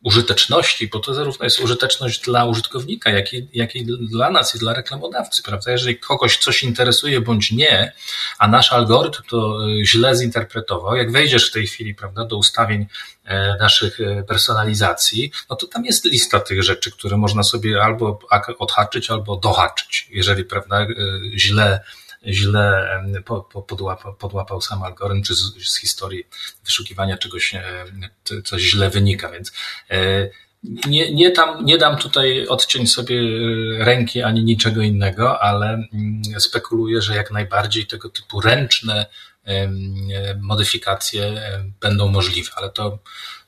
użyteczności, 0.04 0.88
bo 0.88 1.00
to 1.00 1.14
zarówno 1.14 1.46
jest 1.46 1.60
użyteczność 1.60 2.22
dla 2.22 2.46
użytkownika, 2.46 3.10
jak 3.10 3.34
i, 3.34 3.50
jak 3.54 3.76
i 3.76 3.86
dla 3.86 4.32
nas 4.32 4.56
i 4.56 4.60
dla 4.60 4.74
reklamodawcy, 4.74 5.44
prawda? 5.44 5.72
Jeżeli 5.72 6.00
kogoś 6.00 6.38
coś 6.38 6.64
interesuje 6.64 7.22
bądź 7.22 7.52
nie, 7.52 7.94
a 8.40 8.48
nasz 8.48 8.74
algorytm 8.74 9.24
to 9.30 9.68
e, 9.68 9.86
źle 9.86 10.16
zinterpretował, 10.16 10.96
jak 10.96 11.12
wejdziesz 11.12 11.50
w 11.50 11.54
tej 11.54 11.68
chwili, 11.68 11.96
prawda, 11.96 12.26
do 12.26 12.38
ustawień 12.38 12.86
e, 13.24 13.58
naszych 13.58 13.98
personalizacji, 14.28 15.32
no 15.50 15.56
to 15.56 15.68
tam 15.68 15.86
jest 15.86 16.06
lista 16.06 16.40
tych 16.40 16.64
rzeczy, 16.64 16.92
które 16.92 17.18
można 17.18 17.44
sobie 17.44 17.84
albo 17.84 18.20
odhaczyć, 18.60 19.10
albo 19.10 19.36
dohaczyć, 19.36 20.08
jeżeli, 20.12 20.44
prawda, 20.44 20.88
źle 21.36 21.80
źle 22.28 22.90
podłapał, 24.20 24.62
sam 24.62 24.84
algorytm, 24.84 25.24
czy 25.24 25.36
z, 25.36 25.80
historii 25.82 26.24
wyszukiwania 26.66 27.18
czegoś 27.18 27.56
coś 28.44 28.62
źle 28.62 28.90
wynika, 28.90 29.32
więc 29.32 29.54
e, 29.92 30.30
nie, 30.88 31.14
nie, 31.14 31.32
tam, 31.32 31.66
nie 31.66 31.78
dam 31.78 31.98
tutaj 31.98 32.48
odciąć 32.48 32.92
sobie 32.94 33.16
e, 33.20 33.86
ręki 33.86 34.22
ani 34.22 34.44
niczego 34.44 34.82
innego, 34.82 35.42
ale 35.42 35.68
mm, 35.68 36.22
spekuluję, 36.40 37.02
że 37.02 37.16
jak 37.16 37.32
najbardziej 37.32 37.88
tego 37.88 38.10
typu 38.10 38.42
ręczne 38.42 39.06
modyfikacje 40.42 41.42
będą 41.82 42.08
możliwe, 42.08 42.52
ale 42.56 42.70
to 42.70 43.00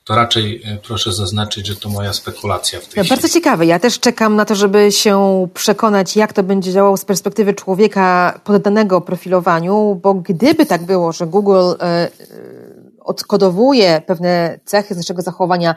to 0.06 0.14
raczej 0.14 0.62
e, 0.64 0.76
proszę 0.76 1.12
zaznaczyć, 1.12 1.66
że 1.66 1.76
to 1.76 1.88
moja 1.88 2.12
spekulacja 2.12 2.80
w 2.80 2.88
tej 2.88 3.02
no, 3.02 3.08
Bardzo 3.08 3.28
ciekawe. 3.28 3.66
Ja 3.66 3.78
też 3.78 4.00
czekam 4.00 4.36
na 4.36 4.44
to, 4.44 4.54
żeby 4.54 4.92
się 4.92 5.48
przekonać, 5.54 6.16
jak 6.16 6.32
to 6.32 6.42
będzie 6.42 6.72
działało 6.72 6.96
z 6.96 7.04
perspektywy 7.04 7.54
człowieka 7.54 8.40
poddanego 8.44 9.00
profilowaniu, 9.00 10.00
bo 10.02 10.14
gdyby 10.14 10.66
tak 10.66 10.82
było, 10.82 11.12
że 11.12 11.26
Google 11.26 11.72
e, 11.80 11.84
e, 11.84 12.08
odkodowuje 13.00 14.02
pewne 14.06 14.58
cechy 14.64 14.94
z 14.94 14.96
naszego 14.96 15.22
zachowania, 15.22 15.74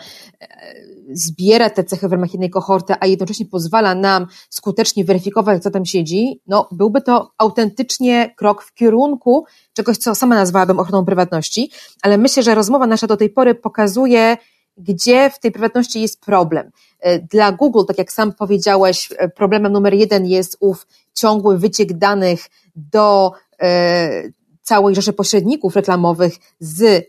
zbiera 1.11 1.69
te 1.69 1.83
cechy 1.83 2.07
w 2.07 2.11
ramach 2.11 2.33
jednej 2.33 2.49
kohorty, 2.49 2.93
a 2.99 3.05
jednocześnie 3.05 3.45
pozwala 3.45 3.95
nam 3.95 4.27
skutecznie 4.49 5.05
weryfikować, 5.05 5.63
co 5.63 5.71
tam 5.71 5.85
siedzi, 5.85 6.41
no 6.47 6.67
byłby 6.71 7.01
to 7.01 7.31
autentycznie 7.37 8.33
krok 8.37 8.63
w 8.63 8.73
kierunku 8.73 9.45
czegoś, 9.73 9.97
co 9.97 10.15
sama 10.15 10.35
nazwałabym 10.35 10.79
ochroną 10.79 11.05
prywatności, 11.05 11.71
ale 12.01 12.17
myślę, 12.17 12.43
że 12.43 12.55
rozmowa 12.55 12.87
nasza 12.87 13.07
do 13.07 13.17
tej 13.17 13.29
pory 13.29 13.55
pokazuje, 13.55 14.37
gdzie 14.77 15.29
w 15.29 15.39
tej 15.39 15.51
prywatności 15.51 16.01
jest 16.01 16.21
problem. 16.21 16.71
E, 16.99 17.19
dla 17.19 17.51
Google, 17.51 17.85
tak 17.87 17.97
jak 17.97 18.11
sam 18.11 18.33
powiedziałeś, 18.33 19.09
e, 19.17 19.29
problemem 19.29 19.71
numer 19.71 19.93
jeden 19.93 20.25
jest 20.25 20.57
ów 20.59 20.87
ciągły 21.13 21.57
wyciek 21.57 21.93
danych 21.93 22.39
do 22.75 23.31
e, 23.61 24.23
całej 24.61 24.95
rzeszy 24.95 25.13
pośredników 25.13 25.75
reklamowych 25.75 26.33
z 26.59 27.05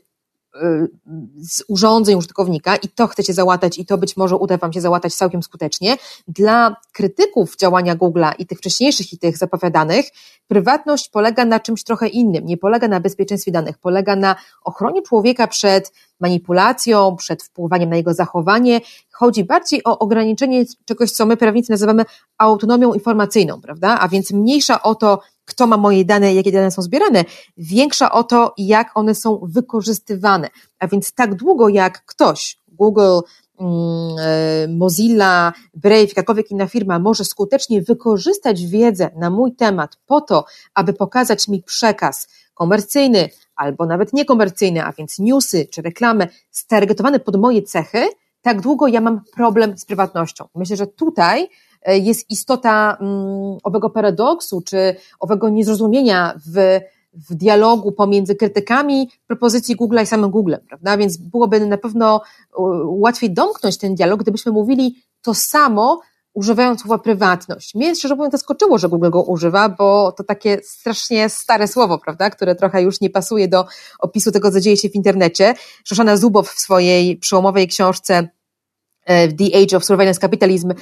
z 1.43 1.65
urządzeń 1.69 2.17
użytkownika 2.17 2.77
i 2.77 2.89
to 2.89 3.07
chcecie 3.07 3.33
załatać 3.33 3.79
i 3.79 3.87
to 3.87 3.99
być 3.99 4.17
może 4.17 4.37
uda 4.37 4.57
Wam 4.57 4.73
się 4.73 4.81
załatać 4.81 5.15
całkiem 5.15 5.43
skutecznie. 5.43 5.97
Dla 6.29 6.77
krytyków 6.93 7.57
działania 7.57 7.97
Google'a 7.97 8.33
i 8.39 8.47
tych 8.47 8.59
wcześniejszych 8.59 9.13
i 9.13 9.19
tych 9.19 9.37
zapowiadanych, 9.37 10.07
prywatność 10.49 11.09
polega 11.09 11.45
na 11.45 11.61
czymś 11.61 11.85
trochę 11.85 12.09
innym. 12.09 12.47
Nie 12.47 12.57
polega 12.57 12.89
na 12.89 13.01
bezpieczeństwie 13.01 13.53
danych, 13.53 13.79
polega 13.79 14.17
na 14.17 14.37
ochronie 14.65 15.03
człowieka 15.03 15.47
przed 15.47 15.93
manipulacją, 16.21 17.17
przed 17.17 17.43
wpływaniem 17.43 17.91
na 17.91 17.97
jego 17.97 18.15
zachowanie. 18.15 18.81
Chodzi 19.11 19.45
bardziej 19.45 19.85
o 19.85 19.99
ograniczenie 19.99 20.65
czegoś, 20.85 21.11
co 21.11 21.27
my 21.27 21.37
prawnicy 21.37 21.73
nazywamy 21.73 22.05
autonomią 22.39 22.95
informacyjną, 22.95 23.61
prawda? 23.61 23.99
A 24.01 24.09
więc 24.09 24.31
mniejsza 24.31 24.83
o 24.83 24.95
to, 24.95 25.21
kto 25.45 25.67
ma 25.67 25.77
moje 25.77 26.05
dane, 26.05 26.35
jakie 26.35 26.53
dane 26.53 26.71
są 26.71 26.83
zbierane, 26.83 27.25
większa 27.57 28.13
o 28.13 28.25
to, 28.25 28.55
jak 28.59 28.91
one 28.95 29.15
są 29.15 29.41
wykorzystywane. 29.43 30.49
A 30.79 30.89
więc 30.89 31.13
tak 31.13 31.35
długo 31.35 31.69
jak 31.69 32.05
ktoś, 32.05 32.59
Google, 32.69 33.21
mm, 33.61 34.17
e, 34.19 34.69
Mozilla, 34.69 35.53
Brave, 35.75 36.09
jakakolwiek 36.09 36.51
inna 36.51 36.67
firma 36.67 36.99
może 36.99 37.25
skutecznie 37.25 37.83
wykorzystać 37.83 38.67
wiedzę 38.67 39.11
na 39.17 39.31
mój 39.31 39.53
temat 39.53 39.97
po 40.07 40.21
to, 40.21 40.45
aby 40.75 40.93
pokazać 40.93 41.49
mi 41.49 41.63
przekaz 41.63 42.29
komercyjny 42.55 43.29
albo 43.57 43.87
nawet 43.87 44.13
niekomercyjny, 44.13 44.85
a 44.85 44.93
więc 44.93 45.19
newsy 45.19 45.67
czy 45.71 45.83
reklamy 45.83 46.29
stargetowane 46.51 47.21
pod 47.21 47.37
moje 47.37 47.63
cechy, 47.63 48.09
tak 48.43 48.61
długo 48.61 48.89
ja 48.89 49.01
mam 49.01 49.21
problem 49.35 49.79
z 49.79 49.85
prywatnością. 49.85 50.49
Myślę, 50.55 50.77
że 50.77 50.87
tutaj 50.87 51.49
jest 51.87 52.31
istota 52.31 52.97
mm, 53.01 53.59
owego 53.63 53.91
paradoksu, 53.91 54.61
czy 54.61 54.97
owego 55.21 55.49
niezrozumienia 55.49 56.41
w, 56.47 56.81
w 57.13 57.35
dialogu 57.35 57.93
pomiędzy 57.93 58.37
krytykami 58.37 59.11
propozycji 59.27 59.77
Google 59.77 59.99
i 60.03 60.07
samym 60.07 60.31
Googlem, 60.31 60.61
prawda? 60.69 60.97
Więc 60.97 61.17
byłoby 61.17 61.67
na 61.67 61.79
pewno 61.79 62.21
łatwiej 62.85 63.31
domknąć 63.31 63.79
ten 63.79 63.95
dialog, 63.95 64.21
gdybyśmy 64.21 64.53
mówili 64.53 64.97
to 65.23 65.35
samo, 65.35 66.01
używając 66.35 66.81
słowa 66.81 66.99
prywatność. 66.99 67.75
Mnie 67.75 67.97
szczerze 67.97 68.15
mówiąc 68.15 68.33
zaskoczyło, 68.33 68.79
że 68.79 68.89
Google 68.89 69.11
go 69.11 69.23
używa, 69.23 69.69
bo 69.69 70.13
to 70.13 70.25
takie 70.25 70.61
strasznie 70.63 71.29
stare 71.29 71.69
słowo, 71.69 71.99
prawda, 71.99 72.31
które 72.31 72.55
trochę 72.55 72.83
już 72.83 73.01
nie 73.01 73.11
pasuje 73.11 73.49
do 73.49 73.67
opisu 73.99 74.33
tego, 74.33 74.51
co 74.51 74.61
dzieje 74.61 74.77
się 74.77 74.89
w 74.89 74.95
internecie. 74.95 75.55
Szoszana 75.85 76.17
Zubow 76.17 76.49
w 76.49 76.61
swojej 76.61 77.17
przełomowej 77.17 77.69
książce 77.69 78.29
e, 79.05 79.29
The 79.29 79.45
Age 79.63 79.77
of 79.77 79.85
Surveillance 79.85 80.21
Capitalism 80.21 80.73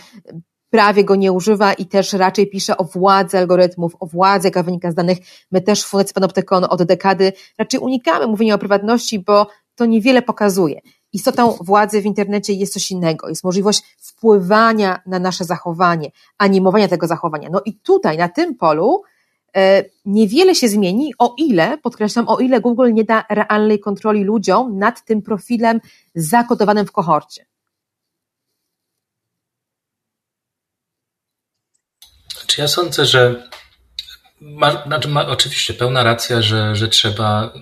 prawie 0.71 1.05
go 1.05 1.16
nie 1.16 1.33
używa 1.33 1.73
i 1.73 1.87
też 1.87 2.12
raczej 2.12 2.47
pisze 2.47 2.77
o 2.77 2.85
władzy 2.85 3.39
algorytmów, 3.39 3.97
o 4.01 4.07
władzy, 4.07 4.49
jaka 4.49 4.62
wynika 4.62 4.91
z 4.91 4.95
danych. 4.95 5.19
My 5.51 5.61
też 5.61 5.83
w 5.83 5.87
Fundacji 5.87 6.14
Panoptykon 6.14 6.66
od 6.71 6.83
dekady 6.83 7.33
raczej 7.59 7.81
unikamy 7.81 8.27
mówienia 8.27 8.55
o 8.55 8.59
prywatności, 8.59 9.19
bo 9.19 9.47
to 9.75 9.87
niewiele 9.87 10.23
pokazuje. 10.23 10.81
Istotą 11.12 11.53
władzy 11.61 12.03
w 12.03 12.07
internecie 12.07 12.53
jest 12.53 12.73
coś 12.73 12.91
innego, 12.91 13.29
jest 13.29 13.45
możliwość 13.45 13.83
wpływania 13.99 15.01
na 15.07 15.19
nasze 15.19 15.45
zachowanie, 15.45 16.11
animowania 16.39 16.89
tego 16.89 17.07
zachowania. 17.07 17.49
No 17.53 17.62
i 17.64 17.75
tutaj, 17.75 18.19
na 18.19 18.29
tym 18.29 18.55
polu, 18.55 19.03
e, 19.57 19.85
niewiele 20.05 20.55
się 20.55 20.69
zmieni, 20.69 21.12
o 21.19 21.35
ile, 21.39 21.79
podkreślam, 21.79 22.29
o 22.29 22.39
ile 22.39 22.61
Google 22.61 22.93
nie 22.93 23.05
da 23.05 23.25
realnej 23.31 23.81
kontroli 23.81 24.25
ludziom 24.25 24.79
nad 24.79 25.05
tym 25.05 25.23
profilem 25.23 25.81
zakodowanym 26.14 26.87
w 26.87 26.93
kohorcie. 26.93 27.47
Ja 32.59 32.69
sądzę, 32.69 33.07
że 33.07 33.49
ma, 34.41 34.83
znaczy 34.83 35.09
ma 35.09 35.27
oczywiście 35.27 35.75
pełna 35.75 36.03
racja, 36.03 36.43
że, 36.43 36.77
że 36.77 36.89
trzeba, 36.89 37.53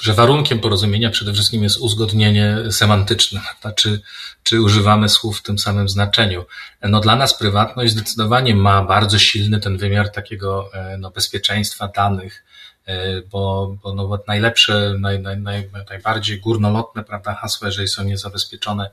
że 0.00 0.14
warunkiem 0.14 0.60
porozumienia 0.60 1.10
przede 1.10 1.32
wszystkim 1.32 1.62
jest 1.62 1.78
uzgodnienie 1.78 2.56
semantyczne, 2.70 3.40
czy, 3.76 4.00
czy 4.42 4.62
używamy 4.62 5.08
słów 5.08 5.38
w 5.38 5.42
tym 5.42 5.58
samym 5.58 5.88
znaczeniu. 5.88 6.44
No 6.82 7.00
dla 7.00 7.16
nas 7.16 7.38
prywatność 7.38 7.92
zdecydowanie 7.92 8.54
ma 8.54 8.82
bardzo 8.82 9.18
silny 9.18 9.60
ten 9.60 9.76
wymiar 9.76 10.08
takiego 10.08 10.70
e, 10.74 10.98
no, 10.98 11.10
bezpieczeństwa 11.10 11.88
danych, 11.88 12.44
e, 12.86 13.22
bo, 13.22 13.76
bo 13.82 13.94
no, 13.94 14.18
najlepsze, 14.28 14.94
naj, 15.00 15.20
naj, 15.20 15.38
naj, 15.38 15.70
najbardziej 15.90 16.40
górnolotne 16.40 17.04
prawda, 17.04 17.34
hasła, 17.34 17.68
jeżeli 17.68 17.88
są 17.88 18.04
niezabezpieczone 18.04 18.90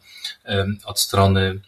od 0.85 0.99
strony, 0.99 1.59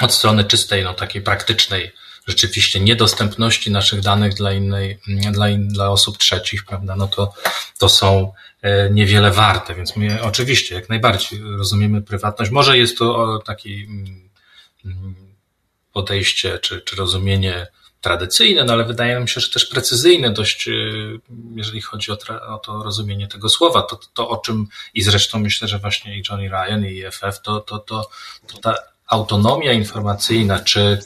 od 0.00 0.14
strony 0.14 0.44
czystej, 0.44 0.84
no 0.84 0.94
takiej 0.94 1.22
praktycznej, 1.22 1.92
rzeczywiście 2.26 2.80
niedostępności 2.80 3.70
naszych 3.70 4.00
danych 4.00 4.34
dla 4.34 4.52
innej, 4.52 4.98
dla, 5.32 5.48
in, 5.48 5.68
dla 5.68 5.90
osób 5.90 6.18
trzecich, 6.18 6.64
prawda, 6.64 6.96
no 6.96 7.08
to, 7.08 7.32
to 7.78 7.88
są 7.88 8.32
e, 8.62 8.90
niewiele 8.90 9.30
warte, 9.30 9.74
więc 9.74 9.96
my 9.96 10.22
oczywiście 10.22 10.74
jak 10.74 10.88
najbardziej 10.88 11.40
rozumiemy 11.42 12.02
prywatność. 12.02 12.50
Może 12.50 12.78
jest 12.78 12.98
to 12.98 13.38
taki 13.46 13.84
mm, 13.84 14.28
mm, 14.84 15.14
podejście 15.92 16.58
czy, 16.58 16.80
czy 16.80 16.96
rozumienie 16.96 17.66
tradycyjne, 18.00 18.64
no 18.64 18.72
ale 18.72 18.84
wydaje 18.84 19.20
mi 19.20 19.28
się, 19.28 19.40
że 19.40 19.50
też 19.50 19.66
precyzyjne 19.66 20.32
dość, 20.32 20.68
e, 20.68 20.72
jeżeli 21.54 21.80
chodzi 21.80 22.12
o, 22.12 22.18
o, 22.48 22.58
to 22.58 22.82
rozumienie 22.82 23.28
tego 23.28 23.48
słowa. 23.48 23.82
To, 23.82 24.00
to, 24.14 24.28
o 24.28 24.36
czym 24.36 24.66
i 24.94 25.02
zresztą 25.02 25.38
myślę, 25.38 25.68
że 25.68 25.78
właśnie 25.78 26.18
i 26.18 26.22
Johnny 26.28 26.48
Ryan 26.48 26.86
i 26.86 27.04
EFF, 27.04 27.40
to, 27.42 27.60
to, 27.60 27.78
to, 27.78 28.10
to 28.46 28.58
ta 28.58 28.74
autonomia 29.06 29.72
informacyjna, 29.72 30.58
czy 30.58 30.98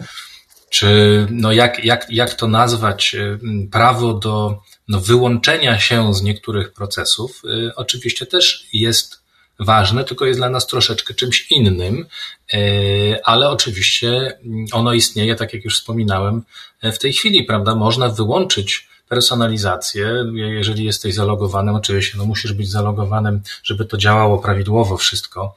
czy 0.70 1.26
no 1.30 1.52
jak, 1.52 1.84
jak, 1.84 2.06
jak 2.10 2.34
to 2.34 2.48
nazwać, 2.48 3.14
y, 3.14 3.38
prawo 3.70 4.14
do 4.14 4.62
no 4.88 5.00
wyłączenia 5.00 5.78
się 5.78 6.14
z 6.14 6.22
niektórych 6.22 6.72
procesów, 6.72 7.42
y, 7.44 7.74
oczywiście 7.76 8.26
też 8.26 8.66
jest 8.72 9.20
ważne, 9.58 10.04
tylko 10.04 10.26
jest 10.26 10.40
dla 10.40 10.50
nas 10.50 10.66
troszeczkę 10.66 11.14
czymś 11.14 11.50
innym, 11.50 12.06
y, 12.54 13.18
ale 13.24 13.50
oczywiście 13.50 14.38
ono 14.72 14.92
istnieje, 14.92 15.36
tak 15.36 15.54
jak 15.54 15.64
już 15.64 15.78
wspominałem, 15.78 16.42
w 16.82 16.98
tej 16.98 17.12
chwili, 17.12 17.44
prawda? 17.44 17.74
Można 17.74 18.08
wyłączyć 18.08 18.88
personalizację. 19.08 20.24
Jeżeli 20.34 20.84
jesteś 20.84 21.14
zalogowanym, 21.14 21.74
oczywiście 21.74 22.18
no 22.18 22.24
musisz 22.24 22.52
być 22.52 22.70
zalogowanym, 22.70 23.40
żeby 23.62 23.84
to 23.84 23.96
działało 23.96 24.38
prawidłowo 24.38 24.96
wszystko. 24.96 25.56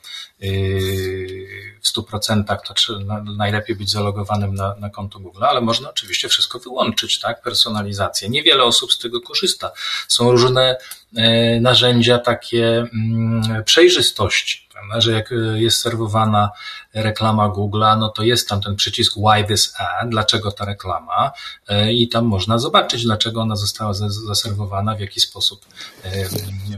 W 1.83 1.93
100% 1.93 2.43
to 2.87 2.99
najlepiej 3.37 3.75
być 3.75 3.91
zalogowanym 3.91 4.55
na, 4.55 4.75
na 4.75 4.89
konto 4.89 5.19
Google, 5.19 5.43
ale 5.43 5.61
można 5.61 5.89
oczywiście 5.89 6.29
wszystko 6.29 6.59
wyłączyć, 6.59 7.19
tak? 7.19 7.41
Personalizację. 7.41 8.29
Niewiele 8.29 8.63
osób 8.63 8.93
z 8.93 8.99
tego 8.99 9.21
korzysta. 9.21 9.71
Są 10.07 10.31
różne 10.31 10.77
e, 11.15 11.59
narzędzia 11.59 12.19
takie 12.19 12.77
mm, 12.93 13.63
przejrzystości 13.63 14.62
prawda? 14.73 15.01
że 15.01 15.11
jak 15.11 15.31
e, 15.31 15.35
jest 15.35 15.81
serwowana 15.81 16.49
reklama 16.93 17.49
Google'a, 17.49 17.99
no 17.99 18.09
to 18.09 18.23
jest 18.23 18.49
tam 18.49 18.61
ten 18.61 18.75
przycisk 18.75 19.13
Why 19.13 19.43
this 19.47 19.73
ad, 19.77 20.09
dlaczego 20.09 20.51
ta 20.51 20.65
reklama 20.65 21.31
e, 21.67 21.93
i 21.93 22.07
tam 22.07 22.25
można 22.25 22.59
zobaczyć, 22.59 23.03
dlaczego 23.03 23.41
ona 23.41 23.55
została 23.55 23.93
zaserwowana, 24.27 24.95
w 24.95 24.99
jaki 24.99 25.19
sposób 25.19 25.65
e, 26.05 26.09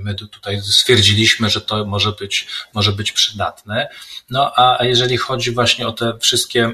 my 0.01 0.15
tutaj 0.15 0.61
stwierdziliśmy, 0.61 1.49
że 1.49 1.61
to 1.61 1.85
może 1.85 2.11
być, 2.11 2.47
może 2.73 2.91
być 2.91 3.11
przydatne. 3.11 3.89
No 4.29 4.51
a 4.55 4.83
jeżeli 4.83 5.17
chodzi 5.17 5.51
właśnie 5.51 5.87
o 5.87 5.91
te 5.91 6.17
wszystkie 6.19 6.73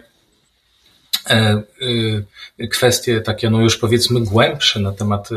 kwestie 2.72 3.22
takie, 3.22 3.50
no 3.50 3.60
już 3.60 3.78
powiedzmy 3.78 4.22
głębsze 4.22 4.80
na 4.80 4.92
temat 4.92 5.30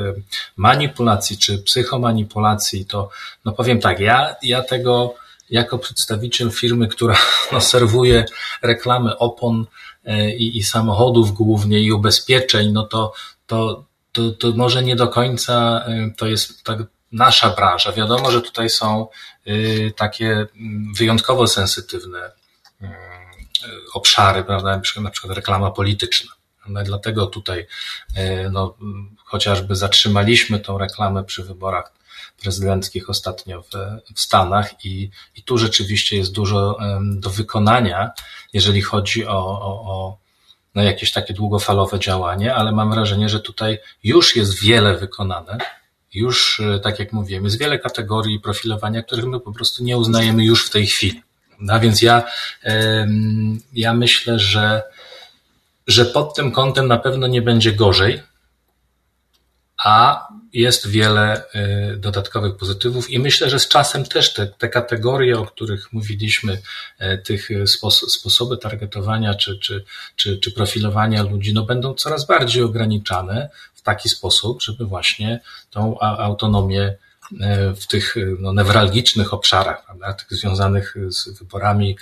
manipulacji 0.57 1.39
czy 1.39 1.59
psychomanipulacji, 1.59 2.87
to 2.87 3.11
no 3.45 3.53
powiem 3.53 3.81
tak, 3.81 4.01
ja, 4.01 4.37
ja 4.43 4.63
tego 4.63 5.15
jako 5.51 5.79
przedstawiciel 5.79 6.51
firmy, 6.51 6.89
która 6.89 7.17
no, 7.53 7.61
serwuje 7.61 8.25
reklamy 8.63 9.19
opon 9.19 9.67
e, 10.05 10.35
i, 10.35 10.59
i 10.59 10.63
samochodów 10.63 11.33
głównie 11.33 11.81
i 11.81 11.93
ubezpieczeń, 11.93 12.73
no 12.73 12.83
to, 12.83 13.13
to, 13.47 13.85
to, 14.13 14.31
to 14.31 14.53
może 14.53 14.83
nie 14.83 14.97
do 14.97 15.09
końca 15.09 15.85
e, 15.87 16.11
to 16.17 16.27
jest 16.27 16.65
tak 16.65 16.79
nasza 17.13 17.51
branża. 17.51 17.93
Wiadomo, 17.93 18.31
że 18.31 18.43
tutaj 18.43 18.71
są 18.71 19.09
e, 19.47 19.91
takie 19.91 20.31
mm, 20.31 20.95
wyjątkowo 20.95 21.47
sensytywne 21.47 22.33
obszary, 23.95 24.45
prawda, 24.45 24.81
na 24.97 25.11
przykład 25.11 25.37
reklama 25.37 25.71
polityczna. 25.71 26.33
No 26.69 26.83
dlatego 26.83 27.27
tutaj 27.27 27.67
no, 28.51 28.77
chociażby 29.25 29.77
zatrzymaliśmy 29.77 30.61
tą 30.61 30.79
reklamę 30.79 31.25
przy 31.25 31.45
wyborach 31.45 31.93
prezydenckich 32.43 33.11
ostatnio 33.11 33.63
w, 33.63 33.71
w 34.15 34.21
Stanach 34.21 34.85
i, 34.85 35.11
i 35.37 35.43
tu 35.43 35.59
rzeczywiście 35.59 36.17
jest 36.17 36.33
dużo 36.33 36.79
do 37.01 37.31
wykonania, 37.31 38.11
jeżeli 38.53 38.83
chodzi 38.83 39.27
o, 39.27 39.39
o, 39.39 39.93
o 39.93 40.19
no 40.75 40.83
jakieś 40.83 41.13
takie 41.13 41.35
długofalowe 41.35 41.99
działanie, 41.99 42.55
ale 42.55 42.73
mam 42.73 42.91
wrażenie, 42.91 43.29
że 43.29 43.41
tutaj 43.41 43.79
już 44.05 44.37
jest 44.37 44.61
wiele 44.63 44.97
wykonane. 44.97 45.59
Już, 46.15 46.61
e, 46.61 46.81
tak 46.81 46.99
jak 46.99 47.13
mówiłem, 47.13 47.45
jest 47.45 47.59
wiele 47.59 47.79
kategorii 47.79 48.41
profilowania, 48.41 49.03
których 49.03 49.25
my 49.25 49.41
po 49.41 49.53
prostu 49.53 49.85
nie 49.85 49.97
uznajemy 49.97 50.45
już 50.45 50.67
w 50.67 50.71
tej 50.71 50.87
chwili. 50.87 51.23
No 51.61 51.81
więc 51.81 52.03
ja, 52.03 52.25
ja 53.73 53.95
myślę, 53.95 54.39
że, 54.39 54.83
że 55.87 56.05
pod 56.05 56.35
tym 56.35 56.53
kątem 56.53 56.89
na 56.89 56.99
pewno 56.99 57.27
nie 57.27 57.43
będzie 57.43 57.73
gorzej, 57.73 58.23
a 59.85 60.27
jest 60.55 60.89
wiele 60.89 61.43
y, 61.93 61.97
dodatkowych 61.97 62.57
pozytywów 62.57 63.11
i 63.11 63.19
myślę, 63.19 63.51
że 63.51 63.59
z 63.59 63.69
czasem 63.69 64.05
też 64.05 64.33
te, 64.33 64.47
te 64.47 64.69
kategorie, 64.69 65.39
o 65.39 65.47
których 65.47 65.93
mówiliśmy, 65.93 66.63
y, 67.01 67.19
tych 67.19 67.49
sposoby 68.07 68.57
targetowania 68.57 69.35
czy, 69.35 69.59
czy, 69.59 69.85
czy, 70.17 70.39
czy 70.39 70.53
profilowania 70.53 71.23
ludzi, 71.23 71.55
no 71.55 71.63
będą 71.63 71.95
coraz 71.95 72.27
bardziej 72.27 72.63
ograniczane 72.63 73.51
w 73.75 73.83
taki 73.83 74.09
sposób, 74.09 74.63
żeby 74.63 74.87
właśnie 74.87 75.41
tą 75.71 75.99
autonomię 76.01 76.95
y, 77.33 77.37
w 77.75 77.87
tych 77.87 78.15
no, 78.39 78.53
newralgicznych 78.53 79.35
obszarach, 79.35 79.85
prawda, 79.85 80.13
tych 80.13 80.39
związanych 80.39 80.95
z 81.09 81.39
wyborami 81.39 81.97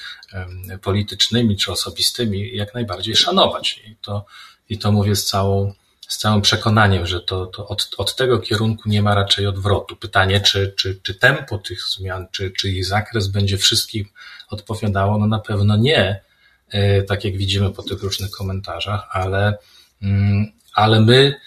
politycznymi 0.83 1.57
czy 1.57 1.73
osobistymi, 1.73 2.57
jak 2.57 2.75
najbardziej 2.75 3.17
szanować. 3.17 3.81
I 3.87 3.97
to, 4.03 4.25
i 4.69 4.79
to 4.79 4.93
mówię 4.93 5.17
z 5.17 5.25
całą 5.25 5.73
z 6.13 6.19
całym 6.19 6.43
przekonaniem, 6.43 7.07
że 7.07 7.21
to, 7.21 7.47
to 7.47 7.69
od, 7.69 7.91
od 7.99 8.17
tego 8.17 8.39
kierunku 8.39 8.89
nie 8.89 9.03
ma 9.03 9.15
raczej 9.15 9.47
odwrotu. 9.47 9.97
Pytanie, 9.97 10.41
czy, 10.41 10.75
czy, 10.77 11.01
czy 11.03 11.15
tempo 11.15 11.59
tych 11.59 11.83
zmian, 11.83 12.27
czy, 12.31 12.51
czy 12.51 12.71
ich 12.71 12.87
zakres 12.87 13.29
będzie 13.29 13.59
wszystkim 13.59 14.09
odpowiadało? 14.49 15.19
No 15.19 15.27
na 15.27 15.39
pewno 15.39 15.77
nie, 15.77 16.21
e, 16.69 17.03
tak 17.03 17.25
jak 17.25 17.37
widzimy 17.37 17.71
po 17.71 17.83
tych 17.83 18.03
różnych 18.03 18.31
komentarzach, 18.31 19.09
ale, 19.11 19.59
mm, 20.03 20.53
ale 20.75 21.01
my 21.01 21.41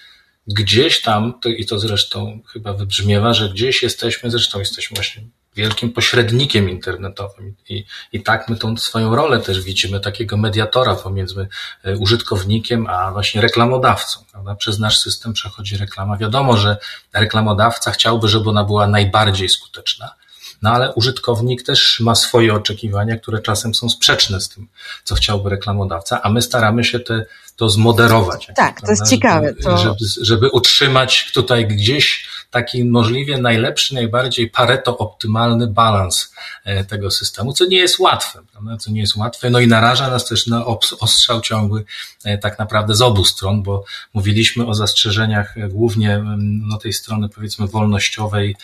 gdzieś 0.48 1.02
tam, 1.02 1.40
i 1.58 1.66
to 1.66 1.80
zresztą 1.80 2.40
chyba 2.48 2.74
wybrzmiewa, 2.74 3.34
że 3.34 3.50
gdzieś 3.50 3.84
jesteśmy, 3.84 4.32
zresztą 4.32 4.60
jesteśmy 4.60 4.96
właśnie 4.96 5.24
wielkim 5.56 5.92
pośrednikiem 5.92 6.70
internetowym 6.70 7.56
i, 7.70 7.86
i 8.14 8.24
tak 8.24 8.50
my 8.50 8.56
tą 8.56 8.78
swoją 8.78 9.16
rolę 9.16 9.40
też 9.40 9.62
widzimy, 9.62 10.00
takiego 10.00 10.38
mediatora 10.38 10.96
pomiędzy 10.96 11.48
e, 11.84 11.98
użytkownikiem 11.98 12.88
a 12.88 13.12
właśnie 13.12 13.42
reklamodawcą. 13.42 14.20
Prawda? 14.32 14.56
Przez 14.56 14.80
nasz 14.80 15.00
system 15.00 15.34
przechodzi 15.34 15.78
reklama. 15.78 16.18
Wiadomo, 16.18 16.58
że 16.58 16.78
reklamodawca 17.14 17.92
chciałby, 17.92 18.28
żeby 18.28 18.50
ona 18.50 18.64
była 18.64 18.88
najbardziej 18.88 19.50
skuteczna, 19.50 20.16
no 20.62 20.70
ale 20.70 20.94
użytkownik 20.94 21.64
też 21.64 22.00
ma 22.00 22.16
swoje 22.16 22.54
oczekiwania, 22.54 23.18
które 23.18 23.42
czasem 23.42 23.76
są 23.76 23.90
sprzeczne 23.90 24.42
z 24.42 24.50
tym, 24.50 24.68
co 25.04 25.16
chciałby 25.16 25.50
reklamodawca, 25.50 26.22
a 26.22 26.30
my 26.30 26.42
staramy 26.42 26.84
się 26.84 27.00
te, 27.00 27.26
to 27.56 27.70
zmoderować. 27.70 28.48
Tak, 28.56 28.82
to 28.82 28.92
jest 28.92 29.10
ciekawe. 29.10 29.54
To... 29.54 29.78
Żeby, 29.78 29.96
żeby 30.22 30.50
utrzymać 30.50 31.32
tutaj 31.34 31.68
gdzieś 31.68 32.28
taki 32.52 32.86
możliwie 32.86 33.38
najlepszy, 33.38 33.96
najbardziej 33.96 34.50
pareto 34.50 34.98
optymalny 34.98 35.68
balans 35.68 36.34
e, 36.64 36.86
tego 36.86 37.12
systemu, 37.12 37.54
co 37.54 37.66
nie 37.66 37.78
jest 37.78 38.00
łatwe, 38.00 38.40
prawda? 38.52 38.78
co 38.78 38.92
nie 38.92 39.02
jest 39.02 39.16
łatwe, 39.16 39.50
no 39.50 39.60
i 39.60 39.68
naraża 39.68 40.10
nas 40.10 40.26
też 40.26 40.48
na 40.48 40.66
ostrzał 41.00 41.42
ciągły 41.42 41.86
e, 42.24 42.38
tak 42.38 42.60
naprawdę 42.60 42.96
z 42.96 43.02
obu 43.02 43.26
stron, 43.26 43.64
bo 43.64 43.86
mówiliśmy 44.14 44.66
o 44.66 44.74
zastrzeżeniach 44.74 45.58
e, 45.58 45.68
głównie 45.68 46.24
no, 46.38 46.78
tej 46.78 46.94
strony 46.94 47.30
powiedzmy 47.30 47.68
wolnościowej 47.68 48.56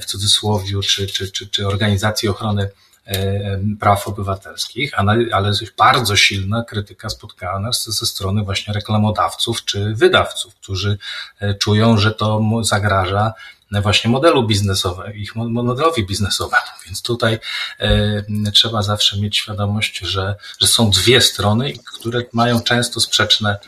w 0.00 0.04
cudzysłowie, 0.04 0.80
czy, 0.82 1.06
czy, 1.06 1.32
czy, 1.32 1.46
czy 1.46 1.66
organizacji 1.66 2.28
ochrony 2.28 2.70
praw 3.80 4.08
obywatelskich, 4.08 4.98
ale 5.32 5.52
bardzo 5.76 6.16
silna 6.16 6.64
krytyka 6.64 7.08
spotkała 7.08 7.60
nas 7.60 7.84
ze 7.84 8.06
strony 8.06 8.42
właśnie 8.42 8.74
reklamodawców 8.74 9.64
czy 9.64 9.94
wydawców, 9.94 10.54
którzy 10.54 10.98
e, 11.40 11.54
czują, 11.54 11.98
że 11.98 12.12
to 12.12 12.40
zagraża 12.62 13.32
właśnie 13.70 14.10
modelu 14.10 14.46
biznesowemu, 14.46 15.14
ich 15.14 15.36
modelowi 15.36 16.06
biznesowemu. 16.06 16.66
Więc 16.86 17.02
tutaj 17.02 17.38
e, 17.78 18.50
trzeba 18.52 18.82
zawsze 18.82 19.18
mieć 19.20 19.36
świadomość, 19.36 19.98
że, 19.98 20.34
że 20.60 20.66
są 20.66 20.90
dwie 20.90 21.20
strony, 21.20 21.72
które 21.98 22.22
mają 22.32 22.60
często 22.60 23.00
sprzeczne 23.00 23.58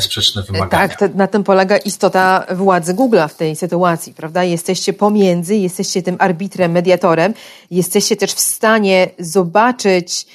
sprzeczne 0.00 0.42
wymagania. 0.42 0.88
Tak, 0.88 1.14
na 1.14 1.26
tym 1.26 1.44
polega 1.44 1.76
istota 1.76 2.46
władzy 2.54 2.94
Google'a 2.94 3.28
w 3.28 3.34
tej 3.34 3.56
sytuacji, 3.56 4.14
prawda? 4.14 4.44
Jesteście 4.44 4.92
pomiędzy, 4.92 5.56
jesteście 5.56 6.02
tym 6.02 6.16
arbitrem, 6.18 6.72
mediatorem, 6.72 7.34
jesteście 7.70 8.16
też 8.16 8.32
w 8.32 8.40
stanie 8.40 9.10
zobaczyć, 9.18 10.26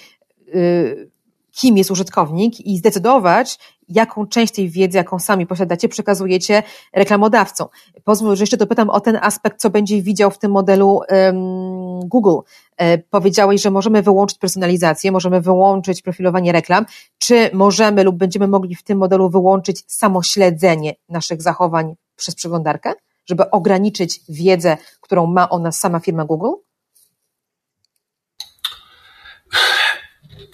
yy, 0.54 1.10
kim 1.52 1.78
jest 1.78 1.92
użytkownik 1.92 2.60
i 2.60 2.78
zdecydować, 2.78 3.58
jaką 3.90 4.28
część 4.28 4.54
tej 4.54 4.70
wiedzy, 4.70 4.98
jaką 4.98 5.20
sami 5.20 5.48
posiadacie, 5.48 5.90
przekazujecie 5.90 6.64
reklamodawcom. 6.94 7.68
Pozwól, 8.04 8.36
że 8.36 8.44
jeszcze 8.44 8.58
dopytam 8.58 8.90
o 8.90 9.00
ten 9.00 9.20
aspekt, 9.22 9.62
co 9.62 9.70
będzie 9.70 10.02
widział 10.02 10.32
w 10.32 10.38
tym 10.38 10.52
modelu 10.52 11.02
um, 11.10 12.00
Google. 12.00 12.40
E, 12.78 12.98
powiedziałeś, 12.98 13.62
że 13.62 13.72
możemy 13.72 14.02
wyłączyć 14.02 14.38
personalizację, 14.38 15.12
możemy 15.12 15.42
wyłączyć 15.42 16.02
profilowanie 16.02 16.52
reklam. 16.52 16.86
Czy 17.18 17.50
możemy 17.54 18.04
lub 18.04 18.18
będziemy 18.18 18.48
mogli 18.48 18.76
w 18.76 18.84
tym 18.84 18.98
modelu 18.98 19.30
wyłączyć 19.30 19.84
samo 19.88 20.24
śledzenie 20.24 20.94
naszych 21.10 21.42
zachowań 21.42 21.96
przez 22.16 22.36
przeglądarkę, 22.36 22.94
żeby 23.26 23.50
ograniczyć 23.50 24.20
wiedzę, 24.30 24.78
którą 25.02 25.26
ma 25.26 25.50
o 25.50 25.60
nas 25.60 25.80
sama 25.80 26.00
firma 26.00 26.26
Google? 26.26 26.52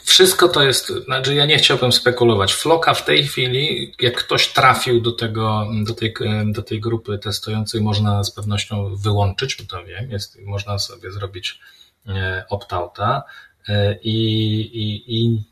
Wszystko 0.03 0.49
to 0.49 0.63
jest, 0.63 0.88
znaczy 0.88 1.36
ja 1.36 1.45
nie 1.45 1.57
chciałbym 1.57 1.91
spekulować. 1.91 2.53
Floka 2.53 2.93
w 2.93 3.05
tej 3.05 3.24
chwili, 3.24 3.95
jak 3.99 4.15
ktoś 4.15 4.47
trafił 4.47 5.01
do 5.01 5.11
tego, 5.11 5.67
do 5.84 5.93
tej, 5.93 6.13
do 6.45 6.61
tej 6.61 6.80
grupy 6.80 7.17
testującej, 7.17 7.82
można 7.82 8.24
z 8.24 8.32
pewnością 8.32 8.95
wyłączyć, 8.95 9.55
bo 9.55 9.63
to 9.63 9.86
wiem, 9.86 10.11
jest, 10.11 10.39
można 10.41 10.80
sobie 10.80 11.11
zrobić 11.11 11.59
opt-outa 12.50 13.24
e, 13.70 13.95
i, 14.04 14.16
i, 14.60 15.18
i 15.18 15.43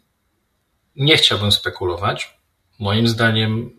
nie 0.96 1.18
chciałbym 1.18 1.52
spekulować. 1.52 2.38
Moim 2.80 3.08
zdaniem 3.08 3.72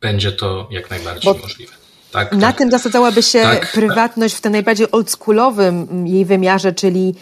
będzie 0.00 0.32
to 0.32 0.68
jak 0.70 0.90
najbardziej 0.90 1.34
bo 1.34 1.38
możliwe. 1.38 1.72
Tak, 2.12 2.32
na 2.32 2.40
tak, 2.40 2.58
tym 2.58 2.70
zasadzałaby 2.70 3.22
się 3.22 3.42
tak, 3.42 3.72
prywatność 3.72 4.34
w 4.34 4.40
tym 4.40 4.52
najbardziej 4.52 4.90
oldschoolowym 4.92 6.06
jej 6.06 6.24
wymiarze, 6.24 6.72
czyli 6.72 7.14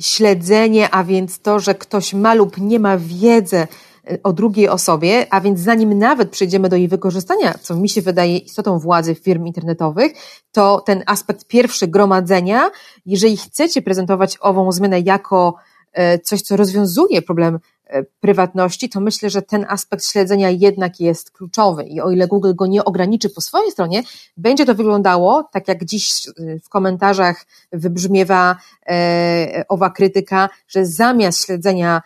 śledzenie, 0.00 0.90
a 0.90 1.04
więc 1.04 1.40
to, 1.40 1.60
że 1.60 1.74
ktoś 1.74 2.14
ma 2.14 2.34
lub 2.34 2.58
nie 2.58 2.78
ma 2.78 2.98
wiedzy 2.98 3.56
e, 3.56 3.66
o 4.22 4.32
drugiej 4.32 4.68
osobie, 4.68 5.26
a 5.30 5.40
więc 5.40 5.60
zanim 5.60 5.98
nawet 5.98 6.30
przejdziemy 6.30 6.68
do 6.68 6.76
jej 6.76 6.88
wykorzystania, 6.88 7.54
co 7.62 7.76
mi 7.76 7.88
się 7.88 8.02
wydaje 8.02 8.36
istotą 8.36 8.78
władzy 8.78 9.14
firm 9.14 9.46
internetowych, 9.46 10.12
to 10.52 10.80
ten 10.80 11.02
aspekt 11.06 11.44
pierwszy 11.44 11.88
gromadzenia, 11.88 12.70
jeżeli 13.06 13.36
chcecie 13.36 13.82
prezentować 13.82 14.38
ową 14.40 14.72
zmianę 14.72 15.00
jako 15.00 15.54
e, 15.92 16.18
coś, 16.18 16.42
co 16.42 16.56
rozwiązuje 16.56 17.22
problem 17.22 17.58
E, 17.88 18.04
prywatności, 18.20 18.88
to 18.88 19.00
myślę, 19.00 19.30
że 19.30 19.42
ten 19.42 19.66
aspekt 19.68 20.04
śledzenia 20.04 20.50
jednak 20.50 21.00
jest 21.00 21.30
kluczowy. 21.30 21.84
I 21.84 22.00
o 22.00 22.10
ile 22.10 22.26
Google 22.26 22.54
go 22.54 22.66
nie 22.66 22.84
ograniczy 22.84 23.30
po 23.30 23.40
swojej 23.40 23.70
stronie, 23.70 24.02
będzie 24.36 24.66
to 24.66 24.74
wyglądało, 24.74 25.48
tak 25.52 25.68
jak 25.68 25.84
dziś 25.84 26.28
e, 26.28 26.32
w 26.58 26.68
komentarzach 26.68 27.46
wybrzmiewa 27.72 28.56
owa 29.68 29.90
krytyka, 29.90 30.48
że 30.68 30.86
zamiast 30.86 31.44
śledzenia 31.44 32.02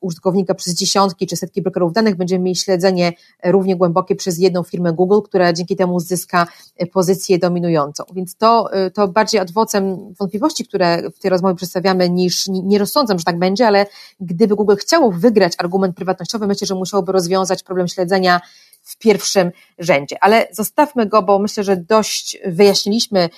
użytkownika 0.00 0.54
przez 0.54 0.74
dziesiątki 0.74 1.26
czy 1.26 1.36
setki 1.36 1.62
brokerów 1.62 1.92
danych, 1.92 2.16
będziemy 2.16 2.44
mieli 2.44 2.56
śledzenie 2.56 3.12
równie 3.44 3.76
głębokie 3.76 4.16
przez 4.16 4.38
jedną 4.38 4.62
firmę 4.62 4.92
Google, 4.92 5.20
która 5.24 5.52
dzięki 5.52 5.76
temu 5.76 6.00
zyska 6.00 6.46
e, 6.76 6.86
pozycję 6.86 7.38
dominującą. 7.38 8.04
Więc 8.14 8.36
to, 8.36 8.72
e, 8.72 8.90
to 8.90 9.08
bardziej 9.08 9.40
adwocem 9.40 10.14
wątpliwości, 10.14 10.64
które 10.64 11.10
w 11.10 11.18
tej 11.18 11.30
rozmowie 11.30 11.54
przedstawiamy, 11.54 12.10
niż 12.10 12.46
nie 12.48 12.78
rozsądzam, 12.78 13.18
że 13.18 13.24
tak 13.24 13.38
będzie, 13.38 13.66
ale 13.66 13.86
gdyby 14.20 14.56
Google 14.56 14.76
chciało 14.76 15.12
wygrać 15.12 15.52
argument 15.58 15.96
prywatnościowy, 15.96 16.46
myślę, 16.46 16.66
że 16.66 16.74
musiałoby 16.74 17.12
rozwiązać 17.12 17.62
problem 17.62 17.88
śledzenia 17.88 18.40
w 18.82 18.98
pierwszym 18.98 19.50
rzędzie. 19.78 20.16
Ale 20.20 20.48
zostawmy 20.52 21.06
go, 21.06 21.22
bo 21.22 21.38
myślę, 21.38 21.64
że 21.64 21.76
dość 21.76 22.38
wyjaśniliśmy 22.46 23.28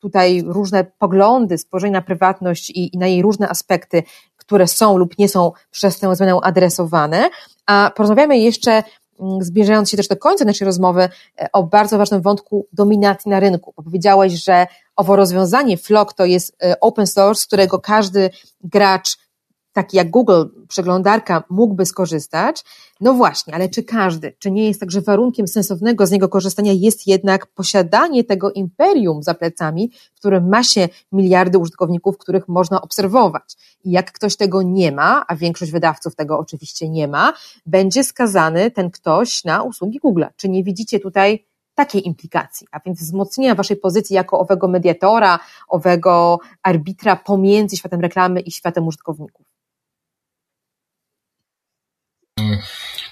tutaj 0.00 0.42
różne 0.46 0.84
poglądy, 0.84 1.58
spojrzenia 1.58 1.92
na 1.92 2.02
prywatność 2.02 2.70
i, 2.70 2.96
i 2.96 2.98
na 2.98 3.06
jej 3.06 3.22
różne 3.22 3.48
aspekty, 3.48 4.02
które 4.46 4.66
są 4.66 4.98
lub 4.98 5.18
nie 5.18 5.28
są 5.28 5.52
przez 5.70 5.98
tę 5.98 6.16
zmianę 6.16 6.38
adresowane. 6.42 7.30
A 7.66 7.90
porozmawiamy 7.96 8.38
jeszcze 8.38 8.70
mm, 9.20 9.42
zbliżając 9.42 9.90
się 9.90 9.96
też 9.96 10.08
do 10.08 10.16
końca 10.16 10.44
naszej 10.44 10.64
rozmowy, 10.64 11.08
e, 11.40 11.48
o 11.52 11.62
bardzo 11.62 11.98
ważnym 11.98 12.22
wątku 12.22 12.66
dominacji 12.72 13.30
na 13.30 13.40
rynku. 13.40 13.72
Powiedziałeś, 13.72 14.32
że 14.32 14.66
owo 14.96 15.16
rozwiązanie 15.16 15.76
Flock 15.76 16.12
to 16.12 16.24
jest 16.24 16.56
e, 16.62 16.80
open 16.80 17.06
source, 17.06 17.46
którego 17.46 17.78
każdy 17.78 18.30
gracz 18.64 19.23
taki 19.74 19.96
jak 19.96 20.10
Google, 20.10 20.44
przeglądarka, 20.68 21.44
mógłby 21.50 21.86
skorzystać. 21.86 22.64
No 23.00 23.14
właśnie, 23.14 23.54
ale 23.54 23.68
czy 23.68 23.82
każdy? 23.82 24.32
Czy 24.38 24.50
nie 24.50 24.68
jest 24.68 24.80
tak, 24.80 24.90
że 24.90 25.00
warunkiem 25.00 25.48
sensownego 25.48 26.06
z 26.06 26.10
niego 26.10 26.28
korzystania 26.28 26.72
jest 26.72 27.06
jednak 27.06 27.46
posiadanie 27.46 28.24
tego 28.24 28.52
imperium 28.52 29.22
za 29.22 29.34
plecami, 29.34 29.90
w 30.14 30.18
którym 30.18 30.48
ma 30.48 30.62
się 30.62 30.88
miliardy 31.12 31.58
użytkowników, 31.58 32.18
których 32.18 32.48
można 32.48 32.82
obserwować? 32.82 33.56
I 33.84 33.90
jak 33.90 34.12
ktoś 34.12 34.36
tego 34.36 34.62
nie 34.62 34.92
ma, 34.92 35.24
a 35.28 35.36
większość 35.36 35.72
wydawców 35.72 36.16
tego 36.16 36.38
oczywiście 36.38 36.88
nie 36.88 37.08
ma, 37.08 37.32
będzie 37.66 38.04
skazany 38.04 38.70
ten 38.70 38.90
ktoś 38.90 39.44
na 39.44 39.62
usługi 39.62 39.98
Google. 39.98 40.24
Czy 40.36 40.48
nie 40.48 40.64
widzicie 40.64 41.00
tutaj 41.00 41.46
takiej 41.74 42.06
implikacji, 42.06 42.66
a 42.70 42.80
więc 42.80 43.00
wzmocnienia 43.00 43.54
waszej 43.54 43.76
pozycji 43.76 44.16
jako 44.16 44.38
owego 44.38 44.68
mediatora, 44.68 45.38
owego 45.68 46.38
arbitra 46.62 47.16
pomiędzy 47.16 47.76
światem 47.76 48.00
reklamy 48.00 48.40
i 48.40 48.50
światem 48.50 48.86
użytkowników? 48.86 49.53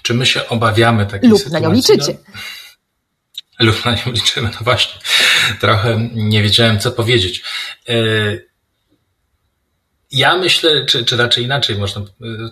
Czy 0.03 0.13
my 0.13 0.25
się 0.25 0.47
obawiamy 0.47 1.05
takiej 1.05 1.29
Lub 1.29 1.39
sytuacji? 1.39 1.61
na 1.61 1.69
nią 1.69 1.75
liczycie. 1.75 2.17
lub 3.59 3.85
na 3.85 3.91
nią 3.91 4.01
liczymy. 4.05 4.49
No 4.53 4.59
właśnie, 4.61 5.01
trochę 5.59 6.09
nie 6.13 6.43
wiedziałem, 6.43 6.79
co 6.79 6.91
powiedzieć. 6.91 7.43
E, 7.89 7.95
ja 10.11 10.37
myślę, 10.37 10.85
czy, 10.85 11.05
czy 11.05 11.17
raczej 11.17 11.43
inaczej, 11.43 11.77
można 11.77 12.01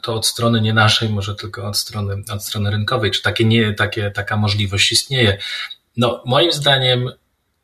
to 0.02 0.16
od 0.16 0.26
strony 0.26 0.62
nie 0.62 0.74
naszej, 0.74 1.10
może 1.10 1.36
tylko 1.36 1.68
od 1.68 1.78
strony, 1.78 2.24
od 2.34 2.46
strony 2.46 2.72
rynkowej, 2.72 3.12
czy 3.12 3.22
takie 3.22 3.46
nie, 3.46 3.74
takie, 3.74 4.12
taka 4.12 4.38
możliwość 4.38 4.92
istnieje. 4.92 5.38
No, 5.98 6.24
moim 6.26 6.52
zdaniem 6.52 7.12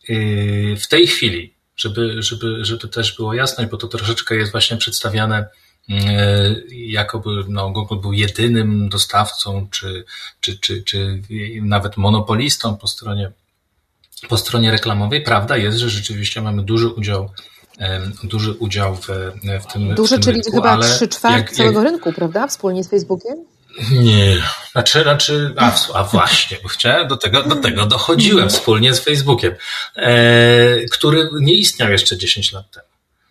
yy, 0.09 0.77
w 0.77 0.87
tej 0.87 1.07
chwili, 1.07 1.53
żeby, 1.77 2.23
żeby, 2.23 2.65
żeby 2.65 2.87
też 2.87 3.15
było 3.15 3.33
jasność, 3.33 3.69
bo 3.71 3.77
to 3.77 3.87
troszeczkę 3.87 4.35
jest 4.35 4.51
właśnie 4.51 4.77
przedstawiane 4.77 5.47
jakoby 6.71 7.29
no, 7.47 7.69
Google 7.69 7.95
był 7.95 8.13
jedynym 8.13 8.89
dostawcą, 8.89 9.67
czy, 9.71 10.05
czy, 10.41 10.59
czy, 10.59 10.83
czy 10.83 11.21
nawet 11.61 11.97
monopolistą 11.97 12.77
po 12.77 12.87
stronie, 12.87 13.31
po 14.29 14.37
stronie 14.37 14.71
reklamowej. 14.71 15.23
Prawda 15.23 15.57
jest, 15.57 15.77
że 15.77 15.89
rzeczywiście 15.89 16.41
mamy 16.41 16.63
duży 16.63 16.87
udział 16.87 17.29
duży 18.23 18.51
udział 18.51 18.95
w, 18.95 19.07
w 19.61 19.73
tym 19.73 19.95
Duży, 19.95 20.15
w 20.15 20.19
tym 20.19 20.23
czyli 20.23 20.35
rynku, 20.35 20.51
chyba 20.51 20.77
trzy 20.77 21.07
czwarte 21.07 21.55
całego 21.55 21.83
jak... 21.83 21.91
rynku, 21.91 22.13
prawda? 22.13 22.47
Wspólnie 22.47 22.83
z 22.83 22.89
Facebookiem? 22.89 23.45
Nie, 23.91 24.37
znaczy, 24.71 25.01
znaczy 25.03 25.53
a, 25.57 25.73
a 25.93 26.03
właśnie, 26.03 26.57
bo 26.63 26.69
chciałem 26.69 27.07
do 27.07 27.17
tego, 27.17 27.43
do 27.43 27.55
tego 27.55 27.85
dochodziłem 27.85 28.49
wspólnie 28.49 28.93
z 28.93 28.99
Facebookiem, 28.99 29.55
e, 29.95 30.85
który 30.91 31.29
nie 31.41 31.53
istniał 31.53 31.91
jeszcze 31.91 32.17
10 32.17 32.51
lat 32.51 32.71
temu. 32.71 32.87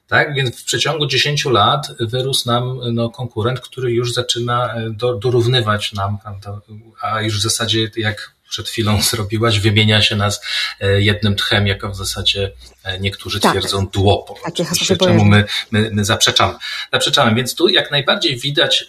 Tak, 0.09 0.35
więc 0.35 0.61
w 0.61 0.65
przeciągu 0.65 1.07
10 1.07 1.45
lat 1.45 1.89
wyrósł 2.01 2.49
nam 2.49 2.81
no, 2.93 3.11
konkurent, 3.11 3.61
który 3.61 3.93
już 3.93 4.13
zaczyna 4.13 4.75
e, 4.75 4.91
do, 4.91 5.15
dorównywać 5.15 5.93
nam, 5.93 6.19
prawda, 6.19 6.61
a 7.01 7.21
już 7.21 7.39
w 7.39 7.43
zasadzie 7.43 7.91
jak 7.97 8.37
przed 8.49 8.69
chwilą 8.69 9.03
zrobiłaś, 9.11 9.61
wymienia 9.61 10.03
się 10.03 10.17
nas 10.17 10.41
e, 10.81 11.03
jednym 11.03 11.37
tchem, 11.37 11.67
jako 11.67 11.91
w 11.91 11.97
zasadzie 11.97 12.53
e, 12.85 13.01
niektórzy 13.01 13.41
tak. 13.41 13.53
twierdzą 13.53 13.87
duopol. 13.87 14.37
Takie 14.45 14.65
czemu 14.97 15.25
my, 15.25 15.45
my, 15.71 15.91
my 15.93 16.05
zaprzeczamy. 16.05 16.55
zaprzeczamy. 16.93 17.35
Więc 17.35 17.55
tu 17.55 17.69
jak 17.69 17.91
najbardziej 17.91 18.37
widać, 18.37 18.85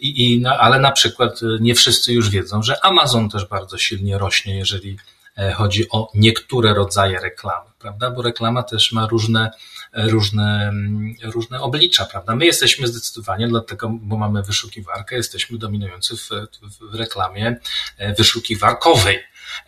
i, 0.00 0.34
i, 0.34 0.46
ale 0.46 0.78
na 0.78 0.92
przykład 0.92 1.40
nie 1.60 1.74
wszyscy 1.74 2.12
już 2.12 2.30
wiedzą, 2.30 2.62
że 2.62 2.84
Amazon 2.84 3.30
też 3.30 3.44
bardzo 3.44 3.78
silnie 3.78 4.18
rośnie, 4.18 4.56
jeżeli 4.56 4.96
chodzi 5.54 5.90
o 5.90 6.10
niektóre 6.14 6.74
rodzaje 6.74 7.20
reklamy, 7.20 7.70
prawda? 7.78 8.10
Bo 8.10 8.22
reklama 8.22 8.62
też 8.62 8.92
ma 8.92 9.06
różne 9.06 9.50
różne, 9.92 10.72
różne 11.22 11.60
oblicza, 11.60 12.04
prawda? 12.04 12.36
My 12.36 12.46
jesteśmy 12.46 12.86
zdecydowanie, 12.86 13.48
dlatego, 13.48 13.90
bo 14.00 14.16
mamy 14.16 14.42
wyszukiwarkę, 14.42 15.16
jesteśmy 15.16 15.58
dominujący 15.58 16.16
w, 16.16 16.28
w 16.80 16.94
reklamie 16.94 17.56
e, 17.98 18.14
wyszukiwarkowej 18.14 19.18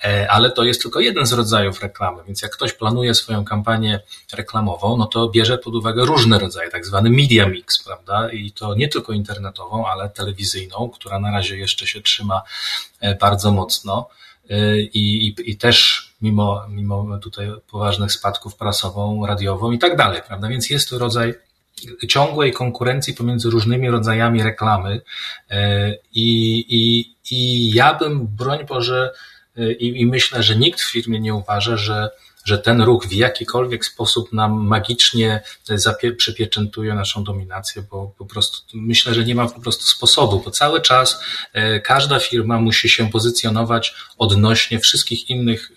e, 0.04 0.30
ale 0.30 0.50
to 0.50 0.64
jest 0.64 0.82
tylko 0.82 1.00
jeden 1.00 1.26
z 1.26 1.32
rodzajów 1.32 1.82
reklamy, 1.82 2.22
więc 2.26 2.42
jak 2.42 2.52
ktoś 2.52 2.72
planuje 2.72 3.14
swoją 3.14 3.44
kampanię 3.44 4.00
reklamową, 4.32 4.96
no 4.96 5.06
to 5.06 5.28
bierze 5.28 5.58
pod 5.58 5.74
uwagę 5.74 6.04
różne 6.04 6.38
rodzaje, 6.38 6.70
tak 6.70 6.86
zwany 6.86 7.10
media 7.10 7.46
mix, 7.46 7.84
prawda? 7.84 8.30
I 8.30 8.52
to 8.52 8.74
nie 8.74 8.88
tylko 8.88 9.12
internetową, 9.12 9.86
ale 9.86 10.10
telewizyjną, 10.10 10.90
która 10.90 11.20
na 11.20 11.30
razie 11.30 11.56
jeszcze 11.56 11.86
się 11.86 12.00
trzyma 12.00 12.42
e, 13.00 13.14
bardzo 13.14 13.52
mocno. 13.52 14.08
I, 14.92 15.34
i, 15.38 15.50
i 15.50 15.56
też 15.56 16.11
mimo, 16.22 16.66
mimo 16.68 17.18
tutaj 17.18 17.48
poważnych 17.70 18.12
spadków 18.12 18.56
prasową, 18.56 19.26
radiową 19.26 19.72
i 19.72 19.78
tak 19.78 19.96
dalej, 19.96 20.20
prawda? 20.26 20.48
Więc 20.48 20.70
jest 20.70 20.90
to 20.90 20.98
rodzaj 20.98 21.34
ciągłej 22.08 22.52
konkurencji 22.52 23.14
pomiędzy 23.14 23.50
różnymi 23.50 23.90
rodzajami 23.90 24.42
reklamy 24.42 25.00
e, 25.50 25.94
i, 26.14 26.58
i, 26.68 27.14
i 27.30 27.70
ja 27.74 27.94
bym, 27.94 28.26
broń 28.26 28.66
Boże, 28.66 29.12
e, 29.56 29.72
i, 29.72 30.00
i 30.00 30.06
myślę, 30.06 30.42
że 30.42 30.56
nikt 30.56 30.80
w 30.80 30.92
firmie 30.92 31.20
nie 31.20 31.34
uważa, 31.34 31.76
że 31.76 32.10
że 32.45 32.59
ten 32.59 32.82
ruch 32.82 33.07
w 33.07 33.12
jakikolwiek 33.12 33.84
sposób 33.84 34.32
nam 34.32 34.53
magicznie 34.53 35.43
przypieczętuje 36.16 36.95
naszą 36.95 37.24
dominację, 37.24 37.82
bo 37.90 38.14
po 38.18 38.26
prostu 38.26 38.62
myślę, 38.74 39.14
że 39.14 39.24
nie 39.24 39.34
ma 39.34 39.49
po 39.49 39.61
prostu 39.61 39.84
sposobu, 39.84 40.43
bo 40.45 40.51
cały 40.51 40.80
czas 40.80 41.20
e, 41.53 41.80
każda 41.80 42.18
firma 42.18 42.59
musi 42.59 42.88
się 42.88 43.11
pozycjonować 43.11 43.95
odnośnie 44.18 44.78
wszystkich 44.78 45.30
innych 45.30 45.72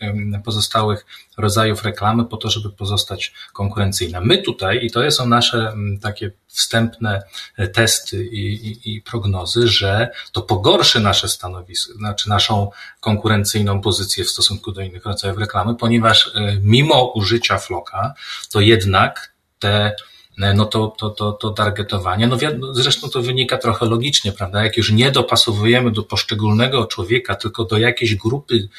pozostałych 0.45 1.05
rodzajów 1.38 1.84
reklamy 1.84 2.26
po 2.26 2.38
to, 2.38 2.49
żeby 2.49 2.70
pozostać 2.70 3.34
konkurencyjna. 3.53 4.22
My 4.22 4.38
tutaj, 4.38 4.86
i 4.86 4.91
to 4.91 5.11
są 5.11 5.26
nasze 5.26 5.74
takie 6.01 6.32
wstępne 6.47 7.24
e, 7.57 7.68
testy 7.68 8.26
i, 8.26 8.68
i, 8.68 8.95
i, 8.95 9.01
prognozy, 9.01 9.68
że 9.68 10.09
to 10.32 10.41
pogorszy 10.41 10.99
nasze 10.99 11.28
stanowisko, 11.28 11.93
znaczy 11.93 12.30
naszą 12.30 12.72
konkurencyjną 12.99 13.82
pozycję 13.82 14.24
w 14.24 14.30
stosunku 14.30 14.72
do 14.72 14.82
innych 14.82 15.05
rodzajów 15.05 15.38
reklamy, 15.38 15.76
ponieważ 15.76 16.32
e, 16.36 16.55
mimo 16.62 17.12
użycia 17.12 17.58
floka, 17.58 18.14
to 18.51 18.60
jednak 18.60 19.34
te 19.60 19.95
no 20.38 20.66
to, 20.66 20.88
to, 20.88 21.10
to, 21.10 21.32
to 21.32 21.49
targetowanie, 21.49 22.28
no 22.28 22.38
zresztą 22.72 23.10
to 23.10 23.22
wynika 23.22 23.58
trochę 23.58 23.86
logicznie, 23.86 24.32
prawda? 24.32 24.64
Jak 24.64 24.78
już 24.78 24.91
nie 24.91 25.12
dopasowujemy 25.12 25.91
do 25.91 26.03
poszczególnego 26.03 26.86
człowieka, 26.86 27.36
tylko 27.36 27.64
do 27.64 27.78
jakiejś 27.78 28.16
grupy 28.16 28.70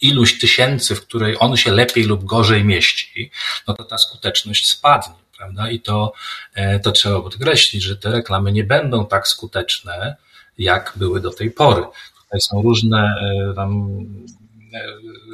iluś 0.00 0.38
tysięcy, 0.38 0.94
w 0.94 1.00
której 1.00 1.36
on 1.38 1.56
się 1.56 1.72
lepiej 1.72 2.04
lub 2.04 2.24
gorzej 2.24 2.64
mieści, 2.64 3.30
no 3.68 3.74
to 3.74 3.84
ta 3.84 3.98
skuteczność 3.98 4.68
spadnie 4.68 5.22
prawda? 5.42 5.70
I 5.70 5.80
to, 5.80 6.12
e, 6.54 6.80
to 6.80 6.92
trzeba 6.92 7.20
podkreślić, 7.20 7.82
że 7.82 7.96
te 7.96 8.10
reklamy 8.10 8.52
nie 8.52 8.64
będą 8.64 9.06
tak 9.06 9.28
skuteczne, 9.28 10.16
jak 10.58 10.92
były 10.96 11.20
do 11.20 11.30
tej 11.30 11.50
pory. 11.50 11.82
Tutaj 12.24 12.40
są 12.40 12.62
różne 12.62 12.98
e, 12.98 13.54
tam 13.54 13.88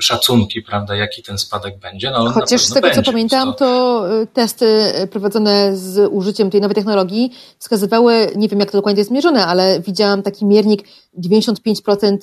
szacunki, 0.00 0.62
prawda, 0.62 0.96
jaki 0.96 1.22
ten 1.22 1.38
spadek 1.38 1.78
będzie. 1.78 2.10
No, 2.10 2.30
Chociaż 2.30 2.64
z 2.64 2.68
tego, 2.68 2.86
będzie, 2.86 3.02
co 3.02 3.12
pamiętam, 3.12 3.54
to... 3.54 3.56
to 3.58 4.06
testy 4.32 4.92
prowadzone 5.10 5.76
z 5.76 6.08
użyciem 6.12 6.50
tej 6.50 6.60
nowej 6.60 6.74
technologii 6.74 7.32
wskazywały, 7.58 8.30
nie 8.36 8.48
wiem 8.48 8.60
jak 8.60 8.70
to 8.70 8.78
dokładnie 8.78 9.00
jest 9.00 9.10
mierzone, 9.10 9.46
ale 9.46 9.80
widziałam 9.80 10.22
taki 10.22 10.46
miernik 10.46 10.88
95% 11.18 12.18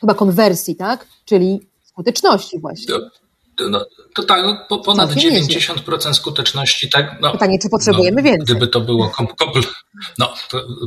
chyba 0.00 0.14
konwersji, 0.14 0.76
tak? 0.76 1.06
Czyli 1.24 1.60
skuteczności 1.84 2.60
właśnie. 2.60 2.86
To, 2.86 3.00
no, 3.70 3.86
to 4.14 4.22
tak, 4.22 4.42
no, 4.70 4.78
ponad 4.78 5.10
90% 5.10 6.14
skuteczności, 6.14 6.90
tak. 6.90 7.16
No, 7.20 7.32
Pytanie, 7.32 7.58
czy 7.62 7.68
potrzebujemy 7.68 8.22
no, 8.22 8.22
więcej? 8.22 8.44
Gdyby 8.44 8.68
to 8.68 8.80
było 8.80 9.08
kompl... 9.08 9.60
No, 10.18 10.34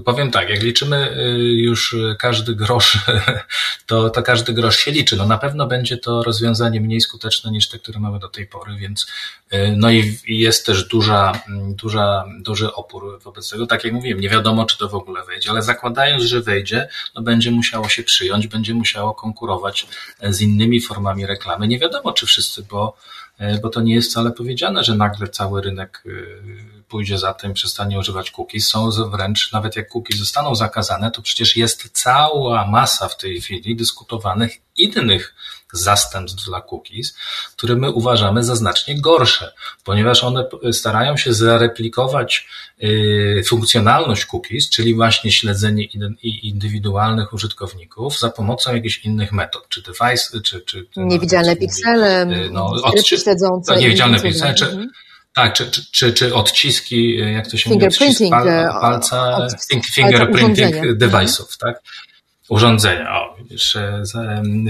powiem 0.05 0.31
tak, 0.31 0.49
jak 0.49 0.63
liczymy 0.63 1.17
y, 1.17 1.39
już 1.39 1.95
każdy 2.19 2.55
grosz, 2.55 2.97
to, 3.85 4.09
to 4.09 4.23
każdy 4.23 4.53
grosz 4.53 4.77
się 4.77 4.91
liczy. 4.91 5.17
No 5.17 5.25
na 5.25 5.37
pewno 5.37 5.67
będzie 5.67 5.97
to 5.97 6.23
rozwiązanie 6.23 6.81
mniej 6.81 7.01
skuteczne 7.01 7.51
niż 7.51 7.69
te, 7.69 7.79
które 7.79 7.99
mamy 7.99 8.19
do 8.19 8.29
tej 8.29 8.47
pory, 8.47 8.75
więc 8.75 9.07
no 9.77 9.91
i 9.91 10.19
jest 10.27 10.65
też 10.65 10.87
duża, 10.87 11.41
duża, 11.69 12.25
duży 12.39 12.73
opór 12.73 13.19
wobec 13.23 13.49
tego. 13.49 13.67
Tak 13.67 13.83
jak 13.83 13.93
mówiłem, 13.93 14.19
nie 14.19 14.29
wiadomo, 14.29 14.65
czy 14.65 14.77
to 14.77 14.89
w 14.89 14.95
ogóle 14.95 15.23
wejdzie, 15.25 15.49
ale 15.49 15.63
zakładając, 15.63 16.23
że 16.23 16.41
wejdzie, 16.41 16.89
no 17.15 17.21
będzie 17.21 17.51
musiało 17.51 17.89
się 17.89 18.03
przyjąć, 18.03 18.47
będzie 18.47 18.73
musiało 18.73 19.13
konkurować 19.13 19.87
z 20.23 20.41
innymi 20.41 20.81
formami 20.81 21.25
reklamy. 21.25 21.67
Nie 21.67 21.79
wiadomo, 21.79 22.13
czy 22.13 22.25
wszyscy, 22.25 22.63
bo 22.63 22.97
E, 23.39 23.57
bo 23.57 23.69
to 23.69 23.81
nie 23.81 23.95
jest 23.95 24.09
wcale 24.09 24.31
powiedziane, 24.31 24.83
że 24.83 24.95
nagle 24.95 25.27
cały 25.27 25.61
rynek 25.61 26.03
e, 26.05 26.09
pójdzie 26.83 27.17
za 27.17 27.33
tym, 27.33 27.53
przestanie 27.53 27.99
używać 27.99 28.31
cookies. 28.31 28.67
Są 28.67 28.89
wręcz, 28.91 29.51
nawet 29.51 29.75
jak 29.75 29.95
cookies 29.95 30.17
zostaną 30.17 30.55
zakazane, 30.55 31.11
to 31.11 31.21
przecież 31.21 31.57
jest 31.57 31.89
cała 31.93 32.67
masa 32.67 33.07
w 33.07 33.17
tej 33.17 33.41
chwili 33.41 33.75
dyskutowanych 33.75 34.57
innych 34.77 35.35
zastępstw 35.73 36.45
dla 36.45 36.61
cookies, 36.61 37.15
które 37.57 37.75
my 37.75 37.91
uważamy 37.91 38.43
za 38.43 38.55
znacznie 38.55 39.01
gorsze, 39.01 39.53
ponieważ 39.83 40.23
one 40.23 40.45
starają 40.71 41.17
się 41.17 41.33
zareplikować 41.33 42.47
y, 42.83 43.43
funkcjonalność 43.47 44.25
cookies, 44.25 44.69
czyli 44.69 44.95
właśnie 44.95 45.31
śledzenie 45.31 45.83
indywidualnych 46.23 47.33
użytkowników 47.33 48.19
za 48.19 48.29
pomocą 48.29 48.75
jakichś 48.75 49.05
innych 49.05 49.31
metod, 49.31 49.69
czy 49.69 49.81
device, 49.81 50.41
czy... 50.41 50.61
czy 50.61 50.87
niewidzialne 50.97 51.55
piksele, 51.55 52.25
no, 52.51 52.65
odczy, 52.65 53.17
śledzące. 53.17 53.73
No, 53.73 53.79
niewidzialne 53.79 54.19
piksele, 54.19 54.53
czy, 54.53 54.65
mhm. 54.65 54.89
Tak, 55.33 55.53
czy, 55.53 55.71
czy, 55.71 55.91
czy, 55.91 56.13
czy 56.13 56.35
odciski, 56.35 57.17
jak 57.17 57.47
to 57.47 57.57
się 57.57 57.69
mówi, 57.69 57.87
odcisk 57.87 58.21
pal, 58.29 58.47
e, 58.47 58.69
palca, 58.81 59.37
od, 59.37 59.53
fingerprinting 59.93 60.75
device'ów, 60.97 61.57
tak? 61.57 61.81
Urządzenia. 62.49 63.21
O, 63.21 63.35
widzisz, 63.37 63.75
e, 63.75 64.03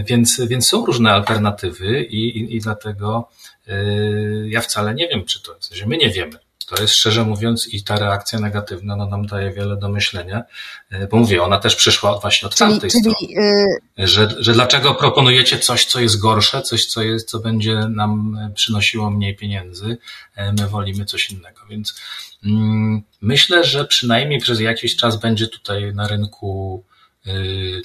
więc, 0.06 0.42
więc 0.42 0.68
są 0.68 0.86
różne 0.86 1.12
alternatywy 1.12 2.04
i, 2.04 2.38
i, 2.38 2.56
i 2.56 2.60
dlatego 2.60 3.30
yy, 3.68 4.50
ja 4.50 4.62
wcale 4.62 4.94
nie 4.94 5.08
wiem, 5.08 5.26
czy 5.26 5.44
to 5.44 5.56
jest, 5.56 5.86
my 5.86 5.98
nie 5.98 6.10
wiemy. 6.10 6.40
To 6.68 6.82
jest 6.82 6.94
szczerze 6.94 7.24
mówiąc 7.24 7.74
i 7.74 7.84
ta 7.84 8.00
reakcja 8.00 8.40
negatywna 8.40 8.96
no, 8.96 9.06
nam 9.06 9.26
daje 9.26 9.52
wiele 9.52 9.78
do 9.78 9.90
myślenia, 9.90 10.44
yy, 10.92 11.08
bo 11.08 11.18
mówię, 11.18 11.44
ona 11.44 11.60
też 11.60 11.76
przyszła 11.76 12.20
właśnie 12.20 12.48
od 12.48 12.56
czyli, 12.56 12.72
tamtej 12.72 12.92
czyli, 12.92 13.02
strony. 13.02 13.34
Yy... 13.98 14.08
Że, 14.08 14.36
że 14.40 14.54
dlaczego 14.54 14.96
proponujecie 14.96 15.60
coś, 15.60 15.86
co 15.86 16.00
jest 16.00 16.20
gorsze, 16.20 16.62
coś, 16.62 16.86
co, 16.86 17.02
jest, 17.02 17.30
co 17.30 17.40
będzie 17.40 17.76
nam 17.76 18.38
przynosiło 18.56 19.10
mniej 19.10 19.36
pieniędzy, 19.36 19.98
my 20.38 20.68
wolimy 20.68 21.06
coś 21.06 21.30
innego. 21.30 21.62
Więc 21.70 22.02
mm, 22.46 23.02
myślę, 23.22 23.64
że 23.64 23.86
przynajmniej 23.86 24.40
przez 24.40 24.60
jakiś 24.60 24.96
czas 24.96 25.20
będzie 25.20 25.48
tutaj 25.48 25.94
na 25.94 26.08
rynku 26.08 26.84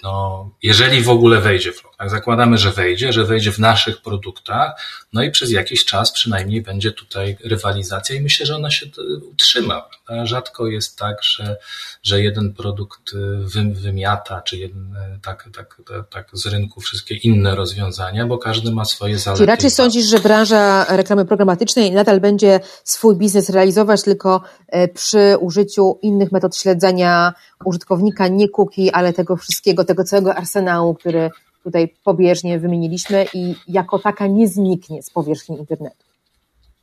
no, 0.03 0.51
jeżeli 0.63 1.01
w 1.01 1.11
ogóle 1.11 1.41
wejdzie 1.41 1.73
Flock. 1.73 1.94
Tak, 1.94 1.94
zakładamy, 2.07 2.59
że 2.59 2.71
wejdzie, 2.71 3.13
że 3.13 3.25
wejdzie 3.25 3.53
w 3.53 3.59
naszych 3.59 4.03
produktach, 4.03 4.81
no 5.13 5.23
i 5.23 5.31
przez 5.31 5.51
jakiś 5.51 5.85
czas 5.85 6.13
przynajmniej 6.13 6.63
będzie 6.63 6.93
tutaj 6.93 7.37
rywalizacja 7.45 8.17
i 8.17 8.21
myślę, 8.21 8.47
że 8.47 8.57
ona 8.57 8.71
się 8.71 8.87
utrzyma. 9.33 9.89
Rzadko 10.25 10.67
jest 10.67 10.99
tak, 10.99 11.23
że, 11.23 11.57
że 12.03 12.23
jeden 12.23 12.55
produkt 12.55 13.13
y, 13.13 13.73
wymiata, 13.73 14.41
czy 14.41 14.57
jeden, 14.57 14.97
y, 14.97 15.21
tak, 15.23 15.49
tak, 15.57 15.81
tak, 15.87 16.09
tak 16.11 16.29
z 16.33 16.47
rynku 16.47 16.81
wszystkie 16.81 17.15
inne 17.15 17.55
rozwiązania, 17.55 18.27
bo 18.27 18.39
każdy 18.39 18.71
ma 18.71 18.85
swoje 18.85 19.19
zalety. 19.19 19.43
Czy 19.43 19.47
raczej 19.47 19.71
sądzisz, 19.71 20.05
że 20.05 20.19
branża 20.19 20.85
reklamy 20.97 21.25
programatycznej 21.25 21.93
nadal 21.93 22.21
będzie 22.21 22.61
swój 22.85 23.17
biznes 23.17 23.51
realizować 23.51 24.03
tylko 24.03 24.43
e, 24.69 24.89
przy 24.89 25.37
użyciu 25.41 25.99
innych 26.03 26.33
metod 26.33 26.57
śledzenia 26.57 27.33
użytkownika, 27.65 28.29
nie 28.29 28.49
cookie, 28.49 28.97
ale 28.97 29.13
tego 29.13 29.37
wszystkiego, 29.37 29.85
tego 29.85 30.05
całego 30.05 30.35
arsenału, 30.35 30.95
który 30.95 31.31
tutaj 31.65 31.95
pobieżnie 32.05 32.59
wymieniliśmy 32.59 33.27
i 33.35 33.55
jako 33.69 33.99
taka 33.99 34.27
nie 34.27 34.49
zniknie 34.49 35.03
z 35.03 35.11
powierzchni 35.11 35.59
internetu. 35.59 36.05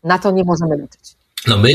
Na 0.04 0.20
to 0.20 0.32
nie 0.32 0.44
możemy 0.44 0.76
liczyć. 0.76 1.16
No 1.48 1.58
my, 1.58 1.70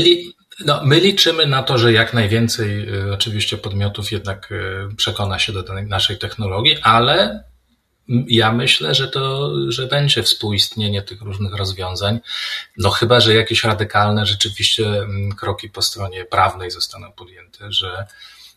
no, 0.65 0.81
my 0.83 0.99
liczymy 0.99 1.45
na 1.45 1.63
to, 1.63 1.77
że 1.77 1.93
jak 1.93 2.13
najwięcej 2.13 2.89
y, 2.89 3.13
oczywiście 3.13 3.57
podmiotów 3.57 4.11
jednak 4.11 4.51
y, 4.51 4.95
przekona 4.95 5.39
się 5.39 5.53
do 5.53 5.63
naszej 5.87 6.17
technologii, 6.17 6.77
ale 6.81 7.43
ja 8.27 8.51
myślę, 8.51 8.95
że 8.95 9.07
to, 9.07 9.51
że 9.71 9.87
będzie 9.87 10.23
współistnienie 10.23 11.01
tych 11.01 11.21
różnych 11.21 11.55
rozwiązań, 11.55 12.19
no 12.77 12.89
chyba, 12.89 13.19
że 13.19 13.33
jakieś 13.33 13.63
radykalne 13.63 14.25
rzeczywiście 14.25 15.07
kroki 15.37 15.69
po 15.69 15.81
stronie 15.81 16.25
prawnej 16.25 16.71
zostaną 16.71 17.11
podjęte, 17.11 17.71
że 17.71 18.07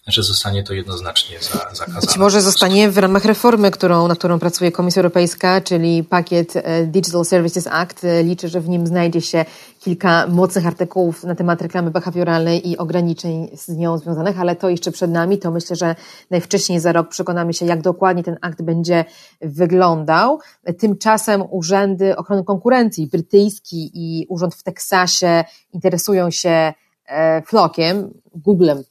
że 0.07 0.23
zostanie 0.23 0.65
to 0.65 0.75
jednoznacznie 0.75 1.37
zakazane. 1.41 2.01
Być 2.01 2.17
może 2.17 2.41
zostanie 2.41 2.91
w 2.91 2.99
ramach 2.99 3.25
reformy, 3.25 3.71
którą, 3.71 4.09
na 4.09 4.15
którą 4.15 4.39
pracuje 4.39 4.73
Komisja 4.73 5.01
Europejska, 5.01 5.61
czyli 5.61 6.05
pakiet 6.05 6.57
e, 6.57 6.87
Digital 6.87 7.25
Services 7.25 7.67
Act. 7.67 8.05
E, 8.05 8.23
liczę, 8.23 8.49
że 8.49 8.61
w 8.61 8.69
nim 8.69 8.87
znajdzie 8.87 9.21
się 9.21 9.45
kilka 9.81 10.27
mocnych 10.27 10.67
artykułów 10.67 11.25
na 11.25 11.35
temat 11.35 11.63
reklamy 11.63 11.91
behawioralnej 11.91 12.71
i 12.71 12.79
ograniczeń 12.79 13.49
z 13.57 13.69
nią 13.69 13.99
związanych, 13.99 14.41
ale 14.41 14.57
to 14.57 14.69
jeszcze 14.69 14.93
przed 14.93 15.11
nami. 15.11 15.39
To 15.39 15.51
myślę, 15.51 15.77
że 15.77 15.95
najwcześniej 16.31 16.81
za 16.81 16.93
rok 16.93 17.09
przekonamy 17.09 17.55
się, 17.55 17.67
jak 17.67 17.83
dokładnie 17.83 18.23
ten 18.25 18.37
akt 18.41 18.63
będzie 18.63 19.05
wyglądał. 19.41 20.39
Tymczasem 20.79 21.43
urzędy 21.51 22.17
ochrony 22.17 22.45
konkurencji 22.45 23.07
brytyjski 23.07 23.91
i 23.95 24.27
urząd 24.29 24.55
w 24.55 24.63
Teksasie 24.63 25.45
interesują 25.73 26.31
się 26.31 26.73
E, 27.11 27.43
flokiem, 27.43 28.11
Googlem 28.35 28.85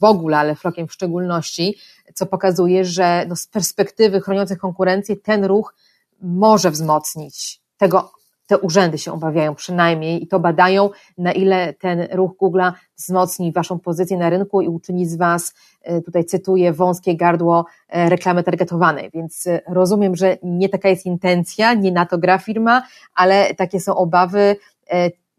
w 0.00 0.04
ogóle, 0.04 0.38
ale 0.38 0.54
flokiem 0.54 0.88
w 0.88 0.92
szczególności, 0.92 1.78
co 2.14 2.26
pokazuje, 2.26 2.84
że 2.84 3.24
no 3.28 3.36
z 3.36 3.46
perspektywy 3.46 4.20
chroniących 4.20 4.58
konkurencję 4.58 5.16
ten 5.16 5.44
ruch 5.44 5.74
może 6.20 6.70
wzmocnić. 6.70 7.60
Tego 7.78 8.12
te 8.46 8.58
urzędy 8.58 8.98
się 8.98 9.12
obawiają 9.12 9.54
przynajmniej 9.54 10.22
i 10.22 10.26
to 10.26 10.40
badają, 10.40 10.90
na 11.18 11.32
ile 11.32 11.72
ten 11.72 12.08
ruch 12.12 12.32
Google'a 12.42 12.72
wzmocni 12.96 13.52
waszą 13.52 13.78
pozycję 13.78 14.18
na 14.18 14.30
rynku 14.30 14.60
i 14.60 14.68
uczyni 14.68 15.06
z 15.06 15.16
was, 15.16 15.54
e, 15.82 16.02
tutaj 16.02 16.24
cytuję, 16.24 16.72
wąskie 16.72 17.16
gardło 17.16 17.66
e, 17.88 18.08
reklamy 18.08 18.42
targetowanej. 18.42 19.10
Więc 19.14 19.48
rozumiem, 19.68 20.16
że 20.16 20.38
nie 20.42 20.68
taka 20.68 20.88
jest 20.88 21.06
intencja, 21.06 21.74
nie 21.74 21.92
na 21.92 22.06
to 22.06 22.18
gra 22.18 22.38
firma, 22.38 22.82
ale 23.14 23.54
takie 23.54 23.80
są 23.80 23.96
obawy 23.96 24.56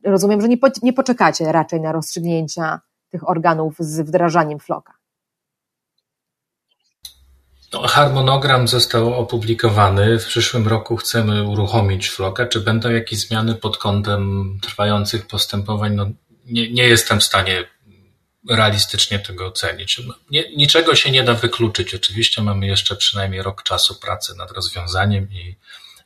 rozumiem, 0.03 0.41
że 0.41 0.47
nie 0.83 0.93
poczekacie 0.93 1.51
raczej 1.51 1.81
na 1.81 1.91
rozstrzygnięcia 1.91 2.79
tych 3.09 3.29
organów 3.29 3.75
z 3.79 4.01
wdrażaniem 4.01 4.59
floka. 4.59 4.93
No, 7.73 7.87
harmonogram 7.87 8.67
został 8.67 9.13
opublikowany. 9.13 10.19
W 10.19 10.25
przyszłym 10.25 10.67
roku 10.67 10.97
chcemy 10.97 11.43
uruchomić 11.43 12.09
floka. 12.09 12.45
Czy 12.45 12.59
będą 12.59 12.89
jakieś 12.89 13.19
zmiany 13.19 13.55
pod 13.55 13.77
kątem 13.77 14.53
trwających 14.61 15.27
postępowań? 15.27 15.95
No, 15.95 16.05
nie, 16.45 16.71
nie 16.71 16.83
jestem 16.83 17.19
w 17.19 17.23
stanie 17.23 17.67
realistycznie 18.49 19.19
tego 19.19 19.45
ocenić. 19.45 20.01
Nie, 20.31 20.55
niczego 20.55 20.95
się 20.95 21.11
nie 21.11 21.23
da 21.23 21.33
wykluczyć. 21.33 21.95
Oczywiście 21.95 22.41
mamy 22.41 22.67
jeszcze 22.67 22.95
przynajmniej 22.95 23.41
rok 23.41 23.63
czasu 23.63 23.99
pracy 23.99 24.35
nad 24.35 24.51
rozwiązaniem 24.51 25.31
i 25.31 25.55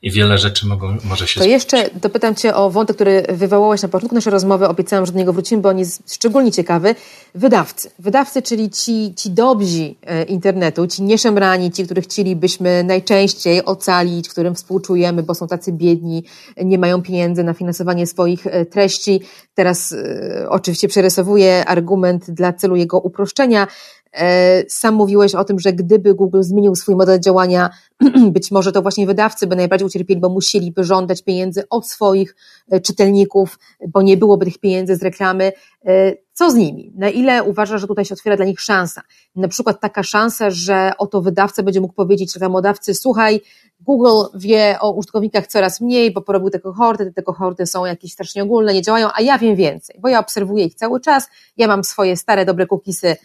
i 0.02 0.12
wiele 0.12 0.38
rzeczy 0.38 0.68
mogą, 0.68 0.97
może 1.04 1.28
się 1.28 1.39
To 1.39 1.45
jeszcze 1.45 1.89
dopytam 2.02 2.36
Cię 2.36 2.56
o 2.56 2.70
wątek, 2.70 2.95
który 2.95 3.24
wywołałeś 3.30 3.82
na 3.82 3.89
początku 3.89 4.16
naszej 4.16 4.32
rozmowy. 4.32 4.68
Obiecałam, 4.68 5.06
że 5.06 5.12
do 5.12 5.20
niego 5.20 5.34
wrócimy, 5.34 5.62
bo 5.62 5.70
on 5.70 5.80
jest 5.80 6.14
szczególnie 6.14 6.52
ciekawy. 6.52 6.95
Wydawcy. 7.36 7.91
Wydawcy, 7.99 8.41
czyli 8.41 8.70
ci, 8.70 9.14
ci 9.16 9.32
dobrzy 9.32 9.95
e, 10.02 10.24
internetu, 10.24 10.88
ci 10.88 11.04
nieszemrani, 11.04 11.72
ci, 11.72 11.86
których 11.86 12.04
chcielibyśmy 12.04 12.84
najczęściej 12.84 13.66
ocalić, 13.66 14.30
którym 14.30 14.56
współczujemy, 14.56 15.24
bo 15.24 15.36
są 15.36 15.47
tacy 15.47 15.72
biedni, 15.72 16.24
nie 16.58 16.78
mają 16.78 17.02
pieniędzy 17.02 17.43
na 17.43 17.54
finansowanie 17.54 18.08
swoich 18.08 18.47
e, 18.47 18.66
treści. 18.66 19.22
Teraz 19.54 19.91
e, 19.91 20.49
oczywiście 20.49 20.88
przerysowuję 20.88 21.66
argument 21.66 22.32
dla 22.32 22.54
celu 22.54 22.76
jego 22.76 22.99
uproszczenia. 22.99 23.68
E, 24.14 24.64
sam 24.70 24.95
mówiłeś 24.95 25.36
o 25.36 25.43
tym, 25.43 25.59
że 25.59 25.74
gdyby 25.74 26.14
Google 26.14 26.41
zmienił 26.41 26.76
swój 26.76 26.95
model 26.95 27.20
działania, 27.20 27.70
być 28.32 28.51
może 28.51 28.72
to 28.72 28.82
właśnie 28.82 29.05
wydawcy 29.05 29.47
by 29.47 29.55
najbardziej 29.55 29.86
ucierpieli, 29.86 30.22
bo 30.22 30.30
musieliby 30.30 30.84
żądać 30.84 31.24
pieniędzy 31.24 31.70
od 31.70 31.89
swoich 31.89 32.36
e, 32.72 32.80
czytelników, 32.80 33.59
bo 33.88 34.01
nie 34.01 34.18
byłoby 34.18 34.45
tych 34.45 34.57
pieniędzy 34.57 34.95
z 34.95 35.03
reklamy. 35.03 35.51
E, 35.86 36.14
co 36.34 36.51
z 36.51 36.55
nimi? 36.55 36.91
Na 36.95 37.09
ile 37.09 37.43
uważasz, 37.43 37.82
że 37.82 37.88
tutaj 37.88 38.05
się 38.05 38.14
otwiera 38.14 38.38
dla 38.38 38.45
nich 38.45 38.62
szansa? 38.62 39.01
Na 39.36 39.47
przykład 39.47 39.80
taka 39.80 40.03
szansa, 40.03 40.49
że 40.49 40.91
oto 40.97 41.22
wydawca 41.22 41.64
będzie 41.64 41.82
mógł 41.82 41.93
powiedzieć 41.93 42.34
reklamodawcy, 42.34 42.93
słuchaj, 42.93 43.41
Google 43.80 44.24
wie 44.36 44.78
o 44.80 44.91
użytkownikach 44.91 45.47
coraz 45.47 45.82
mniej, 45.82 46.14
bo 46.14 46.22
porobił 46.22 46.49
te 46.49 46.59
kohorty, 46.59 47.14
te 47.14 47.24
kohorty 47.24 47.66
są 47.66 47.86
jakieś 47.86 48.12
strasznie 48.14 48.43
ogólne, 48.43 48.74
nie 48.74 48.82
działają, 48.82 49.09
a 49.14 49.22
ja 49.22 49.38
wiem 49.38 49.55
więcej, 49.55 49.95
bo 49.99 50.07
ja 50.07 50.20
obserwuję 50.20 50.66
ich 50.66 50.76
cały 50.76 50.99
czas, 50.99 51.30
ja 51.57 51.68
mam 51.68 51.84
swoje 51.84 52.18
stare, 52.18 52.45
dobre 52.45 52.68
E, 53.03 53.18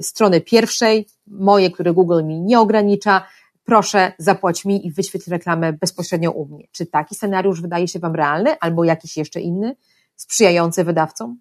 strony 0.00 0.40
pierwszej, 0.40 1.06
moje, 1.26 1.70
które 1.70 1.92
Google 1.92 2.22
mi 2.24 2.40
nie 2.40 2.60
ogranicza, 2.60 3.26
proszę 3.64 4.12
zapłać 4.18 4.64
mi 4.64 4.86
i 4.86 4.92
wyświetl 4.92 5.30
reklamę 5.30 5.72
bezpośrednio 5.72 6.30
u 6.30 6.46
mnie. 6.46 6.64
Czy 6.72 6.86
taki 6.86 7.14
scenariusz 7.14 7.60
wydaje 7.60 7.88
się 7.88 7.98
Wam 7.98 8.14
realny 8.14 8.58
albo 8.60 8.84
jakiś 8.84 9.16
jeszcze 9.16 9.40
inny, 9.40 9.76
sprzyjający 10.16 10.84
wydawcom? 10.84 11.38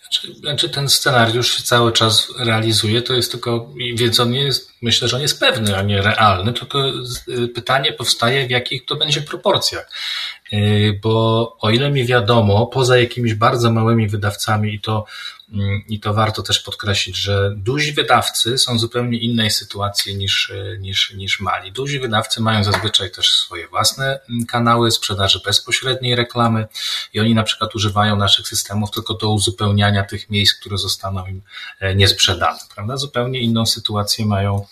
Znaczy, 0.00 0.34
znaczy 0.34 0.70
ten 0.70 0.88
scenariusz 0.88 1.56
się 1.56 1.62
cały 1.62 1.92
czas 1.92 2.28
realizuje, 2.38 3.02
to 3.02 3.14
jest 3.14 3.30
tylko, 3.30 3.70
więc 3.94 4.20
on 4.20 4.30
nie 4.30 4.44
jest, 4.44 4.69
myślę, 4.82 5.08
że 5.08 5.16
on 5.16 5.22
jest 5.22 5.40
pewny, 5.40 5.76
a 5.76 5.82
nie 5.82 6.02
realny, 6.02 6.52
tylko 6.52 6.88
y, 7.28 7.48
pytanie 7.48 7.92
powstaje, 7.92 8.46
w 8.46 8.50
jakich 8.50 8.84
to 8.84 8.96
będzie 8.96 9.22
proporcjach. 9.22 9.90
Y, 10.52 11.00
bo 11.02 11.56
o 11.60 11.70
ile 11.70 11.90
mi 11.90 12.04
wiadomo, 12.04 12.66
poza 12.66 12.98
jakimiś 12.98 13.34
bardzo 13.34 13.70
małymi 13.70 14.08
wydawcami 14.08 14.74
i 14.74 14.80
to 14.80 15.04
i 15.88 16.00
to 16.00 16.14
warto 16.14 16.42
też 16.42 16.60
podkreślić, 16.60 17.16
że 17.16 17.54
duzi 17.56 17.92
wydawcy 17.92 18.58
są 18.58 18.76
w 18.76 18.80
zupełnie 18.80 19.18
innej 19.18 19.50
sytuacji 19.50 20.16
niż, 20.16 20.52
niż, 20.78 21.12
niż 21.14 21.40
mali. 21.40 21.72
Duzi 21.72 22.00
wydawcy 22.00 22.42
mają 22.42 22.64
zazwyczaj 22.64 23.10
też 23.10 23.38
swoje 23.38 23.68
własne 23.68 24.20
kanały 24.48 24.90
sprzedaży 24.90 25.40
bezpośredniej 25.44 26.14
reklamy 26.14 26.66
i 27.14 27.20
oni 27.20 27.34
na 27.34 27.42
przykład 27.42 27.74
używają 27.74 28.16
naszych 28.16 28.48
systemów 28.48 28.90
tylko 28.90 29.14
do 29.14 29.30
uzupełniania 29.30 30.04
tych 30.04 30.30
miejsc, 30.30 30.54
które 30.54 30.78
zostaną 30.78 31.26
im 31.26 31.42
e, 31.80 31.94
niesprzedane, 31.94 32.58
prawda? 32.74 32.96
Zupełnie 32.96 33.40
inną 33.40 33.66
sytuację 33.66 34.26
mają, 34.26 34.66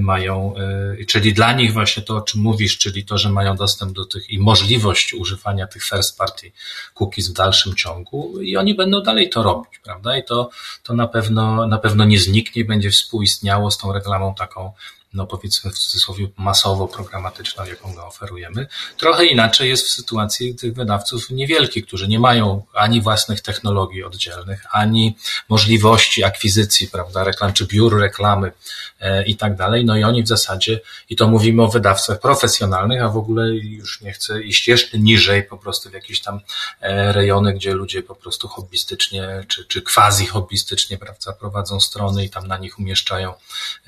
mają, 0.00 0.54
e, 1.00 1.04
czyli 1.04 1.32
dla 1.32 1.52
nich 1.52 1.72
właśnie 1.72 2.02
to, 2.02 2.16
o 2.16 2.20
czym 2.20 2.40
mówisz, 2.40 2.78
czyli 2.78 3.04
to, 3.04 3.18
że 3.18 3.30
mają 3.30 3.56
dostęp 3.56 3.92
do 3.92 4.04
tych 4.04 4.30
i 4.30 4.38
możliwość 4.38 5.14
używania 5.14 5.66
tych 5.66 5.84
first 5.84 6.18
party 6.18 6.52
cookies 6.94 7.30
w 7.30 7.32
dalszym 7.32 7.74
ciągu 7.74 8.40
i 8.40 8.56
oni 8.56 8.74
będą 8.74 9.02
dalej 9.02 9.30
to 9.30 9.42
robić, 9.42 9.78
prawda? 9.84 10.16
I 10.16 10.24
to, 10.24 10.50
to 10.82 10.94
na 10.94 11.08
pewno, 11.08 11.66
na 11.66 11.78
pewno 11.78 12.04
nie 12.04 12.18
zniknie, 12.18 12.64
będzie 12.64 12.90
współistniało 12.90 13.70
z 13.70 13.78
tą 13.78 13.92
reklamą 13.92 14.34
taką 14.34 14.72
no 15.16 15.26
powiedzmy 15.26 15.70
w 15.70 15.78
cudzysłowie 15.78 16.28
masowo 16.36 16.88
programatyczną, 16.88 17.64
jaką 17.64 17.94
my 17.94 18.02
oferujemy. 18.02 18.66
Trochę 18.96 19.26
inaczej 19.26 19.68
jest 19.68 19.86
w 19.86 19.90
sytuacji 19.90 20.54
tych 20.54 20.74
wydawców 20.74 21.30
niewielkich, 21.30 21.86
którzy 21.86 22.08
nie 22.08 22.20
mają 22.20 22.62
ani 22.74 23.00
własnych 23.00 23.40
technologii 23.40 24.04
oddzielnych, 24.04 24.66
ani 24.70 25.16
możliwości 25.48 26.24
akwizycji, 26.24 26.88
prawda, 26.88 27.24
reklam, 27.24 27.52
czy 27.52 27.66
biur 27.66 28.00
reklamy 28.00 28.52
e, 29.00 29.24
i 29.24 29.36
tak 29.36 29.56
dalej. 29.56 29.84
No 29.84 29.96
i 29.96 30.04
oni 30.04 30.22
w 30.22 30.28
zasadzie, 30.28 30.80
i 31.10 31.16
to 31.16 31.28
mówimy 31.28 31.62
o 31.62 31.68
wydawcach 31.68 32.20
profesjonalnych, 32.20 33.02
a 33.02 33.08
w 33.08 33.16
ogóle 33.16 33.48
już 33.54 34.00
nie 34.00 34.12
chcę 34.12 34.42
iść 34.42 34.68
jeszcze 34.68 34.98
niżej, 34.98 35.42
po 35.42 35.58
prostu 35.58 35.90
w 35.90 35.92
jakieś 35.92 36.20
tam 36.20 36.40
e, 36.80 37.12
rejony, 37.12 37.54
gdzie 37.54 37.74
ludzie 37.74 38.02
po 38.02 38.14
prostu 38.14 38.48
hobbystycznie, 38.48 39.44
czy, 39.48 39.64
czy 39.64 39.82
quasi 39.82 40.26
hobbystycznie, 40.26 40.98
prawda, 40.98 41.32
prowadzą 41.32 41.80
strony 41.80 42.24
i 42.24 42.30
tam 42.30 42.46
na 42.46 42.58
nich 42.58 42.78
umieszczają 42.78 43.34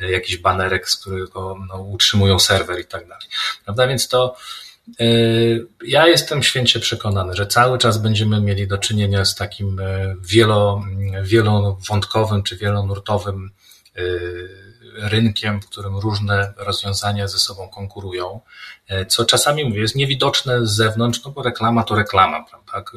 e, 0.00 0.10
jakiś 0.10 0.36
banerek, 0.36 0.90
z 0.90 0.96
którym 0.96 1.17
tylko 1.18 1.58
no, 1.68 1.82
utrzymują 1.82 2.38
serwer 2.38 2.80
i 2.80 2.84
tak 2.84 3.08
dalej. 3.08 3.26
Prawda? 3.64 3.86
Więc 3.86 4.08
to 4.08 4.36
y, 5.00 5.66
ja 5.84 6.06
jestem 6.06 6.42
święcie 6.42 6.80
przekonany, 6.80 7.34
że 7.34 7.46
cały 7.46 7.78
czas 7.78 7.98
będziemy 7.98 8.40
mieli 8.40 8.66
do 8.66 8.78
czynienia 8.78 9.24
z 9.24 9.34
takim 9.34 9.80
y, 9.80 10.16
wielo, 10.20 10.82
wielowątkowym 11.22 12.42
czy 12.42 12.56
wielonurtowym 12.56 13.50
rynkiem, 14.94 15.60
w 15.60 15.66
którym 15.66 15.96
różne 15.96 16.52
rozwiązania 16.56 17.28
ze 17.28 17.38
sobą 17.38 17.68
konkurują, 17.68 18.40
co 19.08 19.24
czasami 19.24 19.64
mówię, 19.64 19.80
jest 19.80 19.96
niewidoczne 19.96 20.66
z 20.66 20.70
zewnątrz, 20.70 21.24
no 21.24 21.30
bo 21.30 21.42
reklama 21.42 21.84
to 21.84 21.94
reklama, 21.94 22.44
prawda? 22.44 22.90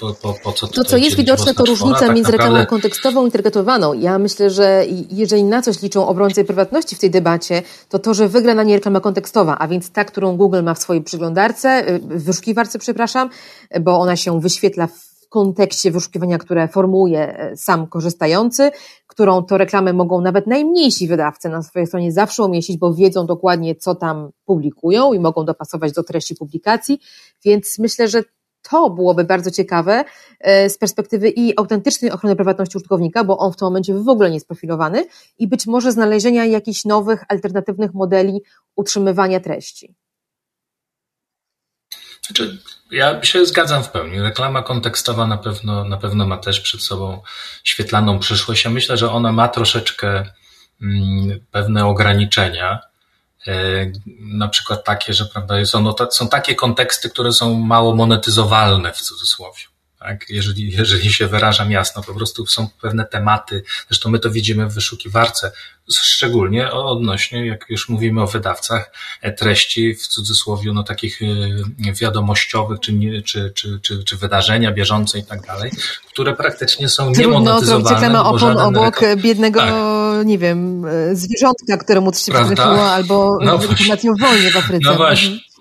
Po, 0.00 0.14
po, 0.14 0.34
po 0.44 0.52
co 0.52 0.68
to, 0.68 0.84
co 0.84 0.96
jest 0.96 1.16
widoczne, 1.16 1.54
to 1.54 1.64
różnica 1.64 1.98
tak 1.98 2.14
między 2.14 2.32
reklamą 2.32 2.66
kontekstową 2.66 3.26
i 3.26 3.30
targetowaną. 3.30 3.92
Ja 3.92 4.18
myślę, 4.18 4.50
że 4.50 4.84
jeżeli 5.10 5.44
na 5.44 5.62
coś 5.62 5.82
liczą 5.82 6.06
obrońcy 6.06 6.44
prywatności 6.44 6.96
w 6.96 6.98
tej 6.98 7.10
debacie, 7.10 7.62
to 7.88 7.98
to, 7.98 8.14
że 8.14 8.28
wygra 8.28 8.54
na 8.54 8.62
nie 8.62 8.74
reklama 8.74 9.00
kontekstowa, 9.00 9.58
a 9.58 9.68
więc 9.68 9.90
ta, 9.90 10.04
którą 10.04 10.36
Google 10.36 10.62
ma 10.62 10.74
w 10.74 10.78
swojej 10.78 11.02
przeglądarce, 11.02 11.88
y, 11.88 11.98
w 11.98 12.24
wyszukiwarce, 12.24 12.78
przepraszam, 12.78 13.30
bo 13.80 13.98
ona 13.98 14.16
się 14.16 14.40
wyświetla 14.40 14.86
w 14.86 15.28
kontekście 15.28 15.90
wyszukiwania, 15.90 16.38
które 16.38 16.68
formułuje 16.68 17.50
y, 17.52 17.56
sam 17.56 17.86
korzystający, 17.86 18.70
którą 19.06 19.42
to 19.42 19.58
reklamę 19.58 19.92
mogą 19.92 20.20
nawet 20.20 20.46
najmniejsi 20.46 21.08
wydawcy 21.08 21.48
na 21.48 21.62
swojej 21.62 21.86
stronie 21.86 22.12
zawsze 22.12 22.44
umieścić, 22.44 22.78
bo 22.78 22.94
wiedzą 22.94 23.26
dokładnie, 23.26 23.74
co 23.74 23.94
tam 23.94 24.30
publikują 24.44 25.12
i 25.12 25.20
mogą 25.20 25.44
dopasować 25.44 25.92
do 25.92 26.02
treści 26.02 26.34
publikacji, 26.34 27.00
więc 27.44 27.78
myślę, 27.78 28.08
że 28.08 28.22
to 28.70 28.90
byłoby 28.90 29.24
bardzo 29.24 29.50
ciekawe 29.50 30.04
e, 30.40 30.70
z 30.70 30.78
perspektywy 30.78 31.28
i 31.28 31.58
autentycznej 31.58 32.10
ochrony 32.10 32.36
prywatności 32.36 32.76
użytkownika, 32.76 33.24
bo 33.24 33.38
on 33.38 33.52
w 33.52 33.56
tym 33.56 33.66
momencie 33.66 33.94
w 33.94 34.08
ogóle 34.08 34.28
nie 34.30 34.36
jest 34.36 34.46
profilowany 34.46 35.06
i 35.38 35.48
być 35.48 35.66
może 35.66 35.92
znalezienia 35.92 36.44
jakichś 36.44 36.84
nowych, 36.84 37.24
alternatywnych 37.28 37.94
modeli 37.94 38.40
utrzymywania 38.76 39.40
treści. 39.40 39.94
Znaczy, 42.26 42.58
ja 42.90 43.22
się 43.22 43.46
zgadzam 43.46 43.84
w 43.84 43.90
pełni. 43.90 44.20
Reklama 44.20 44.62
kontekstowa 44.62 45.26
na 45.26 45.38
pewno, 45.38 45.84
na 45.84 45.96
pewno 45.96 46.26
ma 46.26 46.36
też 46.36 46.60
przed 46.60 46.82
sobą 46.82 47.22
świetlaną 47.64 48.18
przyszłość. 48.18 48.64
Ja 48.64 48.70
myślę, 48.70 48.96
że 48.96 49.10
ona 49.10 49.32
ma 49.32 49.48
troszeczkę 49.48 50.24
mm, 50.82 51.40
pewne 51.50 51.86
ograniczenia, 51.86 52.80
na 54.20 54.48
przykład 54.48 54.84
takie, 54.84 55.14
że 55.14 55.24
prawda, 55.24 55.66
są, 55.66 55.94
są 56.10 56.28
takie 56.28 56.54
konteksty, 56.54 57.10
które 57.10 57.32
są 57.32 57.54
mało 57.54 57.94
monetyzowalne 57.94 58.92
w 58.92 59.00
cudzysłowie. 59.00 59.71
Tak? 60.02 60.26
Jeżeli, 60.28 60.72
jeżeli 60.72 61.12
się 61.12 61.26
wyrażam 61.26 61.70
jasno, 61.70 62.02
po 62.02 62.14
prostu 62.14 62.46
są 62.46 62.68
pewne 62.80 63.04
tematy, 63.04 63.62
zresztą 63.88 64.10
my 64.10 64.18
to 64.18 64.30
widzimy 64.30 64.66
w 64.66 64.74
wyszukiwarce, 64.74 65.52
szczególnie 65.90 66.72
odnośnie, 66.72 67.46
jak 67.46 67.66
już 67.68 67.88
mówimy 67.88 68.22
o 68.22 68.26
wydawcach, 68.26 68.92
e, 69.22 69.32
treści 69.32 69.94
w 69.94 70.06
cudzysłowie, 70.06 70.72
no 70.72 70.82
takich 70.82 71.20
e, 71.22 71.92
wiadomościowych, 71.92 72.80
czy, 72.80 73.22
czy, 73.24 73.52
czy, 73.54 73.80
czy, 73.82 74.04
czy 74.04 74.16
wydarzenia 74.16 74.72
bieżące 74.72 75.18
i 75.18 75.24
tak 75.24 75.46
dalej, 75.46 75.70
które 76.12 76.36
praktycznie 76.36 76.88
są 76.88 77.10
niemonetyzowane. 77.10 78.00
Trudno 78.00 78.30
opon 78.30 78.58
obok 78.58 79.00
biednego, 79.16 79.60
tak. 79.60 79.74
nie 80.26 80.38
wiem, 80.38 80.84
e, 80.84 81.16
zwierzątka, 81.16 81.76
któremu 81.76 82.12
coś 82.12 82.22
się 82.22 82.32
przytrafiło, 82.32 82.90
albo 82.90 83.38
no 83.40 83.54
o 83.54 83.58
wojnie 84.20 84.50
w 84.50 84.56
Afryce. 84.56 84.90
No 84.90 84.94
właśnie. 84.94 85.51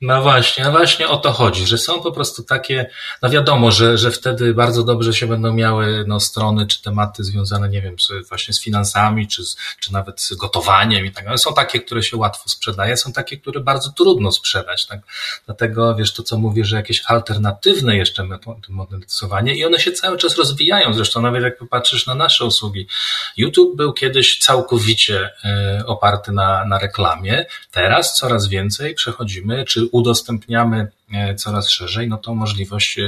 No 0.00 0.22
właśnie, 0.22 0.64
no 0.64 0.70
właśnie 0.70 1.08
o 1.08 1.16
to 1.16 1.32
chodzi, 1.32 1.66
że 1.66 1.78
są 1.78 2.02
po 2.02 2.12
prostu 2.12 2.42
takie, 2.42 2.90
no 3.22 3.30
wiadomo, 3.30 3.70
że, 3.70 3.98
że 3.98 4.10
wtedy 4.10 4.54
bardzo 4.54 4.84
dobrze 4.84 5.14
się 5.14 5.26
będą 5.26 5.52
miały 5.52 6.04
no, 6.06 6.20
strony 6.20 6.66
czy 6.66 6.82
tematy 6.82 7.24
związane, 7.24 7.68
nie 7.68 7.82
wiem, 7.82 7.96
z, 7.98 8.28
właśnie 8.28 8.54
z 8.54 8.62
finansami, 8.62 9.28
czy, 9.28 9.44
z, 9.44 9.56
czy 9.80 9.92
nawet 9.92 10.20
z 10.20 10.34
gotowaniem 10.34 11.06
i 11.06 11.12
tak 11.12 11.24
dalej. 11.24 11.38
Są 11.38 11.54
takie, 11.54 11.80
które 11.80 12.02
się 12.02 12.16
łatwo 12.16 12.48
sprzedaje, 12.48 12.96
są 12.96 13.12
takie, 13.12 13.36
które 13.36 13.60
bardzo 13.60 13.90
trudno 13.90 14.32
sprzedać. 14.32 14.86
Tak? 14.86 15.00
Dlatego 15.46 15.94
wiesz 15.94 16.12
to, 16.12 16.22
co 16.22 16.38
mówię, 16.38 16.64
że 16.64 16.76
jakieś 16.76 17.02
alternatywne 17.06 17.96
jeszcze 17.96 18.28
monetyzowanie 18.68 19.54
i 19.54 19.64
one 19.64 19.80
się 19.80 19.92
cały 19.92 20.18
czas 20.18 20.38
rozwijają. 20.38 20.94
Zresztą 20.94 21.22
nawet 21.22 21.42
jak 21.42 21.58
popatrzysz 21.58 22.06
na 22.06 22.14
nasze 22.14 22.44
usługi. 22.44 22.86
YouTube 23.36 23.76
był 23.76 23.92
kiedyś 23.92 24.38
całkowicie 24.38 25.30
y, 25.80 25.86
oparty 25.86 26.32
na, 26.32 26.64
na 26.64 26.78
reklamie. 26.78 27.46
Teraz 27.70 28.14
coraz 28.14 28.48
więcej 28.48 28.94
przechodzimy, 28.94 29.64
czy 29.64 29.83
udostępniamy 29.86 30.88
e, 31.12 31.34
coraz 31.34 31.70
szerzej, 31.70 32.08
no 32.08 32.16
to 32.16 32.34
możliwość 32.34 32.98
e, 32.98 33.02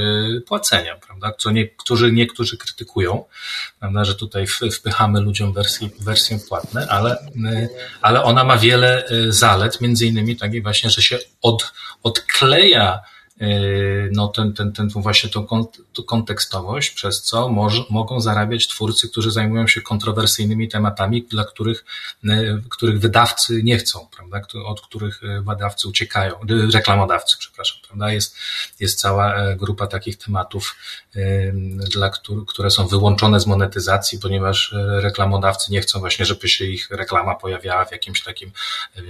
płacenia, 0.47 0.95
prawda? 0.95 1.33
Co 1.37 1.51
niektórzy, 1.51 2.11
niektórzy 2.11 2.57
krytykują, 2.57 3.23
prawda, 3.79 4.05
że 4.05 4.15
tutaj 4.15 4.47
wpychamy 4.71 5.21
ludziom 5.21 5.53
wersje, 5.53 5.89
wersje 5.99 6.39
płatne, 6.49 6.87
ale, 6.89 7.11
e, 7.11 7.67
ale 8.01 8.23
ona 8.23 8.43
ma 8.43 8.57
wiele 8.57 9.05
zalet, 9.29 9.81
między 9.81 10.05
innymi 10.05 10.35
takiej 10.35 10.61
właśnie, 10.61 10.89
że 10.89 11.01
się 11.01 11.19
od, 11.41 11.73
odkleja 12.03 12.99
no 14.11 14.27
ten, 14.27 14.53
ten, 14.53 14.71
ten 14.71 14.89
właśnie 14.89 15.29
tą, 15.29 15.47
tą 15.93 16.03
kontekstowość, 16.03 16.91
przez 16.91 17.21
co 17.21 17.49
mogą 17.89 18.21
zarabiać 18.21 18.67
twórcy, 18.67 19.09
którzy 19.09 19.31
zajmują 19.31 19.67
się 19.67 19.81
kontrowersyjnymi 19.81 20.67
tematami, 20.69 21.23
dla 21.23 21.45
których, 21.45 21.85
yy, 22.23 22.61
których 22.69 22.99
wydawcy 22.99 23.63
nie 23.63 23.77
chcą, 23.77 24.07
prawda? 24.15 24.41
od 24.65 24.81
których 24.81 25.21
yy, 25.21 25.41
wydawcy 25.41 25.87
uciekają, 25.87 26.35
reklamodawcy, 26.73 27.35
przepraszam, 27.39 27.77
prawda? 27.87 28.11
Jest, 28.11 28.35
jest 28.79 28.99
cała 28.99 29.55
grupa 29.55 29.87
takich 29.87 30.17
tematów, 30.17 30.75
dla, 31.93 32.11
które 32.47 32.71
są 32.71 32.87
wyłączone 32.87 33.39
z 33.39 33.47
monetyzacji, 33.47 34.19
ponieważ 34.19 34.75
reklamodawcy 34.87 35.71
nie 35.71 35.81
chcą 35.81 35.99
właśnie, 35.99 36.25
żeby 36.25 36.49
się 36.49 36.65
ich 36.65 36.91
reklama 36.91 37.35
pojawiała 37.35 37.85
w 37.85 37.91
jakimś 37.91 38.23
takim 38.23 38.51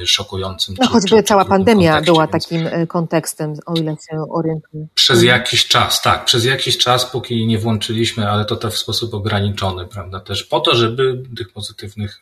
szokującym. 0.05 0.75
No 0.79 0.87
choćby 0.87 1.17
czy, 1.17 1.23
cała 1.23 1.45
pandemia 1.45 2.01
była 2.01 2.27
więc... 2.27 2.43
takim 2.43 2.87
kontekstem, 2.87 3.53
o 3.65 3.73
ile 3.73 3.95
się 4.11 4.16
orientuję. 4.29 4.87
Przez 4.95 5.23
jakiś 5.23 5.67
czas, 5.67 6.01
tak, 6.01 6.25
przez 6.25 6.45
jakiś 6.45 6.77
czas, 6.77 7.05
póki 7.05 7.47
nie 7.47 7.59
włączyliśmy, 7.59 8.29
ale 8.29 8.45
to 8.45 8.55
też 8.55 8.73
w 8.73 8.77
sposób 8.77 9.13
ograniczony, 9.13 9.85
prawda, 9.85 10.19
też 10.19 10.43
po 10.43 10.59
to, 10.59 10.75
żeby 10.75 11.23
tych 11.37 11.53
pozytywnych, 11.53 12.21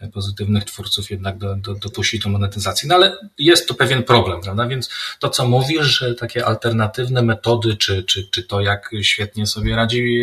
e, 0.00 0.08
pozytywnych 0.08 0.64
twórców 0.64 1.10
jednak 1.10 1.38
do, 1.38 1.56
do, 1.56 1.74
dopuścić 1.74 2.22
do 2.22 2.30
monetyzacji. 2.30 2.88
No 2.88 2.94
ale 2.94 3.16
jest 3.38 3.68
to 3.68 3.74
pewien 3.74 4.02
problem, 4.02 4.40
prawda, 4.40 4.66
więc 4.66 4.90
to, 5.20 5.30
co 5.30 5.48
mówisz, 5.48 5.98
że 5.98 6.14
takie 6.14 6.46
alternatywne 6.46 7.22
metody, 7.22 7.76
czy, 7.76 8.02
czy, 8.02 8.28
czy 8.30 8.42
to, 8.42 8.60
jak 8.60 8.90
świetnie 9.02 9.46
sobie 9.46 9.76
radzi 9.76 10.20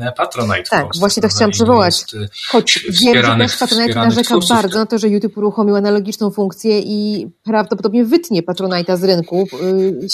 e, 0.00 0.12
Patronite. 0.12 0.70
Tak, 0.70 0.82
Polsce, 0.82 1.00
właśnie 1.00 1.22
to 1.22 1.28
chciałam 1.28 1.50
przywołać. 1.50 1.94
E, 2.14 2.28
Choć 2.48 2.86
wiem, 3.02 3.24
że 3.24 3.36
też 3.36 3.56
Patronite 3.56 3.94
narzeka 3.94 4.22
twórców, 4.22 4.50
bardzo 4.50 4.78
na 4.78 4.86
to, 4.86 4.98
że 4.98 5.08
YouTube 5.08 5.36
uruchomił 5.38 5.76
analogiczną 5.76 6.30
funkcję 6.30 6.80
i 6.80 7.26
prawdopodobnie 7.44 8.04
wytnie 8.04 8.42
Patronite'a 8.42 8.96
z 8.96 9.04
rynku 9.04 9.48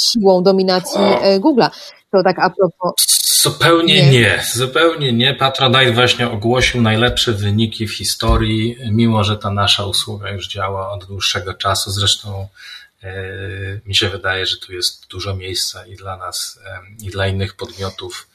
siłą 0.05 0.43
dominacji 0.43 1.01
e, 1.01 1.41
Google'a. 1.41 1.71
To 2.13 2.23
tak 2.23 2.39
a 2.39 2.51
propos. 2.51 2.93
Zupełnie 3.43 3.95
nie. 3.95 4.11
nie. 4.11 4.45
zupełnie 4.55 5.13
nie. 5.13 5.35
Patronite 5.35 5.93
właśnie 5.93 6.31
ogłosił 6.31 6.83
najlepsze 6.83 7.33
wyniki 7.33 7.87
w 7.87 7.97
historii, 7.97 8.77
mimo 8.91 9.25
że 9.25 9.37
ta 9.37 9.51
nasza 9.51 9.85
usługa 9.85 10.31
już 10.31 10.49
działa 10.49 10.91
od 10.91 11.05
dłuższego 11.05 11.55
czasu. 11.55 11.91
Zresztą 11.91 12.49
e, 13.03 13.13
mi 13.87 13.95
się 13.95 14.09
wydaje, 14.09 14.47
że 14.47 14.57
tu 14.57 14.73
jest 14.73 15.07
dużo 15.11 15.37
miejsca 15.37 15.87
i 15.87 15.97
dla 15.97 16.17
nas, 16.17 16.61
e, 16.67 16.79
i 17.07 17.11
dla 17.11 17.27
innych 17.27 17.57
podmiotów. 17.57 18.29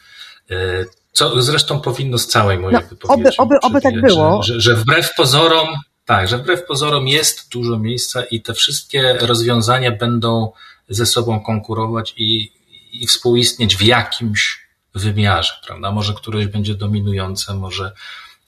Co 1.18 1.42
zresztą 1.42 1.82
powinno 1.82 2.18
z 2.18 2.28
całej 2.28 2.60
mojej 2.60 2.82
no, 2.82 2.88
wypowiedzi. 2.90 3.38
Oby, 3.38 3.56
oby, 3.56 3.56
oby 3.62 3.82
tak 3.82 4.02
było. 4.02 4.44
Że, 4.44 4.54
że, 4.54 4.62
że 4.62 4.76
wbrew 4.76 5.16
pozorom, 5.16 5.68
tak, 6.06 6.28
że 6.28 6.38
wbrew 6.38 6.66
pozorom 6.66 7.08
jest 7.08 7.50
dużo 7.50 7.80
miejsca 7.80 8.24
i 8.24 8.42
te 8.42 8.54
wszystkie 8.54 9.14
rozwiązania 9.14 9.92
będą 9.92 10.52
ze 10.90 11.06
sobą 11.06 11.40
konkurować 11.40 12.14
i, 12.18 12.52
i 12.94 13.08
współistnieć 13.08 13.76
w 13.76 13.82
jakimś 13.82 14.68
wymiarze, 14.96 15.54
prawda? 15.68 15.92
Może 15.92 16.14
któreś 16.14 16.48
będzie 16.48 16.76
dominujące, 16.76 17.54
może 17.54 17.92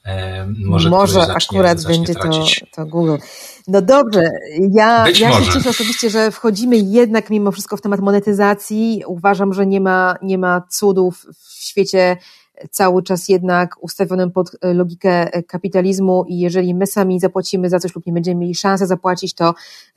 e, 0.06 0.48
może, 0.66 0.90
może 0.90 1.26
zacznie, 1.26 1.60
akurat 1.60 1.80
zacznie 1.80 1.98
będzie 1.98 2.14
to, 2.14 2.66
to, 2.76 2.86
Google. 2.86 3.16
No 3.68 3.82
dobrze, 3.82 4.32
ja, 4.72 5.08
ja 5.08 5.34
się 5.34 5.54
cieszę 5.54 5.70
osobiście, 5.70 6.10
że 6.10 6.32
wchodzimy 6.32 6.78
jednak 6.78 7.30
mimo 7.30 7.52
wszystko 7.52 7.78
w 7.78 7.82
temat 7.82 8.00
monetyzacji. 8.00 9.04
Uważam, 9.08 9.54
że 9.54 9.66
nie 9.66 9.82
ma, 9.82 10.16
nie 10.22 10.38
ma 10.38 10.62
cudów 10.70 11.26
w 11.40 11.64
świecie 11.64 12.18
cały 12.72 13.04
czas 13.04 13.30
jednak 13.30 13.84
ustawionym 13.84 14.32
pod 14.32 14.52
logikę 14.62 15.42
kapitalizmu 15.48 16.26
i 16.28 16.40
jeżeli 16.40 16.76
my 16.76 16.88
sami 16.88 17.20
zapłacimy 17.20 17.70
za 17.70 17.80
coś 17.80 17.96
lub 17.96 18.06
nie 18.06 18.14
będziemy 18.14 18.42
mieli 18.42 18.56
szansy 18.56 18.88
zapłacić, 18.88 19.34
to 19.34 19.54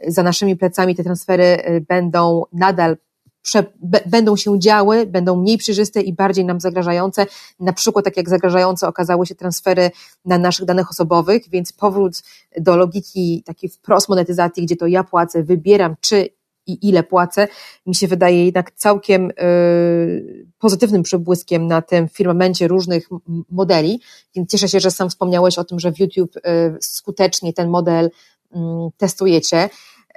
za 0.06 0.22
naszymi 0.22 0.56
plecami 0.56 0.94
te 0.94 1.04
transfery 1.04 1.62
będą 1.88 2.42
nadal 2.52 2.96
Prze, 3.42 3.64
będą 4.06 4.36
się 4.36 4.58
działy, 4.58 5.06
będą 5.06 5.36
mniej 5.36 5.58
przejrzyste 5.58 6.00
i 6.00 6.12
bardziej 6.12 6.44
nam 6.44 6.60
zagrażające. 6.60 7.26
Na 7.60 7.72
przykład, 7.72 8.04
tak 8.04 8.16
jak 8.16 8.28
zagrażające 8.28 8.88
okazały 8.88 9.26
się 9.26 9.34
transfery 9.34 9.90
na 10.24 10.38
naszych 10.38 10.64
danych 10.66 10.90
osobowych, 10.90 11.48
więc 11.50 11.72
powrót 11.72 12.22
do 12.60 12.76
logiki 12.76 13.42
takiej 13.46 13.70
wprost 13.70 14.08
monetyzacji, 14.08 14.66
gdzie 14.66 14.76
to 14.76 14.86
ja 14.86 15.04
płacę, 15.04 15.42
wybieram, 15.42 15.96
czy 16.00 16.28
i 16.66 16.88
ile 16.88 17.02
płacę, 17.02 17.48
mi 17.86 17.94
się 17.94 18.08
wydaje 18.08 18.44
jednak 18.44 18.72
całkiem 18.72 19.30
y, 19.30 20.46
pozytywnym 20.58 21.02
przebłyskiem 21.02 21.66
na 21.66 21.82
tym 21.82 22.08
firmamencie 22.08 22.68
różnych 22.68 23.08
modeli, 23.50 24.00
więc 24.34 24.50
cieszę 24.50 24.68
się, 24.68 24.80
że 24.80 24.90
sam 24.90 25.10
wspomniałeś 25.10 25.58
o 25.58 25.64
tym, 25.64 25.80
że 25.80 25.92
w 25.92 26.00
YouTube 26.00 26.36
y, 26.36 26.40
skutecznie 26.80 27.52
ten 27.52 27.68
model 27.68 28.10
mm, 28.54 28.88
testujecie. 28.96 29.68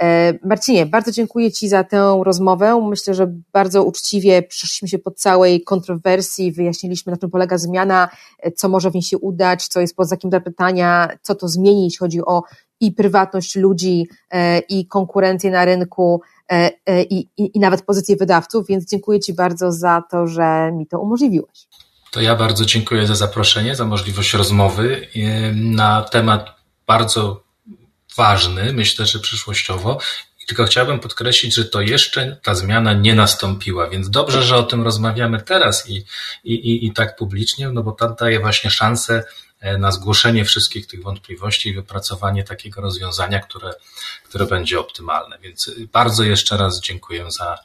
E, 0.01 0.33
Marcinie, 0.43 0.85
bardzo 0.85 1.11
dziękuję 1.11 1.51
Ci 1.51 1.69
za 1.69 1.83
tę 1.83 2.21
rozmowę. 2.25 2.81
Myślę, 2.89 3.13
że 3.13 3.33
bardzo 3.53 3.83
uczciwie 3.83 4.43
przyszliśmy 4.43 4.87
się 4.87 4.99
po 4.99 5.11
całej 5.11 5.61
kontrowersji, 5.63 6.51
wyjaśniliśmy, 6.51 7.11
na 7.11 7.17
czym 7.17 7.29
polega 7.29 7.57
zmiana, 7.57 8.09
e, 8.39 8.51
co 8.51 8.69
może 8.69 8.91
w 8.91 8.93
niej 8.93 9.03
się 9.03 9.17
udać, 9.17 9.67
co 9.67 9.81
jest 9.81 9.95
pod 9.95 10.07
znakiem 10.07 10.31
zapytania, 10.31 11.09
co 11.21 11.35
to 11.35 11.47
zmieni, 11.47 11.83
jeśli 11.83 11.97
chodzi 11.97 12.25
o 12.25 12.43
i 12.79 12.91
prywatność 12.91 13.55
ludzi, 13.55 14.07
e, 14.31 14.59
i 14.59 14.87
konkurencję 14.87 15.51
na 15.51 15.65
rynku, 15.65 16.21
i, 17.09 17.27
i, 17.37 17.57
i 17.57 17.59
nawet 17.59 17.81
pozycję 17.81 18.15
wydawców, 18.15 18.67
więc 18.67 18.89
dziękuję 18.89 19.19
Ci 19.19 19.33
bardzo 19.33 19.71
za 19.71 20.03
to, 20.11 20.27
że 20.27 20.71
mi 20.73 20.87
to 20.87 20.99
umożliwiłeś. 20.99 21.67
To 22.11 22.21
ja 22.21 22.35
bardzo 22.35 22.65
dziękuję 22.65 23.07
za 23.07 23.15
zaproszenie, 23.15 23.75
za 23.75 23.85
możliwość 23.85 24.33
rozmowy 24.33 25.07
na 25.53 26.01
temat 26.01 26.49
bardzo 26.87 27.43
ważny, 28.17 28.73
myślę, 28.73 29.05
że 29.05 29.19
przyszłościowo. 29.19 29.99
Tylko 30.47 30.65
chciałbym 30.65 30.99
podkreślić, 30.99 31.55
że 31.55 31.65
to 31.65 31.81
jeszcze 31.81 32.39
ta 32.43 32.55
zmiana 32.55 32.93
nie 32.93 33.15
nastąpiła, 33.15 33.89
więc 33.89 34.09
dobrze, 34.09 34.43
że 34.43 34.55
o 34.57 34.63
tym 34.63 34.83
rozmawiamy 34.83 35.41
teraz 35.41 35.89
i, 35.89 36.05
i, 36.43 36.53
i, 36.53 36.85
i 36.85 36.93
tak 36.93 37.15
publicznie, 37.15 37.69
no 37.69 37.83
bo 37.83 37.91
to 37.91 38.09
daje 38.09 38.39
właśnie 38.39 38.69
szansę 38.69 39.13
e, 39.15 39.23
na 39.77 39.91
zgłoszenie 39.91 40.45
wszystkich 40.45 40.87
tych 40.87 41.03
wątpliwości 41.03 41.69
i 41.69 41.73
wypracowanie 41.73 42.43
takiego 42.43 42.81
rozwiązania, 42.81 43.39
które, 43.39 43.73
które 44.23 44.45
będzie 44.45 44.79
optymalne. 44.79 45.39
Więc 45.39 45.71
bardzo 45.91 46.23
jeszcze 46.23 46.57
raz 46.57 46.81
dziękuję 46.81 47.31
za, 47.31 47.57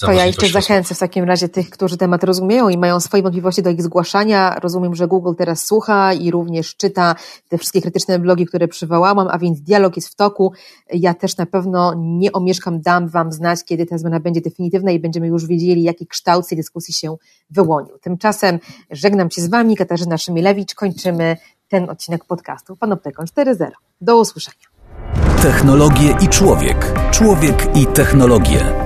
to 0.00 0.12
ja 0.12 0.26
jeszcze 0.26 0.48
zachęcę 0.48 0.94
w 0.94 0.98
takim 0.98 1.24
razie 1.24 1.48
tych, 1.48 1.70
którzy 1.70 1.96
temat 1.96 2.24
rozumieją 2.24 2.68
i 2.68 2.78
mają 2.78 3.00
swoje 3.00 3.22
wątpliwości 3.22 3.62
do 3.62 3.70
ich 3.70 3.82
zgłaszania. 3.82 4.58
Rozumiem, 4.62 4.94
że 4.94 5.08
Google 5.08 5.34
teraz 5.38 5.66
słucha 5.66 6.12
i 6.12 6.30
również 6.30 6.76
czyta 6.76 7.14
te 7.48 7.58
wszystkie 7.58 7.82
krytyczne 7.82 8.18
blogi, 8.18 8.46
które 8.46 8.68
przywołałam, 8.68 9.28
a 9.30 9.38
więc 9.38 9.60
dialog 9.60 9.96
jest 9.96 10.08
w 10.08 10.14
toku. 10.14 10.52
Ja 10.92 11.14
też 11.14 11.36
na 11.36 11.46
pewno 11.46 11.94
nie 11.96 12.32
omieszkam, 12.32 12.80
dam 12.80 13.08
Wam 13.08 13.32
znać, 13.32 13.64
kiedy 13.64 13.86
ta 13.86 13.98
zmiana 13.98 14.20
będzie 14.20 14.40
definitywna 14.40 14.90
i 14.90 14.98
będziemy 14.98 15.26
już 15.26 15.46
wiedzieli, 15.46 15.82
jaki 15.82 16.06
kształt 16.06 16.48
tej 16.48 16.58
dyskusji 16.58 16.94
się 16.94 17.16
wyłonił. 17.50 17.98
Tymczasem 17.98 18.58
żegnam 18.90 19.30
się 19.30 19.42
z 19.42 19.50
Wami, 19.50 19.76
Katarzyna 19.76 20.18
Szymilewicz. 20.18 20.74
Kończymy 20.74 21.36
ten 21.68 21.90
odcinek 21.90 22.24
podcastu 22.24 22.76
Panoptykon 22.76 23.26
4.0. 23.26 23.70
Do 24.00 24.20
usłyszenia. 24.20 24.66
Technologie 25.42 26.16
i 26.20 26.28
człowiek. 26.28 26.92
Człowiek 27.10 27.76
i 27.76 27.86
technologie 27.86 28.85